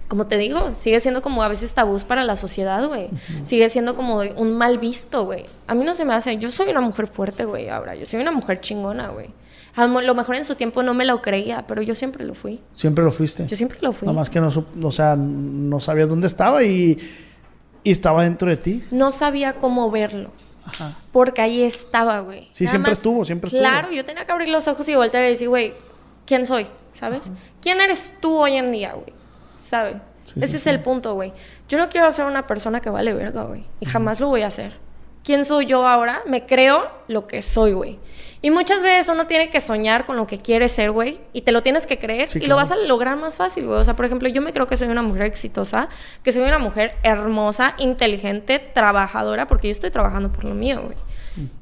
[0.07, 3.09] Como te digo, sigue siendo como a veces tabús para la sociedad, güey.
[3.43, 5.45] Sigue siendo como un mal visto, güey.
[5.67, 6.37] A mí no se me hace.
[6.37, 7.95] Yo soy una mujer fuerte, güey, ahora.
[7.95, 9.29] Yo soy una mujer chingona, güey.
[9.75, 12.61] A lo mejor en su tiempo no me lo creía, pero yo siempre lo fui.
[12.73, 13.45] Siempre lo fuiste.
[13.47, 14.05] Yo siempre lo fui.
[14.05, 14.49] Nada más que no,
[14.83, 16.97] o sea, no sabías dónde estaba y,
[17.83, 18.83] y estaba dentro de ti.
[18.91, 20.31] No sabía cómo verlo.
[20.63, 20.97] Ajá.
[21.11, 22.47] Porque ahí estaba, güey.
[22.51, 23.59] Sí, Nada siempre más- estuvo, siempre estuvo.
[23.61, 25.73] Claro, yo tenía que abrir los ojos y voltear y decir, güey,
[26.25, 26.67] ¿quién soy?
[26.93, 27.23] ¿Sabes?
[27.61, 29.13] ¿Quién eres tú hoy en día, güey?
[29.75, 29.97] ¿Sabes?
[30.25, 30.69] Sí, Ese sí, es sí.
[30.69, 31.33] el punto, güey.
[31.69, 33.65] Yo no quiero ser una persona que vale verga, güey.
[33.79, 34.73] Y jamás lo voy a hacer.
[35.23, 36.21] ¿Quién soy yo ahora?
[36.27, 37.99] Me creo lo que soy, güey.
[38.43, 41.19] Y muchas veces uno tiene que soñar con lo que quiere ser, güey.
[41.33, 42.29] Y te lo tienes que creer.
[42.35, 43.79] Y lo vas a lograr más fácil, güey.
[43.79, 45.89] O sea, por ejemplo, yo me creo que soy una mujer exitosa,
[46.21, 50.97] que soy una mujer hermosa, inteligente, trabajadora, porque yo estoy trabajando por lo mío, güey.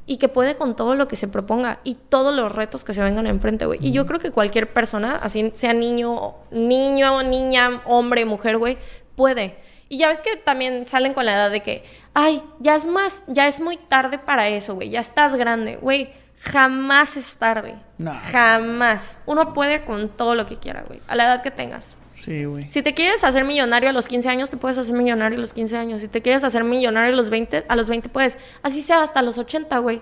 [0.05, 3.01] Y que puede con todo lo que se proponga y todos los retos que se
[3.01, 3.79] vengan enfrente, güey.
[3.81, 8.77] Y yo creo que cualquier persona, así sea niño, niño, niña, hombre, mujer, güey,
[9.15, 9.57] puede.
[9.89, 11.83] Y ya ves que también salen con la edad de que,
[12.13, 14.89] ay, ya es más, ya es muy tarde para eso, güey.
[14.89, 16.11] Ya estás grande, güey.
[16.39, 17.75] Jamás es tarde.
[17.97, 18.13] No.
[18.31, 19.17] Jamás.
[19.25, 20.99] Uno puede con todo lo que quiera, güey.
[21.07, 21.97] A la edad que tengas.
[22.23, 22.69] Sí, güey.
[22.69, 25.53] Si te quieres hacer millonario a los 15 años, te puedes hacer millonario a los
[25.53, 26.01] 15 años.
[26.01, 28.37] Si te quieres hacer millonario a los 20, a los 20 puedes.
[28.61, 30.01] Así sea hasta los 80, güey.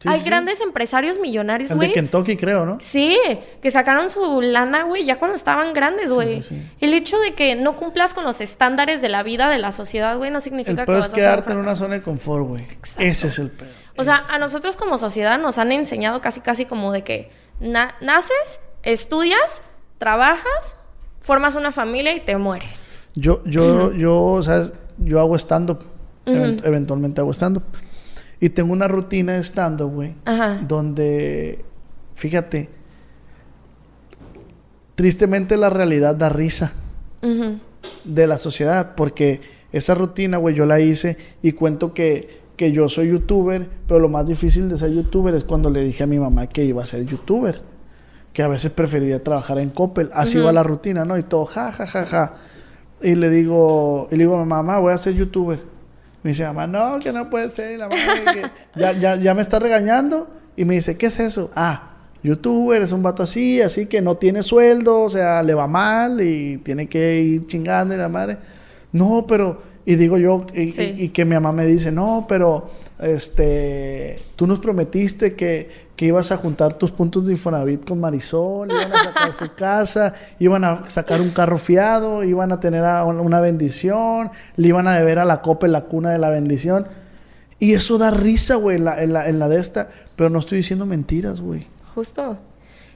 [0.00, 0.30] Sí, Hay sí, sí.
[0.30, 1.92] grandes empresarios millonarios, El de güey.
[1.94, 2.78] Kentucky, creo, ¿no?
[2.80, 3.16] Sí,
[3.60, 6.42] que sacaron su lana, güey, ya cuando estaban grandes, güey.
[6.80, 10.16] El hecho de que no cumplas con los estándares de la vida, de la sociedad,
[10.16, 12.64] güey, no El significa que vas es a quedarte en una zona de confort, güey.
[12.98, 13.68] Ese es el pedo.
[13.96, 17.94] O sea, a nosotros como sociedad nos han enseñado casi, casi como de que na-
[18.00, 19.60] naces, estudias,
[19.98, 20.76] trabajas,
[21.22, 22.98] formas una familia y te mueres.
[23.14, 24.74] Yo, yo, yo, ¿sabes?
[24.98, 25.78] Yo hago stand-up.
[26.26, 27.62] Event- eventualmente hago stand-up.
[28.40, 30.14] Y tengo una rutina de stand-up, güey.
[30.24, 30.60] Ajá.
[30.68, 31.64] Donde,
[32.14, 32.68] fíjate,
[34.94, 36.72] tristemente la realidad da risa
[38.04, 38.94] de la sociedad.
[38.96, 39.40] Porque
[39.72, 43.68] esa rutina, güey, yo la hice y cuento que, que yo soy youtuber.
[43.86, 46.64] Pero lo más difícil de ser youtuber es cuando le dije a mi mamá que
[46.64, 47.62] iba a ser youtuber.
[48.32, 50.10] Que a veces preferiría trabajar en Coppel.
[50.14, 50.46] Así Ujú.
[50.46, 51.18] va la rutina, ¿no?
[51.18, 52.34] Y todo, ja, ja, ja, ja.
[53.02, 55.60] Y le digo, y le digo a mi mamá, voy a ser youtuber.
[56.22, 57.72] Me dice, mamá, no, que no puede ser.
[57.74, 57.96] Y la que
[58.76, 60.28] ya, ya, ya me está regañando.
[60.56, 61.50] Y me dice, ¿qué es eso?
[61.54, 61.90] Ah,
[62.22, 66.20] youtuber, es un vato así, así que no tiene sueldo, o sea, le va mal
[66.20, 68.38] y tiene que ir chingando y la madre.
[68.92, 70.94] No, pero, y digo yo, y, Sí.
[70.96, 72.68] y- y que mi mamá me dice, no, pero,
[73.26, 75.68] este, tú nos prometiste que,
[76.02, 80.12] que ibas a juntar tus puntos de Infonavit con Marisol, iban a sacar su casa,
[80.40, 84.96] iban a sacar un carro fiado, iban a tener a- una bendición, le iban a
[84.96, 86.88] deber a la copa en la cuna de la bendición.
[87.60, 90.40] Y eso da risa, güey, en la, en, la, en la de esta, pero no
[90.40, 91.68] estoy diciendo mentiras, güey.
[91.94, 92.36] Justo.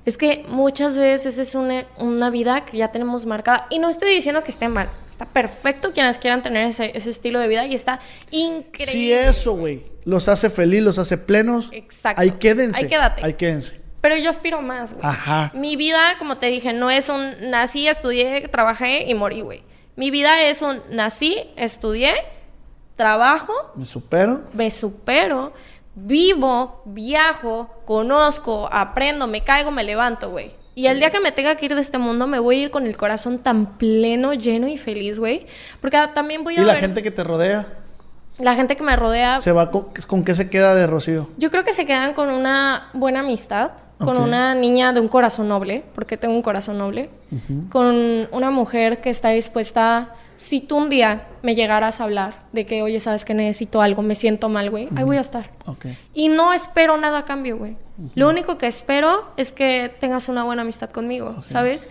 [0.06, 3.66] Es que muchas veces es una, una vida que ya tenemos marcada.
[3.70, 4.88] Y no estoy diciendo que esté mal.
[5.10, 8.00] Está perfecto quienes quieran tener ese, ese estilo de vida y está
[8.30, 8.92] increíble.
[8.92, 12.20] Si eso, güey, los hace feliz, los hace plenos, Exacto.
[12.20, 12.84] ahí quédense.
[12.84, 13.24] Ahí quédate.
[13.24, 13.80] Ahí quédense.
[14.00, 15.04] Pero yo aspiro más, güey.
[15.04, 15.50] Ajá.
[15.54, 19.62] Mi vida, como te dije, no es un nací, estudié, trabajé y morí, güey.
[19.96, 22.12] Mi vida es un nací, estudié,
[22.94, 24.42] trabajo, Me supero.
[24.52, 25.52] me supero,
[25.96, 30.52] vivo, viajo, conozco, aprendo, me caigo, me levanto, güey.
[30.76, 32.70] Y el día que me tenga que ir de este mundo, me voy a ir
[32.70, 35.46] con el corazón tan pleno, lleno y feliz, güey.
[35.80, 37.66] Porque también voy a Y la ver gente que te rodea,
[38.38, 39.40] la gente que me rodea.
[39.40, 41.28] se va con, con qué se queda de Rocío.
[41.38, 45.48] Yo creo que se quedan con una buena amistad, con una niña de un corazón
[45.48, 47.08] noble, porque tengo un corazón noble,
[47.70, 52.66] con una mujer que está dispuesta, si tú un día me llegaras a hablar de
[52.66, 55.50] que, oye, sabes que necesito algo, me siento mal, güey, ahí voy a estar.
[56.14, 57.76] Y no espero nada a cambio, güey.
[58.14, 61.88] Lo único que espero es que tengas una buena amistad conmigo, ¿sabes?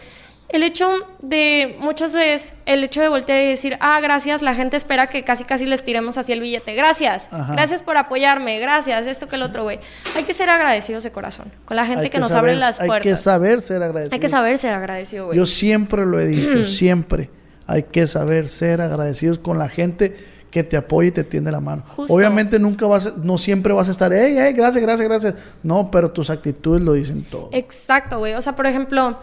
[0.48, 0.88] El hecho
[1.24, 5.24] de, muchas veces, el hecho de voltear y decir, ah, gracias, la gente espera que
[5.24, 6.76] casi casi les tiremos así el billete.
[6.76, 7.54] Gracias, Ajá.
[7.54, 9.80] gracias por apoyarme, gracias, esto que el otro, güey.
[10.16, 12.80] Hay que ser agradecidos de corazón con la gente Hay que, nos saber- abre las
[12.80, 13.12] Hay puertas.
[13.18, 14.14] que saber ser agradecido.
[14.14, 15.38] Hay que saber ser agradecido, güey.
[15.40, 17.32] Yo siempre lo he dicho, siempre.
[17.68, 20.16] Hay que saber ser agradecidos con la gente
[20.52, 21.84] que te apoya y te tiende la mano.
[21.86, 22.14] Justo.
[22.14, 25.34] Obviamente nunca vas, no siempre vas a estar, hey, hey, gracias, gracias, gracias.
[25.64, 27.50] No, pero tus actitudes lo dicen todo.
[27.52, 28.36] Exacto, güey.
[28.36, 29.18] O sea, por ejemplo,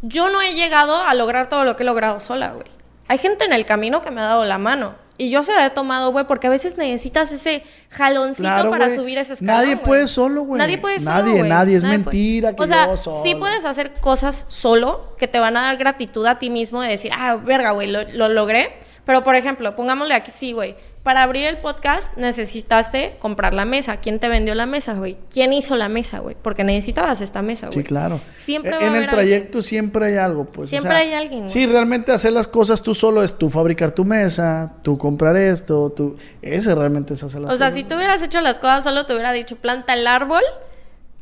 [0.00, 2.68] yo no he llegado a lograr todo lo que he logrado sola, güey.
[3.08, 4.94] Hay gente en el camino que me ha dado la mano.
[5.20, 8.94] Y yo se la he tomado, güey, porque a veces necesitas ese jaloncito Claro, para
[8.94, 9.54] subir ese escalón.
[9.56, 10.58] Nadie puede solo, güey.
[10.58, 11.16] Nadie puede solo.
[11.16, 11.76] Nadie, nadie.
[11.76, 13.22] Es mentira que O sea, solo.
[13.24, 16.88] sí puedes hacer cosas solo que te van a dar gratitud a ti mismo de
[16.88, 18.78] decir, ah, verga, güey, lo, lo logré.
[19.04, 20.76] Pero, por ejemplo, pongámosle aquí, sí, güey.
[21.08, 23.96] Para abrir el podcast necesitaste comprar la mesa.
[23.96, 25.16] ¿Quién te vendió la mesa, güey?
[25.32, 26.36] ¿Quién hizo la mesa, güey?
[26.42, 27.78] Porque necesitabas esta mesa, güey.
[27.78, 28.20] Sí, claro.
[28.34, 30.66] Siempre E- va a en el trayecto siempre hay algo, pues.
[30.66, 31.50] o Siempre sea, hay alguien, güey.
[31.50, 35.90] Sí, realmente hacer las cosas tú solo es tú fabricar tu mesa, tú comprar esto,
[35.96, 36.18] tú.
[36.42, 39.14] Ese realmente es hacer las O sea, si tú hubieras hecho las cosas solo, te
[39.14, 40.42] hubiera dicho planta el árbol,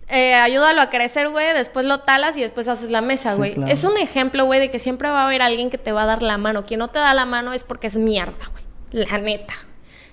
[0.08, 3.54] eh, ayúdalo a crecer, güey, después lo talas y después haces la mesa, Sí, güey.
[3.54, 3.70] claro.
[3.72, 6.06] Es un ejemplo, güey, de que siempre va a haber alguien que te va a
[6.06, 6.64] dar la mano.
[6.64, 8.64] Quien no te da la mano es porque es mierda, güey.
[9.06, 9.54] La neta.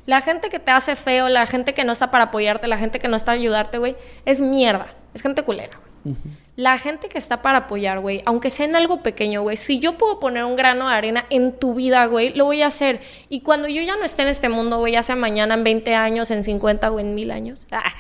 [0.05, 2.99] La gente que te hace feo, la gente que no está para apoyarte, la gente
[2.99, 4.87] que no está para ayudarte, güey, es mierda.
[5.13, 6.15] Es gente culera, güey.
[6.55, 9.97] La gente que está para apoyar, güey, aunque sea en algo pequeño, güey, si yo
[9.97, 12.99] puedo poner un grano de arena en tu vida, güey, lo voy a hacer.
[13.29, 15.95] Y cuando yo ya no esté en este mundo, güey, ya sea mañana, en 20
[15.95, 17.91] años, en 50 o en 1000 años, ah,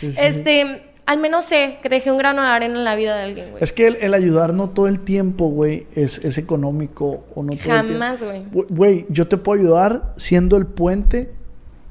[0.00, 0.16] Sí, sí.
[0.18, 3.50] este, al menos sé que dejé un grano de arena en la vida de alguien,
[3.52, 3.62] güey.
[3.62, 7.52] Es que el, el ayudar no todo el tiempo, güey, es, es económico o no
[7.52, 8.50] todo el Jamás, tiempo.
[8.52, 8.66] güey.
[8.68, 11.32] Güey, yo te puedo ayudar siendo el puente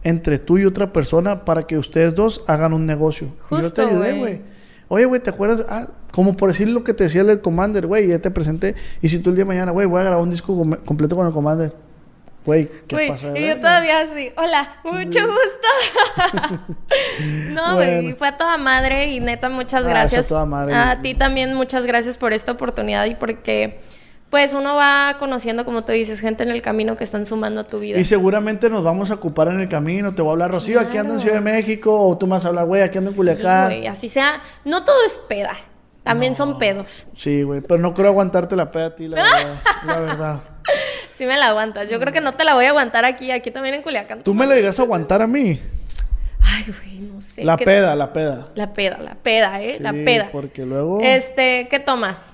[0.03, 3.27] entre tú y otra persona para que ustedes dos hagan un negocio.
[3.49, 4.19] y yo te Justo, ayudé, güey.
[4.19, 4.41] güey.
[4.87, 5.65] Oye, güey, ¿te acuerdas?
[5.67, 8.75] Ah, como por decir lo que te decía el Commander, güey, ya te presenté.
[9.01, 11.15] Y si tú el día de mañana, güey, voy a grabar un disco com- completo
[11.15, 11.73] con el Commander.
[12.45, 13.31] Güey, ¿qué pasa?
[13.31, 16.65] de y yo todavía así, hola, mucho gusto.
[17.51, 18.15] no, güey, Bueno.
[18.17, 20.25] fue a toda madre y neta, muchas Ah, gracias.
[20.27, 20.73] a toda madre.
[20.75, 23.79] A ti también, muchas gracias por esta oportunidad y porque,
[24.29, 27.63] pues, uno va conociendo, como tú dices, gente en el camino que están sumando a
[27.63, 27.99] tu vida.
[27.99, 30.13] Y seguramente nos vamos a ocupar en el camino.
[30.13, 31.19] Te voy a hablar, Rocío, aquí ando en.
[31.19, 31.99] Ciudad de México.
[32.09, 33.65] O tú me vas a hablar, güey, aquí ando en Sí, Culiacán.
[33.67, 35.55] güey, así sea, no todo es peda,
[36.05, 37.05] también son pedos.
[37.13, 39.61] Sí, güey, pero no creo aguantarte la peda a ti, la verdad.
[39.85, 40.43] la verdad.
[41.11, 43.49] Sí me la aguantas, yo creo que no te la voy a aguantar aquí, aquí
[43.51, 44.23] también en Culiacán.
[44.23, 45.59] ¿Tú me la a aguantar a mí?
[46.39, 47.43] Ay, güey, no sé.
[47.43, 48.49] La ¿qué- peda, la peda.
[48.53, 49.77] La peda, la peda, ¿eh?
[49.79, 50.29] la peda.
[50.31, 52.33] porque luego- Este, ¿qué tomas?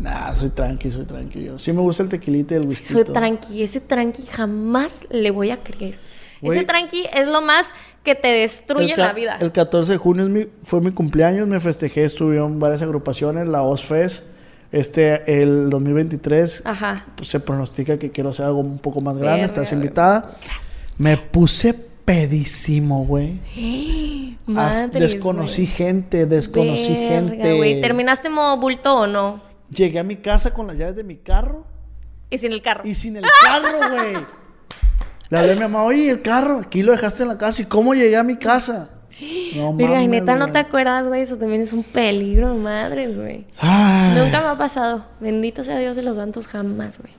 [0.00, 1.58] Nah, soy tranqui, soy tranquilo.
[1.58, 2.92] Sí me gusta el tequilita y el whisky.
[2.92, 5.98] Soy tranqui, ese tranqui jamás le voy a creer.
[6.42, 7.68] Ese tranqui es lo más
[8.04, 9.36] que te destruye el, la vida.
[9.40, 13.62] el 14 de junio es mi- fue mi cumpleaños, me festejé, estuvieron varias agrupaciones, la
[13.62, 14.22] OSFES.
[14.72, 17.06] Este, el 2023, Ajá.
[17.16, 20.30] pues, se pronostica que quiero hacer algo un poco más grande, estás invitada.
[20.98, 21.72] Me puse
[22.04, 23.40] pedísimo, güey.
[24.92, 27.56] Desconocí gente, desconocí Verga, gente.
[27.56, 27.80] güey.
[27.80, 29.40] ¿Terminaste modo bulto o no?
[29.70, 31.64] Llegué a mi casa con las llaves de mi carro
[32.30, 32.82] Y sin el carro.
[32.86, 34.26] y sin el carro, güey.
[35.30, 37.62] Le hablé a mi mamá, oye, el carro, aquí lo dejaste en la casa.
[37.62, 38.90] ¿Y cómo llegué a mi casa?
[39.54, 41.22] No y mames, neta, no te acuerdas, güey.
[41.22, 43.46] Eso también es un peligro, madres, güey.
[43.58, 44.18] Ay.
[44.18, 45.06] Nunca me ha pasado.
[45.20, 47.12] Bendito sea Dios de los santos, jamás, güey.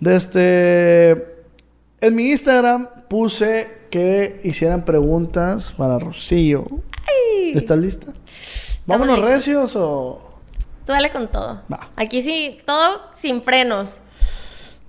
[0.00, 1.44] De este.
[2.00, 6.64] En mi Instagram puse que hicieran preguntas para Rocío.
[7.54, 8.12] ¿Estás lista?
[8.86, 9.32] ¿Vámonos listos.
[9.32, 10.40] recios o.?
[10.84, 11.62] Tú dale con todo.
[11.72, 11.90] Va.
[11.96, 13.94] Aquí sí, todo sin frenos.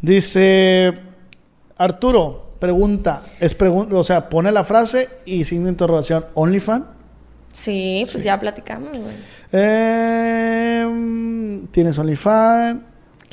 [0.02, 1.05] Dice.
[1.78, 3.22] Arturo, pregunta.
[3.40, 6.26] Es pregunta, o sea, pone la frase y signo de interrogación.
[6.34, 6.88] ¿OnlyFan?
[7.52, 9.16] Sí, pues ya platicamos, güey.
[9.52, 10.86] Em,
[11.68, 12.86] ¿Tienes OnlyFan?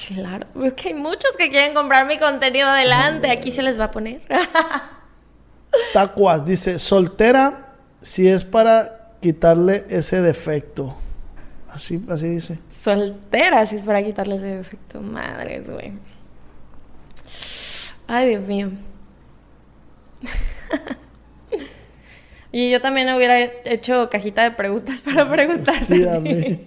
[0.06, 3.31] Claro, es que hay muchos que quieren comprar mi contenido adelante.
[3.31, 4.20] Aquí se les va a poner.
[5.93, 10.97] Tacuas dice, soltera, si es para quitarle ese defecto.
[11.69, 12.59] Así, así dice.
[12.69, 15.01] Soltera, si es para quitarle ese defecto.
[15.01, 15.93] Madres, güey.
[18.14, 18.68] Ay, Dios mío.
[22.52, 25.80] y yo también hubiera hecho cajita de preguntas para preguntar.
[25.82, 26.66] Sí, a mí.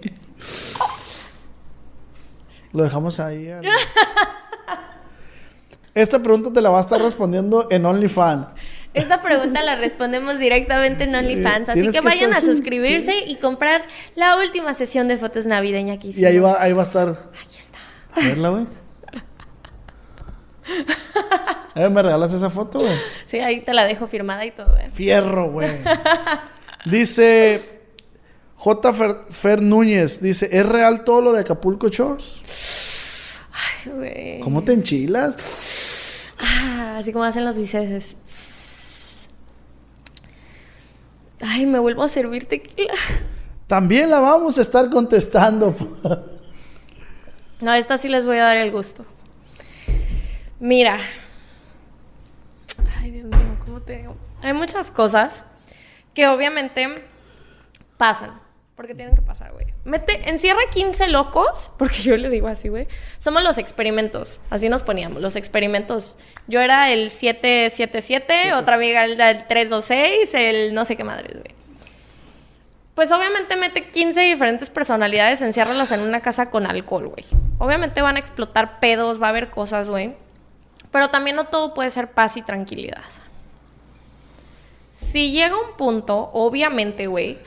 [2.72, 3.48] Lo dejamos ahí.
[3.48, 3.64] al-
[5.94, 8.48] Esta pregunta te la va a estar respondiendo en OnlyFans.
[8.92, 13.82] Esta pregunta la respondemos directamente en OnlyFans, así que que vayan a suscribirse y comprar
[14.16, 16.28] la última sesión de fotos navideña que Y hicimos.
[16.28, 17.08] ahí va, ahí va a estar.
[17.44, 17.78] Aquí está.
[18.14, 18.66] A verla, güey.
[21.74, 22.92] Eh, ¿Me regalas esa foto, güey?
[23.26, 24.90] Sí, ahí te la dejo firmada y todo, ¿eh?
[24.94, 25.70] Fierro, güey.
[26.86, 27.76] Dice
[28.54, 28.92] J.
[28.92, 32.40] Fer, Fer Núñez, dice, ¿es real todo lo de Acapulco Shores?
[33.52, 34.40] Ay, güey.
[34.40, 36.34] ¿Cómo te enchilas?
[36.38, 38.16] Ah, así como hacen los biceses.
[41.42, 42.94] Ay, me vuelvo a servir tequila.
[43.66, 45.74] También la vamos a estar contestando.
[47.60, 49.04] No, esta sí les voy a dar el gusto.
[50.58, 50.98] Mira.
[52.98, 54.16] Ay, Dios mío, ¿cómo te digo?
[54.42, 55.44] Hay muchas cosas
[56.14, 57.04] que obviamente
[57.96, 58.40] pasan.
[58.74, 59.66] Porque tienen que pasar, güey.
[59.84, 62.86] Mete, encierra 15 locos, porque yo le digo así, güey.
[63.18, 64.40] Somos los experimentos.
[64.50, 66.18] Así nos poníamos, los experimentos.
[66.46, 71.54] Yo era el 777, otra amiga era el 326, el no sé qué madres, güey.
[72.94, 77.26] Pues obviamente mete 15 diferentes personalidades, enciérralas en una casa con alcohol, güey.
[77.58, 80.14] Obviamente van a explotar pedos, va a haber cosas, güey.
[80.96, 83.04] Pero también no todo puede ser paz y tranquilidad.
[84.92, 87.38] Si llega un punto, obviamente, güey,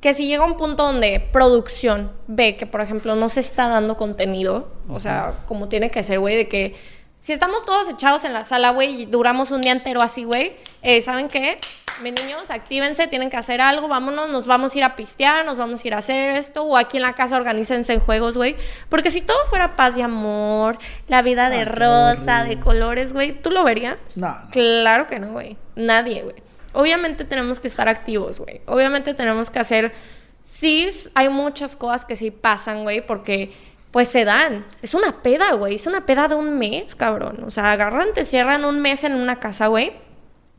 [0.00, 3.98] que si llega un punto donde producción ve que, por ejemplo, no se está dando
[3.98, 6.74] contenido, o sea, como tiene que ser, güey, de que
[7.22, 10.56] si estamos todos echados en la sala, güey, y duramos un día entero así, güey,
[10.82, 11.60] eh, ¿saben qué?
[12.02, 15.56] Mis niños, actívense, tienen que hacer algo, vámonos, nos vamos a ir a pistear, nos
[15.56, 18.56] vamos a ir a hacer esto, o aquí en la casa organícense en juegos, güey.
[18.88, 23.52] Porque si todo fuera paz y amor, la vida de rosa, de colores, güey, ¿tú
[23.52, 23.98] lo verías?
[24.16, 24.50] No, no.
[24.50, 25.56] Claro que no, güey.
[25.76, 26.34] Nadie, güey.
[26.72, 28.62] Obviamente tenemos que estar activos, güey.
[28.66, 29.92] Obviamente tenemos que hacer...
[30.42, 33.52] Sí, hay muchas cosas que sí pasan, güey, porque
[33.92, 34.64] pues se dan.
[34.80, 35.74] Es una peda, güey.
[35.74, 37.44] Es una peda de un mes, cabrón.
[37.46, 39.92] O sea, agarran, te cierran un mes en una casa, güey.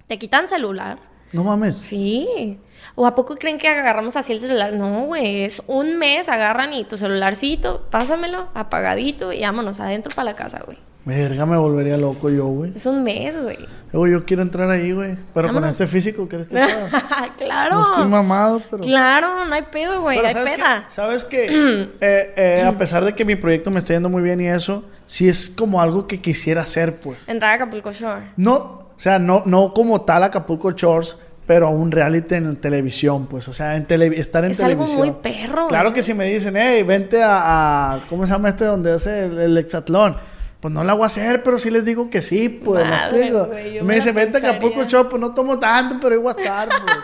[0.07, 0.99] Te quitan celular.
[1.33, 1.77] No mames.
[1.77, 2.59] Sí.
[2.95, 4.73] ¿O a poco creen que agarramos así el celular?
[4.73, 5.41] No, güey.
[5.43, 10.61] Es un mes, agarran y tu celularcito, pásamelo, apagadito y vámonos adentro para la casa,
[10.63, 10.77] güey.
[11.05, 12.71] Verga, me volvería loco yo, güey.
[12.75, 13.57] Es un mes, güey.
[13.91, 15.17] Luego yo quiero entrar ahí, güey.
[15.33, 16.89] Pero con este físico, ¿crees que pueda?
[17.37, 17.75] claro.
[17.75, 18.83] No estoy mamado, pero...
[18.83, 20.19] Claro, no hay pedo, güey.
[20.19, 20.85] Hay ¿sabes peda.
[20.87, 20.93] qué?
[20.95, 21.45] ¿Sabes que
[22.01, 24.85] eh, eh, a pesar de que mi proyecto me está yendo muy bien y eso,
[25.05, 27.27] sí es como algo que quisiera hacer, pues.
[27.27, 28.31] Entrar a Acapulco Shore.
[28.37, 33.49] No, o sea, no, no como tal Acapulco Shores, pero un reality en televisión, pues.
[33.49, 34.99] O sea, en tele- estar en Es algo televisión.
[34.99, 38.63] muy perro, Claro que si me dicen, hey, vente a, a- ¿cómo se llama este
[38.63, 40.15] donde hace el, el hexatlón?
[40.63, 42.85] Pues no la voy a hacer, pero sí les digo que sí, pues.
[43.11, 44.85] güey, yo me la vente a Acapulco.
[44.85, 46.95] Shores, pues no tomo tanto, pero voy a estar, pues.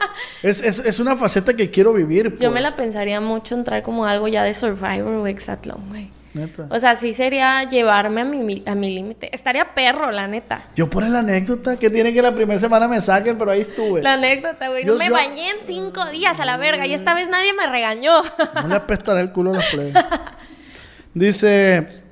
[0.64, 2.40] es, es, es una faceta que quiero vivir, pues.
[2.40, 6.10] Yo me la pensaría mucho entrar como algo ya de Survivor o Exatlón, güey.
[6.34, 6.68] Neta.
[6.70, 9.30] O sea, sí sería llevarme a mi, a mi límite.
[9.36, 10.62] Estaría perro, la neta.
[10.78, 14.02] Yo por la anécdota, que tiene que la primera semana me saquen, pero ahí estuve.
[14.02, 14.86] La anécdota, güey.
[14.86, 17.68] No me yo- bañé en cinco días a la verga y esta vez nadie me
[17.68, 18.22] regañó.
[18.56, 19.92] No le apestará el culo a la plebe.
[21.14, 22.09] Dice,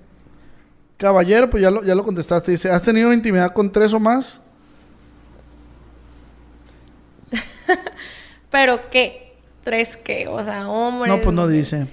[0.97, 2.51] caballero, pues ya lo, ya lo contestaste.
[2.51, 4.41] Dice, ¿has tenido intimidad con tres o más?
[8.49, 9.35] ¿Pero qué?
[9.63, 10.27] ¿Tres qué?
[10.27, 11.13] O sea, hombres.
[11.13, 11.87] No, pues no dice.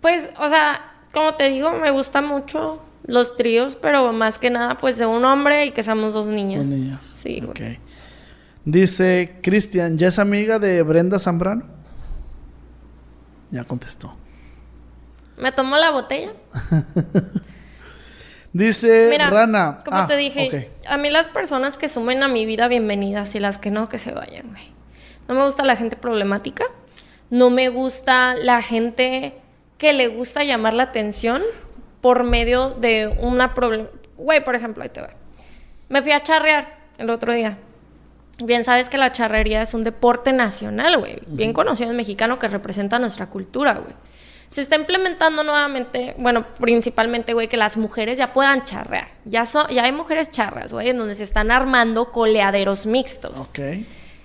[0.00, 4.78] Pues, o sea, como te digo, me gustan mucho los tríos, pero más que nada,
[4.78, 6.60] pues de un hombre y que seamos dos niñas.
[6.60, 7.00] Dos niñas.
[7.16, 7.50] Sí, güey.
[7.50, 7.80] Ok.
[8.64, 11.64] Dice, Cristian, ¿ya es amiga de Brenda Zambrano?
[13.50, 14.14] Ya contestó.
[15.36, 16.32] ¿Me tomo la botella?
[18.52, 19.78] Dice Mira, Rana.
[19.84, 23.40] como Ah, te dije, a mí las personas que sumen a mi vida bienvenidas y
[23.40, 24.72] las que no, que se vayan, güey.
[25.28, 26.64] No me gusta la gente problemática.
[27.30, 29.34] No me gusta la gente
[29.78, 31.40] que le gusta llamar la atención
[32.02, 33.88] por medio de una problema.
[34.18, 35.10] Güey, por ejemplo, ahí te va.
[35.88, 37.56] Me fui a charrear el otro día.
[38.44, 41.20] Bien sabes que la charrería es un deporte nacional, güey.
[41.26, 43.94] Bien conocido en mexicano que representa nuestra cultura, güey.
[44.52, 49.08] Se está implementando nuevamente, bueno, principalmente, güey, que las mujeres ya puedan charrear.
[49.24, 53.48] Ya, son, ya hay mujeres charras, güey, en donde se están armando coleaderos mixtos.
[53.48, 53.58] Ok.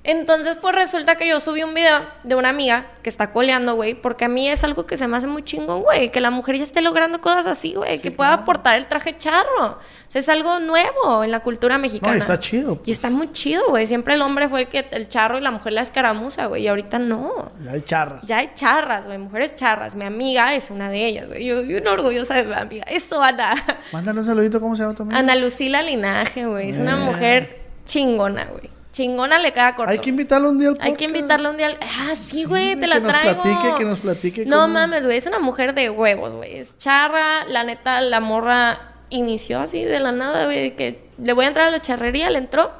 [0.08, 3.94] Entonces, pues resulta que yo subí un video de una amiga que está coleando, güey,
[3.94, 6.56] porque a mí es algo que se me hace muy chingón, güey, que la mujer
[6.58, 9.66] ya esté logrando cosas así, güey, que pueda aportar el traje charro.
[9.66, 9.78] O
[10.10, 12.14] sea, es algo nuevo en la cultura mexicana.
[12.14, 12.72] No, está chido.
[12.72, 12.90] Y pues.
[12.92, 13.86] está muy chido, güey.
[13.86, 16.68] Siempre el hombre fue el que el charro y la mujer la escaramuza, güey, y
[16.70, 17.52] ahorita no.
[17.62, 18.26] Ya hay charras.
[18.26, 19.94] Ya hay charras, güey, mujeres charras.
[19.96, 21.44] Mi amiga es una de ellas, güey.
[21.46, 22.86] Yo, yo una orgullosa de mi amiga.
[22.90, 23.54] Eso, Ana.
[23.92, 25.18] Mándale un saludito, ¿cómo se llama también?
[25.18, 26.70] Ana Lucila Linaje, güey.
[26.70, 27.04] Es una Eh.
[27.04, 28.70] mujer chingona, güey.
[28.98, 29.92] Chingona le queda corto.
[29.92, 31.16] Hay que invitarlo un día al Hay que podcast.
[31.16, 31.68] invitarla un día.
[31.68, 33.42] al- Ah, sí, güey, Sí, te la que nos traigo.
[33.44, 36.58] platique, que nos platique No cómo- mames, güey, es una mujer de huevos, güey.
[36.58, 41.46] Es charra, la neta, la morra inició así de la nada, güey, que le voy
[41.46, 42.72] a entrar a la charrería, le entró.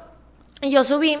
[0.60, 1.18] Y yo subí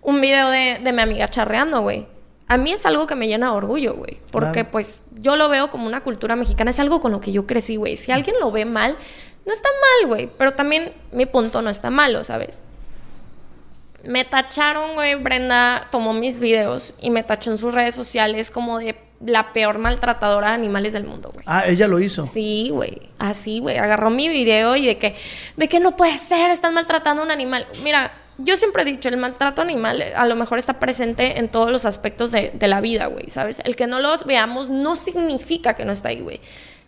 [0.00, 2.06] un video de, de mi amiga charreando, güey.
[2.46, 4.18] A mí es algo que me llena de orgullo, güey.
[4.32, 4.70] Porque, Claro.
[4.70, 6.70] pues, yo lo veo como una cultura mexicana.
[6.70, 7.98] Es algo con lo que yo crecí, güey.
[7.98, 8.96] Si alguien lo ve mal,
[9.44, 10.30] no está mal, güey.
[10.38, 12.62] Pero también mi punto no está malo, ¿sabes?
[14.04, 18.78] Me tacharon, güey, Brenda tomó mis videos y me tachó en sus redes sociales como
[18.78, 21.44] de la peor maltratadora de animales del mundo, güey.
[21.48, 22.24] Ah, ella lo hizo.
[22.24, 23.10] Sí, güey.
[23.18, 23.76] Así, güey.
[23.78, 25.16] Agarró mi video y de que,
[25.56, 27.66] de que no puede ser, están maltratando a un animal.
[27.82, 31.72] Mira, yo siempre he dicho, el maltrato animal a lo mejor está presente en todos
[31.72, 33.60] los aspectos de, de la vida, güey, ¿sabes?
[33.64, 36.40] El que no los veamos no significa que no está ahí, güey.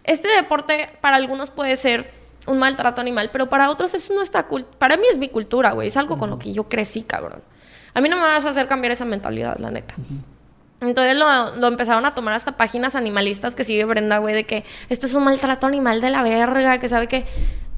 [0.05, 4.79] Este deporte para algunos puede ser un maltrato animal, pero para otros es nuestra cultura.
[4.79, 5.89] Para mí es mi cultura, güey.
[5.89, 7.43] Es algo con lo que yo crecí, cabrón.
[7.95, 9.95] A mí no me vas a hacer cambiar esa mentalidad, la neta.
[10.81, 14.65] Entonces lo, lo empezaron a tomar hasta páginas animalistas que sigue Brenda, güey, de que
[14.89, 17.27] esto es un maltrato animal de la verga, que sabe que...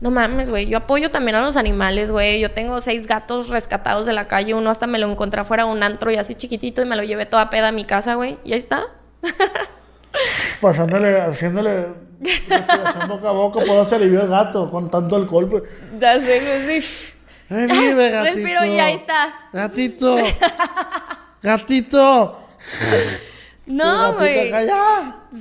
[0.00, 0.66] No mames, güey.
[0.66, 2.40] Yo apoyo también a los animales, güey.
[2.40, 4.52] Yo tengo seis gatos rescatados de la calle.
[4.52, 7.04] Uno hasta me lo encontré afuera de un antro y así chiquitito y me lo
[7.04, 8.36] llevé toda peda a mi casa, güey.
[8.42, 8.82] Y ahí está.
[10.60, 11.86] Pasándole, haciéndole
[12.20, 15.48] respiración boca a boca, por eso se alivió el gato con tanto alcohol.
[15.48, 15.62] Pues.
[15.98, 17.12] Ya sé, sí.
[17.50, 18.34] ¡Ay, vive, gatito!
[18.34, 19.34] Respiro y ahí está.
[19.52, 20.16] ¡Gatito!
[21.42, 22.38] ¡Gatito!
[23.66, 24.50] No, güey.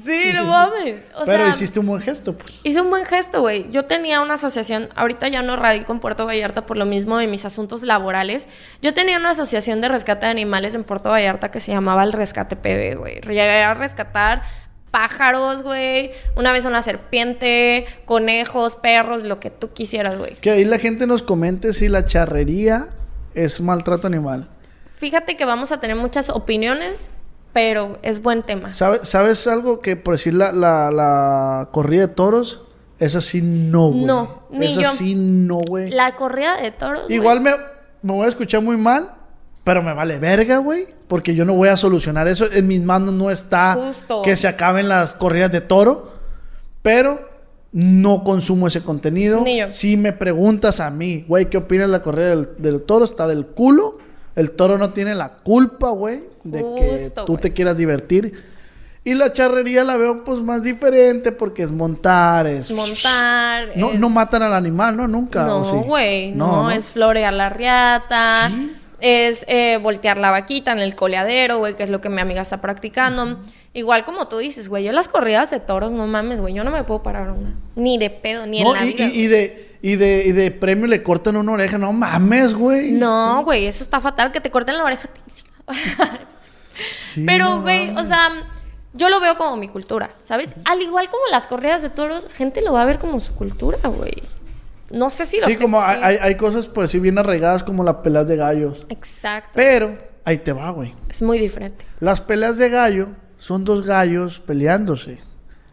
[0.06, 1.04] Sí, no mames.
[1.16, 2.62] O Pero sea, hiciste un buen gesto, pues.
[2.64, 3.70] Hice un buen gesto, güey.
[3.72, 7.28] Yo tenía una asociación, ahorita ya no radico en Puerto Vallarta por lo mismo de
[7.28, 8.48] mis asuntos laborales.
[8.82, 12.14] Yo tenía una asociación de rescate de animales en Puerto Vallarta que se llamaba el
[12.14, 13.22] Rescate PB, güey.
[13.22, 14.44] Llegué a rescatar
[14.92, 16.12] pájaros, güey.
[16.36, 20.36] Una vez una serpiente, conejos, perros, lo que tú quisieras, güey.
[20.36, 22.88] Que ahí la gente nos comente si la charrería
[23.34, 24.50] es maltrato animal.
[24.98, 27.10] Fíjate que vamos a tener muchas opiniones,
[27.54, 28.74] pero es buen tema.
[28.74, 32.62] ¿Sabe- ¿Sabes algo que por decir la, la, la corrida de toros?
[33.00, 34.06] Esa sí no, güey.
[34.06, 34.92] No, ni Esa yo.
[34.92, 35.90] sí no, güey.
[35.90, 37.10] La corrida de toros.
[37.10, 37.52] Igual me,
[38.04, 39.12] me voy a escuchar muy mal,
[39.64, 40.88] pero me vale verga, güey.
[41.08, 42.46] Porque yo no voy a solucionar eso.
[42.52, 44.22] En mis manos no está Justo.
[44.22, 46.14] que se acaben las corridas de toro.
[46.82, 47.30] Pero
[47.72, 49.44] no consumo ese contenido.
[49.70, 53.06] Si me preguntas a mí, güey, ¿qué opinas de la corrida del, del toro?
[53.06, 53.98] Está del culo.
[54.36, 58.34] El toro no tiene la culpa, güey, de que tú te quieras divertir.
[59.04, 62.72] Y la charrería la veo pues más diferente porque es montar, es...
[62.72, 63.70] Montar.
[63.76, 65.08] No, es- no matan al animal, ¿no?
[65.08, 65.54] Nunca.
[65.56, 65.88] ¿o No, sí?
[65.88, 68.76] güey, no, es florear la riata, Sí.
[69.02, 72.42] Es eh, voltear la vaquita en el coleadero, güey, que es lo que mi amiga
[72.42, 73.40] está practicando.
[73.74, 76.72] Igual como tú dices, güey, yo las corridas de toros, no mames, güey, yo no
[76.72, 77.54] me puedo parar una.
[77.76, 79.08] Ni de pedo, ni No, en la y, vida.
[79.08, 81.78] y- y de, y, de, y de premio le cortan una oreja.
[81.78, 82.92] No mames, güey.
[82.92, 85.10] No, güey, eso está fatal, que te corten la oreja.
[87.14, 88.30] Sí, Pero, güey, o sea,
[88.94, 90.50] yo lo veo como mi cultura, ¿sabes?
[90.66, 93.78] Al igual como las corridas de toros, gente lo va a ver como su cultura,
[93.84, 94.14] güey.
[94.94, 97.96] No sé si lo Sí, como hay, hay- cosas, por decir, bien arraigadas como las
[97.96, 98.86] peleas de gallos.
[98.90, 99.52] Exacto.
[99.56, 100.94] Pero, ahí te va, güey.
[101.10, 101.86] Es muy diferente.
[102.00, 105.20] Las peleas de gallo son dos gallos peleándose.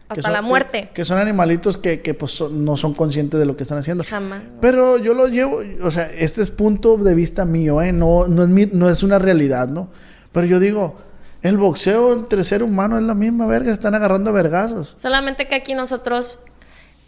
[0.07, 0.87] Hasta son- la muerte.
[0.87, 3.77] Que, que son animalitos que, que, pues, son- no son conscientes de lo que están
[3.77, 4.03] haciendo.
[4.03, 4.41] Jamás.
[4.59, 7.91] Pero yo lo llevo, o sea, este es punto de vista mío, ¿eh?
[7.93, 9.89] No, no, es, mi- no es una realidad, ¿no?
[10.31, 10.95] Pero yo digo,
[11.43, 14.93] el boxeo entre ser humano es la misma verga, se están agarrando a vergazos.
[14.97, 16.39] Solamente que aquí nosotros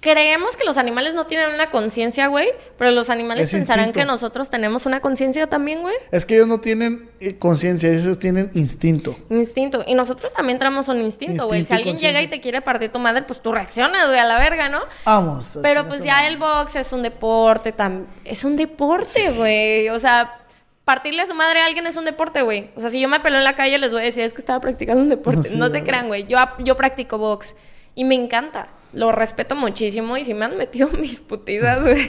[0.02, 3.99] creemos que los animales no tienen una conciencia, güey, pero los animales Es pensarán instinto.
[3.99, 5.95] que nosotros tenemos una conciencia también, güey.
[6.11, 9.15] Es que ellos no tienen eh, conciencia, ellos tienen instinto.
[9.30, 9.84] Instinto.
[9.86, 11.64] Y nosotros también tenemos un instinto, güey.
[11.65, 14.38] Si alguien llega y te quiere partir tu madre, pues tú reaccionas, güey, a la
[14.40, 14.82] verga, ¿no?
[15.06, 15.60] Vamos.
[15.61, 19.88] Pero pues ya el box es un deporte, tam- es un deporte, güey.
[19.90, 20.40] O sea,
[20.84, 22.72] partirle a su madre a alguien es un deporte, güey.
[22.76, 24.41] O sea, si yo me peleo en la calle, les voy a decir, es que
[24.41, 25.49] estaba practicando un deporte.
[25.49, 26.26] Sí, no te crean, güey.
[26.26, 27.56] Yo, yo practico box
[27.94, 28.68] y me encanta.
[28.93, 32.01] Lo respeto muchísimo y si me han metido mis putizas, güey.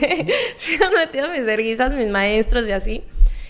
[0.57, 3.03] si me han metido mis erguizas, mis maestros y así.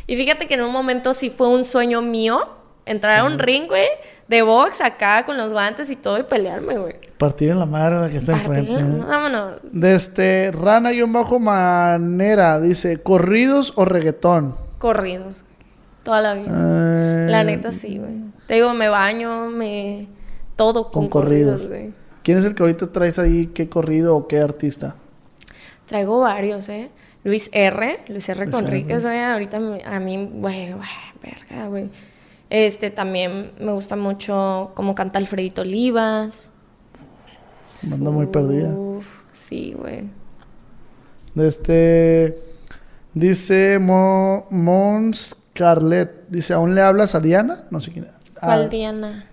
[0.06, 2.42] Y fíjate que en un momento sí fue un sueño mío
[2.86, 3.88] entrar a un ring, güey,
[4.28, 6.96] de box acá con los guantes y todo y pelearme, güey.
[7.18, 8.74] Partir en la madre a la que está enfrente.
[8.74, 9.04] ¿eh?
[9.08, 9.62] Vámonos.
[9.72, 14.56] De este, rana-manera, dice, ¿corridos o reggaetón?
[14.80, 15.44] Corridos.
[16.04, 16.48] Toda la vida.
[16.50, 18.12] Eh, La neta sí, güey.
[18.48, 20.08] Te digo, me baño, me...
[20.58, 21.64] Todo con, Con corridos.
[21.64, 21.94] corridos, güey.
[22.24, 23.48] ¿Quién es el que ahorita traes ahí?
[23.48, 24.96] ¿Qué corrido o qué artista?
[25.86, 26.90] Traigo varios, ¿eh?
[27.24, 28.00] Luis R.
[28.08, 28.50] Luis R.
[28.50, 29.06] Conríquez.
[29.06, 30.90] Ahorita a mí, güey, güey,
[31.22, 31.90] verga, güey.
[32.50, 36.52] Este, también me gusta mucho cómo canta Alfredito Olivas.
[37.92, 38.74] Anda muy perdida.
[38.76, 40.10] Uf, sí, güey.
[41.36, 42.38] Este.
[43.14, 46.28] Dice Mo, Mons Carlet.
[46.30, 47.66] Dice, ¿aún le hablas a Diana?
[47.70, 48.08] No sé quién.
[48.38, 49.26] Ah, ¿Cuál Diana?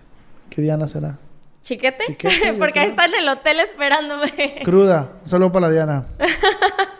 [0.49, 1.19] ¿Qué Diana será?
[1.63, 2.17] ¿Chiquete?
[2.59, 4.61] Porque ahí está en el hotel esperándome.
[4.63, 5.13] Cruda.
[5.23, 6.05] Un saludo para la Diana.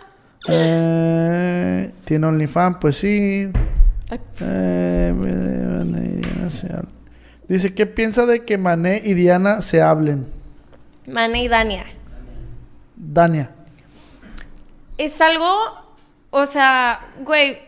[0.48, 2.78] Eh, ¿Tiene OnlyFans?
[2.82, 3.48] Pues sí.
[4.40, 6.20] Eh, Mané.
[7.48, 10.26] Dice, ¿qué piensa de que Mané y Diana se hablen?
[11.06, 11.86] Mane y Dania.
[12.96, 13.52] Dania.
[14.98, 15.48] Es algo,
[16.32, 17.60] o sea, güey,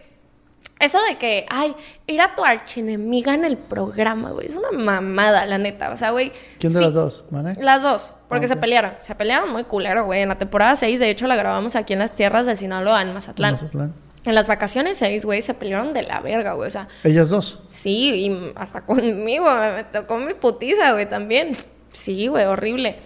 [0.84, 1.76] eso de que, ay,
[2.08, 5.92] era tu archienemiga en el programa, güey, es una mamada, la neta.
[5.92, 6.32] O sea, güey.
[6.60, 7.26] ¿Quién de sí, las dos?
[7.32, 7.56] ¿Mané?
[7.60, 8.94] Las dos, porque Ah, se pelearon.
[9.00, 10.22] Se pelearon muy culero, güey.
[10.22, 13.14] En la temporada 6, de hecho, la grabamos aquí en las tierras de Sinaloa, en
[13.14, 13.54] Mazatlán.
[13.54, 13.94] Mazatlán.
[14.26, 16.68] En las vacaciones 6, güey, se pelearon de la verga, güey.
[16.68, 17.60] O sea, Ellas dos.
[17.68, 21.52] Sí, y hasta conmigo, me tocó mi putiza, güey, también.
[21.92, 23.00] Sí, güey, horrible.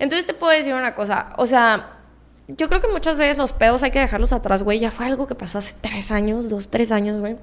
[0.00, 1.93] Entonces te puedo decir una cosa, o sea,
[2.48, 4.78] yo creo que muchas veces los pedos hay que dejarlos atrás, güey.
[4.80, 7.36] Ya fue algo que pasó hace tres años, dos, tres años, güey.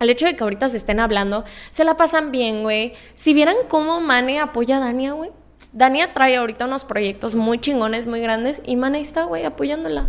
[0.00, 2.94] El hecho de que ahorita se estén hablando, se la pasan bien, güey.
[3.14, 5.30] Si vieran cómo Mane apoya a Dania, güey.
[5.74, 10.08] Dania trae ahorita unos proyectos muy chingones, muy grandes, y Mane está, güey, apoyándola.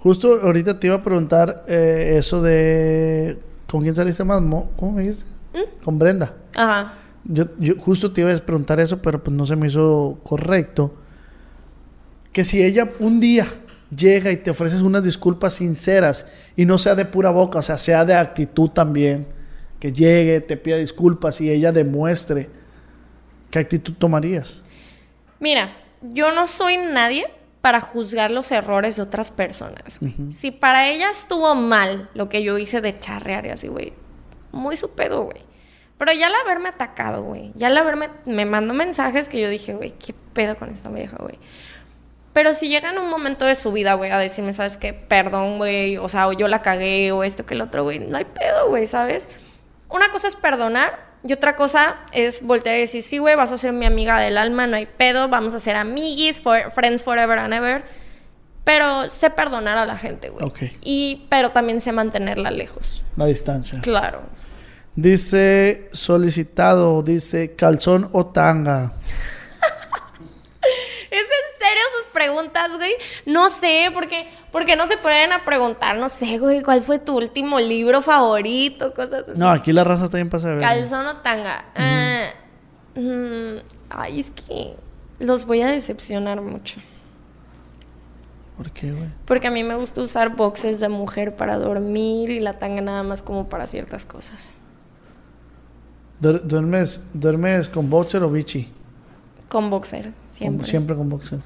[0.00, 3.38] Justo ahorita te iba a preguntar eh, eso de...
[3.70, 4.40] ¿Con quién saliste más?
[4.40, 5.26] Mo- ¿Cómo me dijiste?
[5.54, 5.84] ¿Mm?
[5.84, 6.34] Con Brenda.
[6.54, 6.94] Ajá.
[7.24, 10.94] Yo, yo justo te iba a preguntar eso, pero pues no se me hizo correcto.
[12.32, 13.46] Que si ella un día
[13.96, 16.26] llega y te ofreces unas disculpas sinceras
[16.56, 19.26] y no sea de pura boca, o sea, sea de actitud también,
[19.80, 22.50] que llegue, te pida disculpas y ella demuestre,
[23.50, 24.62] ¿qué actitud tomarías?
[25.40, 27.26] Mira, yo no soy nadie
[27.60, 30.00] para juzgar los errores de otras personas.
[30.30, 33.92] Si para ella estuvo mal lo que yo hice de charrear y así, güey,
[34.52, 35.42] muy su pedo, güey.
[35.96, 39.74] Pero ya al haberme atacado, güey, ya al haberme, me mandó mensajes que yo dije,
[39.74, 41.38] güey, qué pedo con esta vieja, güey.
[42.38, 44.92] Pero si llega en un momento de su vida, güey, a decirme, ¿sabes qué?
[44.92, 48.16] Perdón, güey, o sea, o yo la cagué, o esto que el otro, güey, no
[48.16, 49.28] hay pedo, güey, ¿sabes?
[49.88, 53.58] Una cosa es perdonar y otra cosa es voltear y decir, sí, güey, vas a
[53.58, 57.40] ser mi amiga del alma, no hay pedo, vamos a ser amiguis, for- friends forever
[57.40, 57.82] and ever.
[58.62, 60.46] Pero sé perdonar a la gente, güey.
[60.46, 60.58] Ok.
[60.82, 63.02] Y, pero también sé mantenerla lejos.
[63.16, 63.80] La distancia.
[63.80, 64.22] Claro.
[64.94, 68.92] Dice solicitado, dice calzón o tanga.
[71.10, 72.92] ¿Es en serio sus preguntas, güey?
[73.26, 77.16] No sé, porque, porque no se pueden a preguntar, no sé, güey, ¿cuál fue tu
[77.16, 78.92] último libro favorito?
[78.92, 79.38] Cosas así.
[79.38, 80.58] No, aquí la raza está bien pasada.
[80.58, 81.64] Calzón o tanga.
[81.76, 82.26] Ah,
[82.96, 83.58] mm,
[83.90, 84.74] ay, es que
[85.20, 86.80] los voy a decepcionar mucho.
[88.56, 89.08] ¿Por qué, güey?
[89.24, 93.04] Porque a mí me gusta usar boxes de mujer para dormir y la tanga nada
[93.04, 94.50] más como para ciertas cosas.
[96.20, 98.72] Duer- ¿Duermes, ¿Duermes con boxer o bichi?
[99.48, 100.66] Con boxer, Con- siempre.
[100.66, 101.40] siempre con boxer.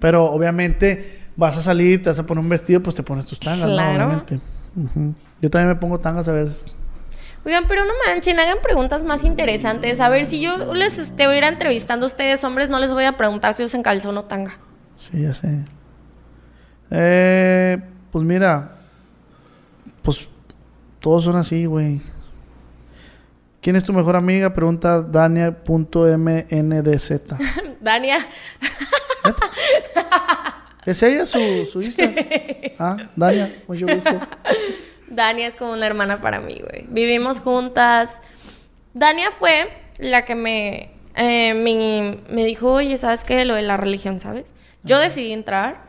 [0.00, 3.38] Pero obviamente vas a salir, te vas a poner un vestido, pues te pones tus
[3.38, 3.74] tangas, ¿no?
[3.74, 4.06] Claro.
[4.06, 4.40] Obviamente.
[4.76, 5.14] Ujú.
[5.40, 6.64] Yo también me pongo tangas a veces.
[7.44, 10.00] Oigan, pero no manchen, hagan preguntas más interesantes.
[10.00, 13.54] A ver, si yo les estuviera entrevistando a ustedes, hombres, no les voy a preguntar
[13.54, 14.52] si usan calzón o tanga.
[14.96, 15.64] Sí, ya sé.
[16.90, 17.78] Eh,
[18.10, 18.76] pues mira,
[20.02, 20.28] pues
[21.00, 22.02] todos son así, güey.
[23.60, 24.54] ¿Quién es tu mejor amiga?
[24.54, 25.62] Pregunta Dania.mndz.
[27.80, 28.26] Dania,
[30.86, 32.10] ¿Es ella su, su Insta?
[32.78, 34.18] Ah, Dania, mucho gusto.
[35.08, 36.86] Dania es como una hermana para mí, güey.
[36.88, 38.22] Vivimos juntas.
[38.94, 39.68] Dania fue
[39.98, 43.44] la que me, eh, me, me dijo, oye, ¿sabes qué?
[43.44, 44.54] Lo de la religión, ¿sabes?
[44.82, 45.82] Yo decidí entrar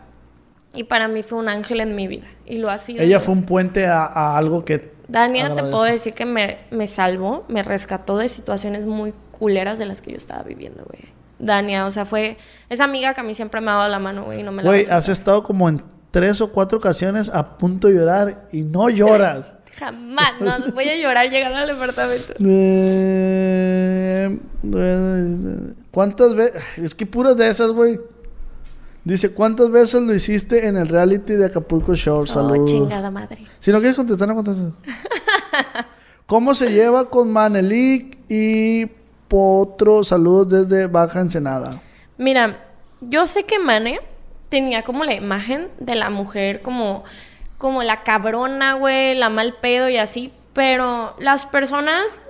[0.73, 2.27] y para mí fue un ángel en mi vida.
[2.45, 3.02] Y lo ha sido.
[3.02, 4.91] Ella fue un puente a, a algo que.
[5.12, 9.86] Dania, te puedo decir que me, me salvó, me rescató de situaciones muy culeras de
[9.86, 11.12] las que yo estaba viviendo, güey.
[11.38, 12.38] Dania, o sea, fue
[12.70, 14.64] esa amiga que a mí siempre me ha dado la mano, güey, y no me
[14.64, 18.62] la Güey, has estado como en tres o cuatro ocasiones a punto de llorar y
[18.62, 19.56] no lloras.
[19.78, 22.34] Jamás, no, voy a llorar llegando al departamento.
[24.24, 24.40] Eh,
[24.72, 26.62] eh, ¿Cuántas veces?
[26.78, 28.00] Es que puras de esas, güey.
[29.03, 32.23] Dice, ¿cuántas veces lo hiciste en el reality de Acapulco Shore?
[32.23, 32.69] Oh, Saludos.
[32.69, 33.45] chingada madre.
[33.60, 34.73] Si no quieres contestar, no contestes.
[36.28, 38.86] ¿Cómo se lleva con Manelik y
[39.28, 40.03] Potro?
[40.03, 41.82] Saludos desde Baja Ensenada.
[42.18, 42.64] Mira,
[43.02, 43.99] yo sé que Mane
[44.49, 47.03] tenía como la imagen de la mujer como,
[47.57, 50.32] como la cabrona, güey, la mal pedo y así.
[50.53, 52.22] Pero las personas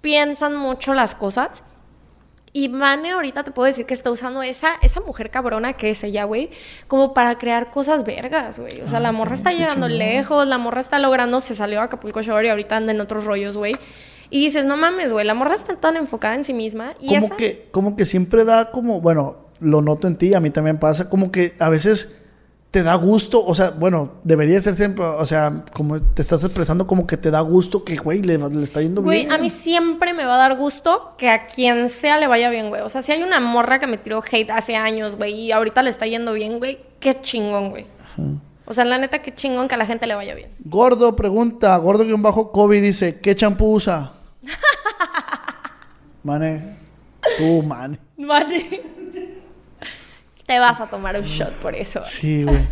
[0.00, 1.62] piensan mucho las cosas.
[2.54, 6.04] Y Mane ahorita te puedo decir que está usando esa, esa mujer cabrona que es
[6.04, 6.50] ella, güey,
[6.86, 8.82] como para crear cosas vergas, güey.
[8.82, 12.20] O sea, la morra está llegando lejos, la morra está logrando, se salió a Acapulco
[12.20, 13.72] Shore y ahorita anda en otros rollos, güey.
[14.28, 16.94] Y dices, no mames, güey, la morra está tan enfocada en sí misma.
[17.00, 17.36] Y como esa...
[17.36, 21.08] que, como que siempre da como, bueno, lo noto en ti, a mí también pasa,
[21.08, 22.21] como que a veces
[22.72, 26.86] te da gusto, o sea, bueno, debería ser siempre, o sea, como te estás expresando
[26.86, 29.32] como que te da gusto que, güey, le, le está yendo Güey, bien.
[29.32, 32.70] a mí siempre me va a dar gusto que a quien sea le vaya bien,
[32.70, 32.80] güey.
[32.80, 35.82] O sea, si hay una morra que me tiró hate hace años, güey, y ahorita
[35.82, 37.86] le está yendo bien, güey, qué chingón, güey.
[38.64, 40.48] O sea, la neta, qué chingón que a la gente le vaya bien.
[40.64, 44.12] Gordo pregunta, gordo-COVID dice, ¿qué champú usa?
[46.22, 46.78] mane,
[47.36, 47.98] tú, mane.
[48.16, 48.82] Vale.
[50.52, 52.02] Te vas a tomar un shot por eso.
[52.04, 52.58] Sí, güey.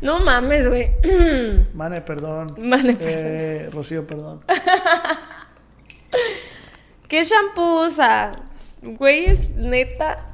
[0.00, 0.90] No mames, güey.
[1.74, 2.46] Mane, perdón.
[2.58, 4.42] Mane, Eh, Rocío, perdón.
[7.08, 8.32] ¿Qué shampoo usa?
[8.82, 10.26] Güey, es neta.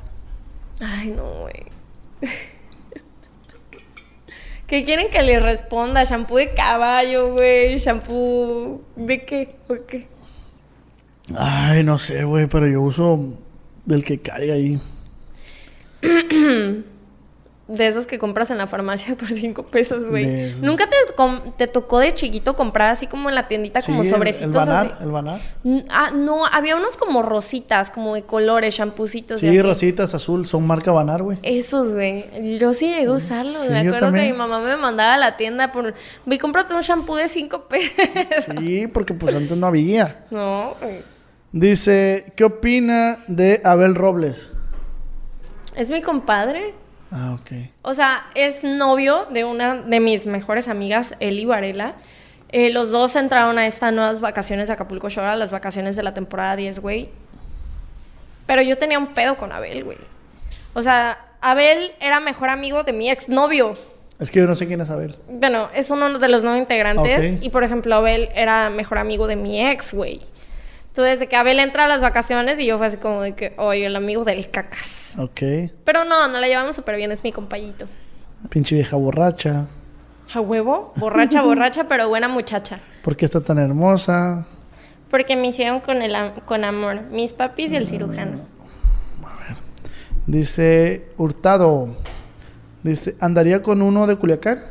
[0.80, 1.66] Ay, no, güey.
[4.66, 6.04] ¿Qué quieren que les responda?
[6.04, 7.76] ¿Shampoo de caballo, güey?
[7.78, 9.56] ¿Shampoo de qué?
[9.68, 10.08] ¿O qué?
[11.36, 13.34] Ay, no sé, güey, pero yo uso
[13.84, 14.80] del que caiga ahí.
[17.68, 20.52] De esos que compras en la farmacia por cinco pesos, De güey.
[20.62, 20.96] ¿Nunca te,
[21.58, 24.58] te tocó de chiquito comprar así como en la tiendita como Sí, el- sobrecitos el,
[24.72, 25.04] banar, así?
[25.04, 25.40] el banar.
[25.90, 29.60] Ah, no, había unos como rositas, como de colores, champucitos y Sí, así.
[29.60, 31.36] rositas azul, son marca banar, güey.
[31.42, 32.58] Esos, güey.
[32.58, 33.60] Yo sí llegué a usarlos.
[33.64, 35.92] Sí, me acuerdo que mi mamá me mandaba a la tienda por...
[36.24, 38.54] Ve, cómprate un shampoo de cinco pesos.
[38.58, 40.24] Sí, porque pues antes no había.
[40.30, 41.02] no, güey.
[41.52, 44.52] Dice, ¿qué opina de Abel Robles?
[45.78, 46.74] Es mi compadre.
[47.12, 47.52] Ah, ok.
[47.82, 51.94] O sea, es novio de una de mis mejores amigas, Eli Varela.
[52.48, 56.02] Eh, los dos entraron a estas nuevas vacaciones de Acapulco Shore, a las vacaciones de
[56.02, 57.10] la temporada 10, güey.
[58.46, 59.98] Pero yo tenía un pedo con Abel, güey.
[60.74, 63.74] O sea, Abel era mejor amigo de mi exnovio.
[64.18, 65.14] Es que yo no sé quién es Abel.
[65.28, 67.36] Bueno, es uno de los nuevos integrantes.
[67.36, 67.42] Ok.
[67.44, 70.22] Y por ejemplo, Abel era mejor amigo de mi ex, güey.
[70.98, 73.54] Entonces, de que Abel entra a las vacaciones y yo fue así como de que,
[73.56, 75.14] oye, el amigo del cacas.
[75.16, 75.70] Ok.
[75.84, 77.86] Pero no, no la llevamos súper bien, es mi compañito.
[78.50, 79.68] Pinche vieja borracha.
[80.34, 82.80] A huevo, borracha, borracha, pero buena muchacha.
[83.04, 84.44] ¿Por qué está tan hermosa?
[85.08, 88.40] Porque me hicieron con, el, con amor, mis papis y el cirujano.
[90.26, 91.96] Dice Hurtado.
[92.82, 94.64] Dice, ¿andaría con uno de Culiacán?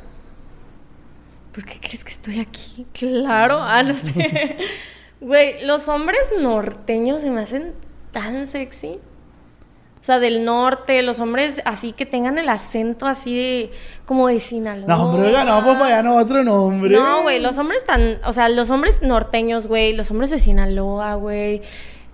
[1.53, 2.85] ¿Por qué crees que estoy aquí?
[2.91, 4.57] Claro, ah, no sé.
[5.21, 7.73] Güey, los hombres norteños se me hacen
[8.11, 8.99] tan sexy.
[9.99, 13.71] O sea, del norte, los hombres así que tengan el acento así de
[14.05, 14.87] como de Sinaloa.
[14.87, 16.95] No, hombre, pues para allá no, otro nombre.
[16.95, 21.15] No, güey, los hombres tan, o sea, los hombres norteños, güey, los hombres de Sinaloa,
[21.15, 21.61] güey.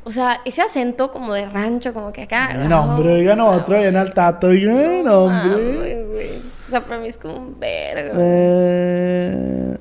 [0.06, 2.54] O sea, ese acento como de rancho, como que acá.
[2.54, 6.04] No, hombre, oiga, no, otro, en el tato, oiga, no, hombre.
[6.06, 6.30] güey.
[6.68, 8.12] O sea, para mí es como un verga.
[8.18, 9.78] Eh,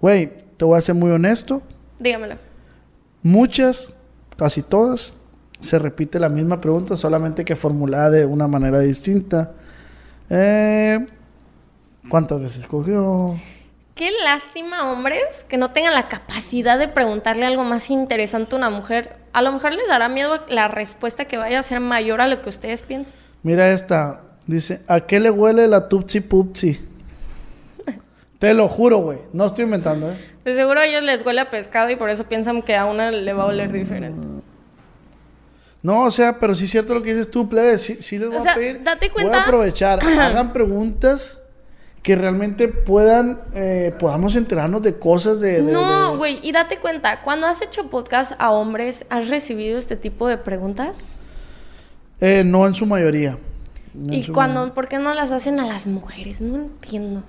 [0.00, 1.62] Güey, te voy a ser muy honesto.
[1.98, 2.36] Dígamelo.
[3.22, 3.96] Muchas,
[4.36, 5.12] casi todas,
[5.60, 9.52] se repite la misma pregunta, solamente que formulada de una manera distinta.
[10.30, 11.06] Eh,
[12.08, 13.34] ¿Cuántas veces cogió?
[13.94, 18.70] Qué lástima, hombres, que no tengan la capacidad de preguntarle algo más interesante a una
[18.70, 19.16] mujer.
[19.32, 22.42] A lo mejor les dará miedo la respuesta que vaya a ser mayor a lo
[22.42, 23.14] que ustedes piensan.
[23.42, 24.22] Mira esta.
[24.46, 26.78] Dice, ¿a qué le huele la Tupsi Pupsi?
[28.38, 29.18] Te lo juro, güey.
[29.32, 30.35] No estoy inventando, ¿eh?
[30.46, 33.10] De seguro a ellos les huele a pescado y por eso piensan que a una
[33.10, 34.44] le va a oler diferente.
[35.82, 37.76] No, o sea, pero sí es cierto lo que dices tú, plebe.
[37.78, 38.82] Sí, sí les voy O sea, a pedir.
[38.82, 40.00] date Voy cuenta- a aprovechar.
[40.20, 41.40] Hagan preguntas
[42.02, 43.40] que realmente puedan...
[43.54, 45.62] eh, podamos enterarnos de cosas de...
[45.62, 49.78] de- No, de- güey, y date cuenta, cuando has hecho podcast a hombres, ¿has recibido
[49.78, 51.18] este tipo de preguntas?
[52.20, 53.38] Eh, no en su mayoría.
[53.94, 56.40] No Y cuando, ¿por qué no las hacen a las mujeres?
[56.40, 57.24] No entiendo.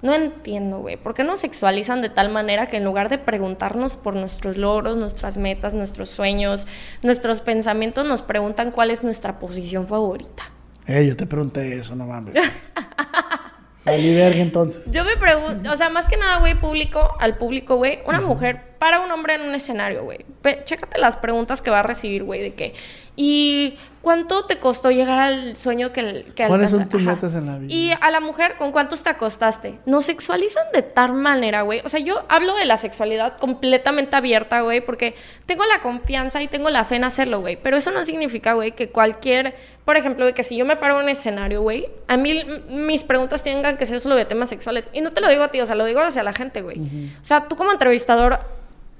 [0.00, 0.96] No entiendo, güey.
[0.96, 4.96] ¿Por qué nos sexualizan de tal manera que en lugar de preguntarnos por nuestros logros,
[4.96, 6.66] nuestras metas, nuestros sueños,
[7.02, 10.52] nuestros pensamientos, nos preguntan cuál es nuestra posición favorita?
[10.86, 12.34] Eh, yo te pregunté eso, no mames.
[13.84, 14.84] Valí verga entonces.
[14.90, 18.76] Yo me pregunto, o sea, más que nada, güey, público, al público, güey, una mujer
[18.78, 20.26] para un hombre en un escenario, güey.
[20.64, 22.74] Chécate las preguntas que va a recibir, güey, de que...
[23.16, 23.78] ¿Y
[24.08, 27.70] cuánto te costó llegar al sueño que, que ¿Cuáles son tus metas en la vida?
[27.70, 29.80] Y a la mujer, ¿con cuántos te acostaste?
[29.84, 31.82] Nos sexualizan de tal manera, güey.
[31.84, 35.14] O sea, yo hablo de la sexualidad completamente abierta, güey, porque
[35.44, 37.58] tengo la confianza y tengo la fe en hacerlo, güey.
[37.62, 39.54] Pero eso no significa, güey, que cualquier...
[39.84, 43.04] Por ejemplo, güey, que si yo me paro en un escenario, güey, a mí mis
[43.04, 44.88] preguntas tengan que ser solo de temas sexuales.
[44.94, 46.80] Y no te lo digo a ti, o sea, lo digo hacia la gente, güey.
[47.20, 48.40] O sea, tú como entrevistador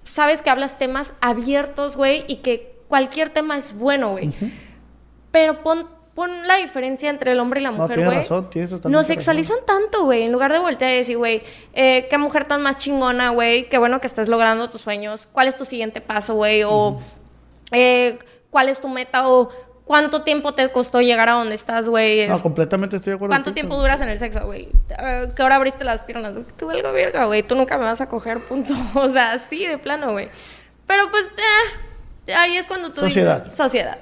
[0.05, 4.35] sabes que hablas temas abiertos, güey, y que cualquier tema es bueno, güey.
[5.31, 8.19] Pero pon, pon la diferencia entre el hombre y la No, mujer, tienes güey.
[8.19, 10.23] razón, tienes totalmente Nos sexualizan tanto, güey.
[10.23, 11.43] En lugar de voltear y decir, güey,
[11.75, 13.69] eh, qué mujer tan más chingona, güey.
[13.69, 15.29] Qué bueno que estás logrando tus sueños.
[15.33, 16.63] ¿Cuál es tu siguiente paso, güey?
[16.65, 16.99] O
[17.73, 18.19] eh,
[18.51, 19.51] cuál es tu meta o
[19.85, 22.27] cuánto tiempo te costó llegar a donde estás, güey.
[22.29, 23.33] No, completamente estoy de acuerdo.
[23.33, 24.69] ¿Cuánto tiempo duras en el sexo, güey?
[24.99, 26.35] Eh, ¿Qué hora abriste las piernas?
[26.59, 27.43] Tú algo verga, güey.
[27.43, 28.73] Tú nunca me vas a coger, punto.
[28.95, 30.29] O sea, así de plano, güey.
[30.87, 31.27] Pero pues,
[32.27, 33.43] eh, ahí es cuando tú Sociedad.
[33.45, 33.57] dices...
[33.57, 33.99] Sociedad.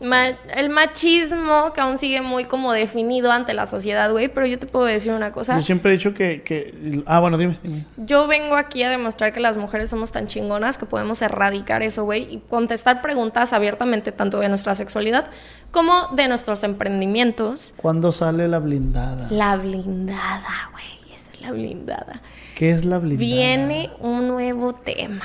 [0.00, 4.28] Ma- el machismo que aún sigue muy como definido ante la sociedad, güey.
[4.28, 5.56] Pero yo te puedo decir una cosa.
[5.56, 7.02] Yo siempre he dicho que, que...
[7.06, 7.58] Ah, bueno, dime.
[7.62, 7.84] dime.
[7.96, 12.04] Yo vengo aquí a demostrar que las mujeres somos tan chingonas que podemos erradicar eso,
[12.04, 15.30] güey, y contestar preguntas abiertamente tanto de nuestra sexualidad
[15.72, 17.74] como de nuestros emprendimientos.
[17.76, 19.28] ¿Cuándo sale la blindada?
[19.30, 22.22] La blindada, güey, esa es la blindada.
[22.56, 23.18] ¿Qué es la blindada?
[23.26, 25.22] Viene un nuevo tema.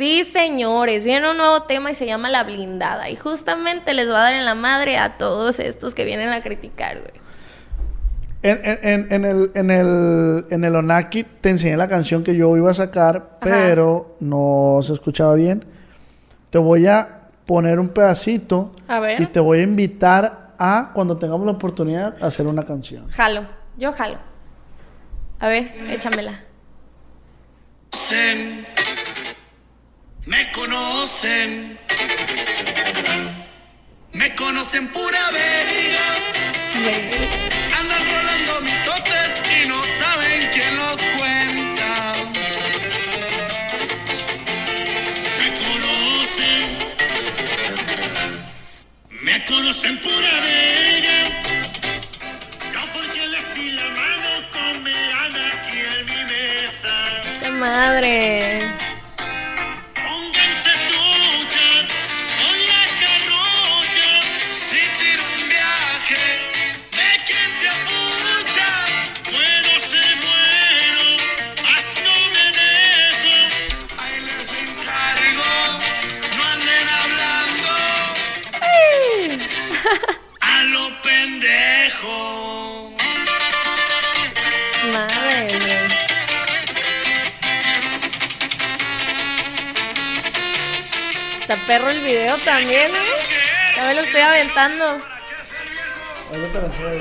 [0.00, 3.10] Sí, señores, viene un nuevo tema y se llama la blindada.
[3.10, 6.40] Y justamente les va a dar en la madre a todos estos que vienen a
[6.40, 7.12] criticar, güey.
[8.42, 12.34] En, en- en- en el, en, el, en el Onaki te enseñé la canción que
[12.34, 15.66] yo iba a sacar, pero no se escuchaba bien.
[16.48, 19.20] Te voy a poner un pedacito A ver.
[19.20, 23.06] y te voy a invitar a, cuando tengamos la oportunidad, a hacer una canción.
[23.10, 23.44] Jalo,
[23.76, 24.16] yo jalo.
[25.40, 26.40] A ver, échamela.
[30.26, 31.78] Me conocen,
[34.12, 36.06] me conocen pura verga,
[37.78, 42.14] andan rolando mitotes y no saben quién los cuenta.
[45.38, 46.78] Me conocen,
[49.22, 51.18] me conocen pura verga,
[52.74, 56.94] no porque les di la mano comerán aquí en mi mesa.
[57.40, 58.89] ¡Qué madre!
[91.50, 93.76] Está perro el video también, ¿eh?
[93.76, 94.84] Ya me lo estoy aventando.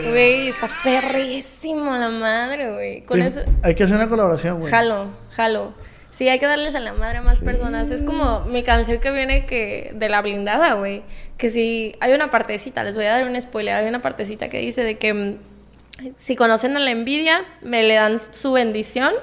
[0.09, 3.01] Güey, está perrísimo la madre, güey.
[3.01, 3.41] Con Te- eso.
[3.61, 4.71] Hay que hacer una colaboración, güey.
[4.71, 5.75] Jalo, jalo.
[6.09, 7.91] Sí, hay que darles a la madre a más personas.
[7.91, 11.03] Es como mi canción que viene que de la blindada, güey.
[11.37, 14.57] Que si hay una partecita, les voy a dar un spoiler, hay una partecita que
[14.57, 15.37] dice de que mm,
[16.17, 19.13] si conocen a la envidia, me le dan su bendición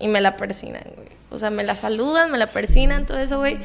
[0.00, 1.08] y me la persinan, güey.
[1.30, 3.58] O sea, me la saludan, me la persinan, todo eso, güey.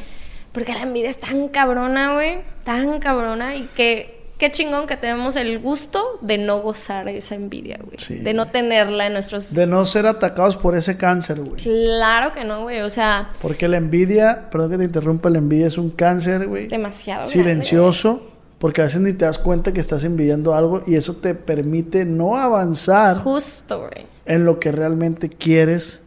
[0.58, 2.40] Porque la envidia es tan cabrona, güey.
[2.64, 7.78] Tan cabrona y que qué chingón que tenemos el gusto de no gozar esa envidia,
[7.84, 8.00] güey.
[8.00, 8.16] Sí.
[8.16, 9.54] De no tenerla en nuestros...
[9.54, 11.62] De no ser atacados por ese cáncer, güey.
[11.62, 12.82] Claro que no, güey.
[12.82, 16.68] O sea, Porque la envidia, perdón que te interrumpa, la envidia es un cáncer, güey.
[16.68, 17.22] demasiado.
[17.22, 21.18] grande, Silencioso, porque a veces ni te das cuenta que estás envidiando algo y eso
[21.18, 23.18] te permite no avanzar.
[23.18, 24.08] Justo, güey.
[24.26, 26.02] en lo que realmente quieres.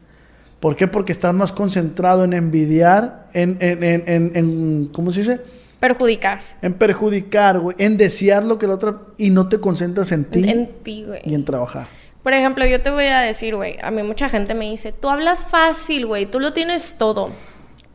[0.61, 0.87] ¿Por qué?
[0.87, 5.41] Porque estás más concentrado en envidiar, en, en, en, en, en- ¿cómo se dice?
[5.81, 6.41] Perjudicar.
[6.61, 10.49] En perjudicar, güey, en desear lo que la otra y no te concentras en ti
[10.49, 11.23] En ti, güey.
[11.25, 11.89] y en trabajar.
[12.23, 15.09] Por ejemplo, yo te voy a decir, güey, a mí mucha gente me dice, tú
[15.09, 17.31] hablas fácil, güey, tú lo tienes todo.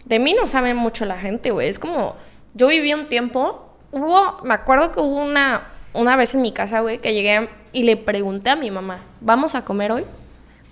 [0.06, 1.70] De mí no sabe mucho la gente, güey.
[1.70, 2.16] Es como,
[2.56, 6.80] yo viví un tiempo, hubo, me acuerdo que hubo una, una vez en mi casa,
[6.80, 10.06] güey, que llegué y le pregunté a mi mamá, ¿vamos a comer hoy?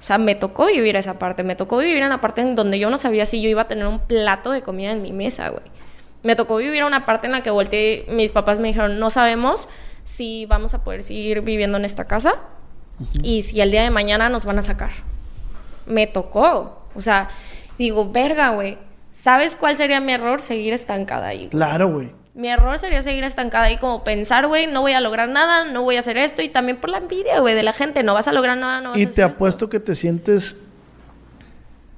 [0.04, 2.78] O sea, me tocó vivir esa parte, me tocó vivir en la parte en donde
[2.78, 5.48] yo no sabía si yo iba a tener un plato de comida en mi mesa,
[5.48, 5.64] güey.
[6.24, 9.70] Me tocó vivir una parte en la que volteé, mis papás me dijeron, no sabemos
[10.04, 12.36] si vamos a poder seguir viviendo en esta casa
[13.22, 14.92] y si el día de mañana nos van a sacar.
[15.86, 16.86] Me tocó.
[16.96, 17.30] O sea,
[17.78, 18.78] digo, verga, güey.
[19.14, 20.42] ¿Sabes cuál sería mi error?
[20.42, 21.38] Seguir estancada ahí.
[21.38, 21.50] güey.
[21.50, 22.12] Claro, güey.
[22.36, 25.84] Mi error sería seguir estancada ahí como pensar, güey, no voy a lograr nada, no
[25.84, 28.28] voy a hacer esto y también por la envidia, güey, de la gente, no vas
[28.28, 29.36] a lograr nada, no vas Y a te hacer esto.
[29.36, 30.60] apuesto que te sientes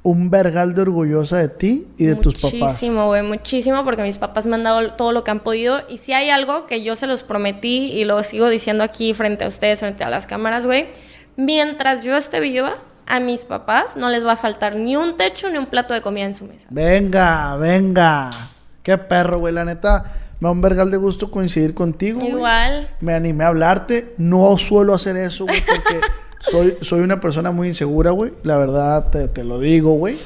[0.04, 2.54] un vergal de orgullosa de ti y de tus papás.
[2.54, 5.82] Muchísimo, güey, muchísimo, porque mis papás me han dado todo lo que han podido.
[5.90, 9.46] Y si hay algo que yo se los prometí y lo sigo diciendo aquí frente
[9.46, 10.90] a ustedes, frente a las cámaras, güey,
[11.38, 12.76] mientras yo esté viva,
[13.08, 16.02] a mis papás no les va a faltar ni un techo ni un plato de
[16.02, 16.68] comida en su mesa.
[16.70, 18.52] Venga, venga.
[18.84, 19.54] Qué perro, güey.
[19.56, 20.04] La neta,
[20.40, 22.22] me da un vergal de gusto coincidir contigo.
[22.22, 22.90] Igual.
[23.02, 24.14] Me animé a hablarte.
[24.18, 26.06] No suelo hacer eso, güey, porque
[26.40, 28.34] soy, soy una persona muy insegura, güey.
[28.44, 30.18] La verdad, te, te lo digo, güey.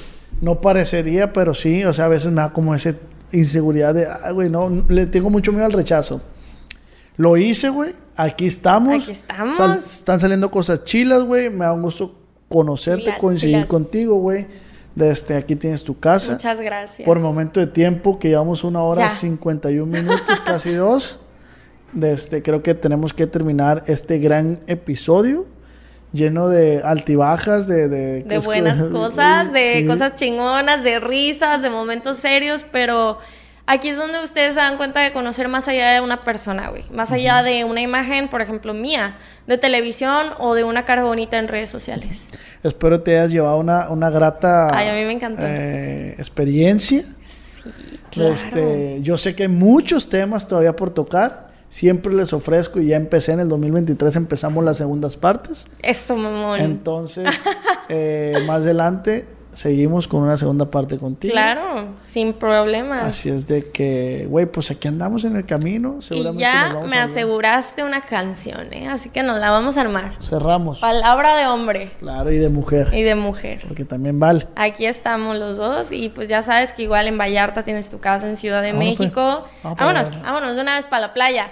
[0.41, 1.83] No parecería, pero sí.
[1.85, 2.95] O sea, a veces me da como esa
[3.31, 4.69] inseguridad de, ay, güey, no.
[4.87, 6.21] Le tengo mucho miedo al rechazo.
[7.17, 7.93] Lo hice, güey.
[8.15, 9.03] Aquí estamos.
[9.03, 9.55] Aquí estamos.
[9.55, 11.49] Sal- están saliendo cosas chilas, güey.
[11.49, 12.15] Me da un gusto
[12.49, 13.69] conocerte, Chilas, coincidir chilas.
[13.69, 14.47] contigo, güey.
[14.99, 16.33] Desde aquí tienes tu casa.
[16.33, 17.05] Muchas gracias.
[17.05, 19.09] Por momento de tiempo, que llevamos una hora Ya.
[19.15, 21.19] 51 minutos, casi dos.
[21.93, 25.47] Desde, creo que tenemos que terminar este gran episodio
[26.11, 27.87] lleno de altibajas, de...
[27.87, 29.87] De, de buenas cosas, de Sí.
[29.87, 33.19] cosas chingonas, de risas, de momentos serios, pero
[33.67, 36.83] aquí es donde ustedes se dan cuenta de conocer más allá de una persona, güey.
[36.91, 39.15] Más allá de una imagen, por ejemplo, mía,
[39.47, 42.27] de televisión o de una cara bonita en redes sociales.
[42.63, 45.41] Espero te hayas llevado una, una grata Ay, a mí me encantó.
[45.45, 47.03] eh, experiencia.
[47.25, 47.69] Sí,
[48.11, 48.33] claro.
[48.33, 51.49] Este, yo sé que hay muchos temas todavía por tocar.
[51.69, 55.67] Siempre les ofrezco y ya empecé en el 2023, empezamos las segundas partes.
[55.83, 56.59] Eso, mamón.
[56.59, 57.27] Entonces,
[57.89, 61.31] eh, más adelante seguimos con una segunda parte contigo.
[61.33, 63.03] claro, sin problemas.
[63.03, 65.97] Así es de que, güey, pues aquí andamos en el camino.
[65.99, 68.87] y Seguramente nos ya vamos me a aseguraste una canción, ¿eh?
[68.87, 70.13] Así que nos la vamos a armar.
[70.21, 70.79] Cerramos.
[70.79, 72.89] Palabra de hombre Claro, y de mujer.
[72.93, 73.61] y de mujer.
[73.67, 74.47] Porque también vale.
[74.55, 78.27] Aquí estamos los dos y pues ya sabes que igual en Vallarta tienes tu casa
[78.29, 78.99] en Ciudad de Vámonos, pues.
[79.09, 79.21] México.
[79.21, 80.31] Vamos para vámonos, Vallarta.
[80.31, 81.51] vámonos de una vez para la playa.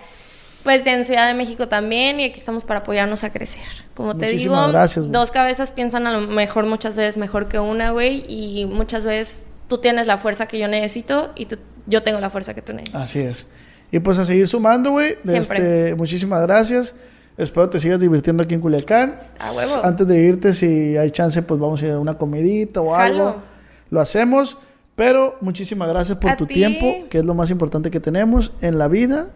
[0.68, 3.61] Pues en Ciudad de México también y aquí estamos para apoyarnos a crecer.
[3.95, 5.14] Como te Muchísimas digo, gracias, güey.
[5.14, 9.45] dos cabezas piensan a lo mejor muchas veces mejor que una, güey, y muchas veces
[9.69, 12.73] tú tienes la fuerza que yo necesito y tú- yo tengo la fuerza que tú
[12.73, 13.02] necesitas.
[13.02, 13.48] Así es.
[13.94, 15.15] Y pues a seguir sumando, güey.
[15.26, 16.94] Este, muchísimas gracias.
[17.38, 19.15] Espero te sigas divirtiendo aquí en Culiacán.
[19.39, 19.85] A huevo.
[19.85, 23.27] Antes de irte, si hay chance, pues vamos a ir a una comidita o Jalo.
[23.30, 23.41] algo.
[23.89, 24.57] Lo hacemos.
[24.98, 26.56] Pero muchísimas gracias por A tu ti.
[26.56, 29.27] tiempo, que es lo más importante que tenemos en la vida.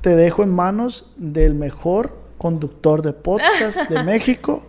[0.00, 4.66] Te dejo en manos del mejor conductor de podcast de México,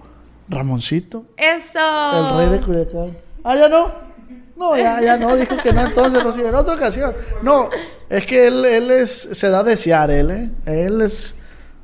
[0.50, 1.80] Ramoncito, ¡Eso!
[1.80, 3.18] el rey de Culiacán.
[3.44, 4.12] Ah, ya no.
[4.58, 7.16] No, ya, ya no, dijo que no, entonces, Rocío, en otra ocasión.
[7.42, 7.70] No,
[8.10, 10.50] es que él, él es, se da a desear, él, ¿eh?
[10.68, 11.36] Él es,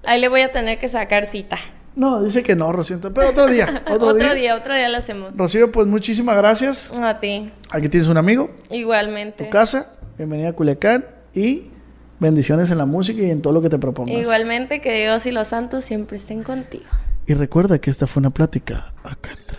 [0.04, 1.58] Ahí le voy a tener que sacar cita.
[1.96, 4.34] no, dice que no, Rocío, pero otro día, otro, otro día.
[4.36, 5.36] día, otro día lo hacemos.
[5.36, 6.92] Rocío, pues muchísimas gracias.
[7.02, 9.46] A ti, Aquí tienes un amigo, igualmente.
[9.46, 11.04] tu casa, bienvenida a Culiacán
[11.34, 11.72] y
[12.20, 14.20] bendiciones en la música y en todo lo que te propongas.
[14.20, 16.86] Igualmente que Dios y los santos siempre estén contigo.
[17.26, 19.58] Y recuerda que esta fue una plática acá entre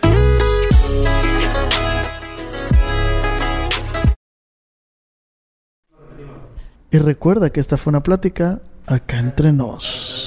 [6.91, 10.17] Y recuerda que esta fue una plática acá entre nos.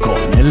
[0.00, 0.50] Con el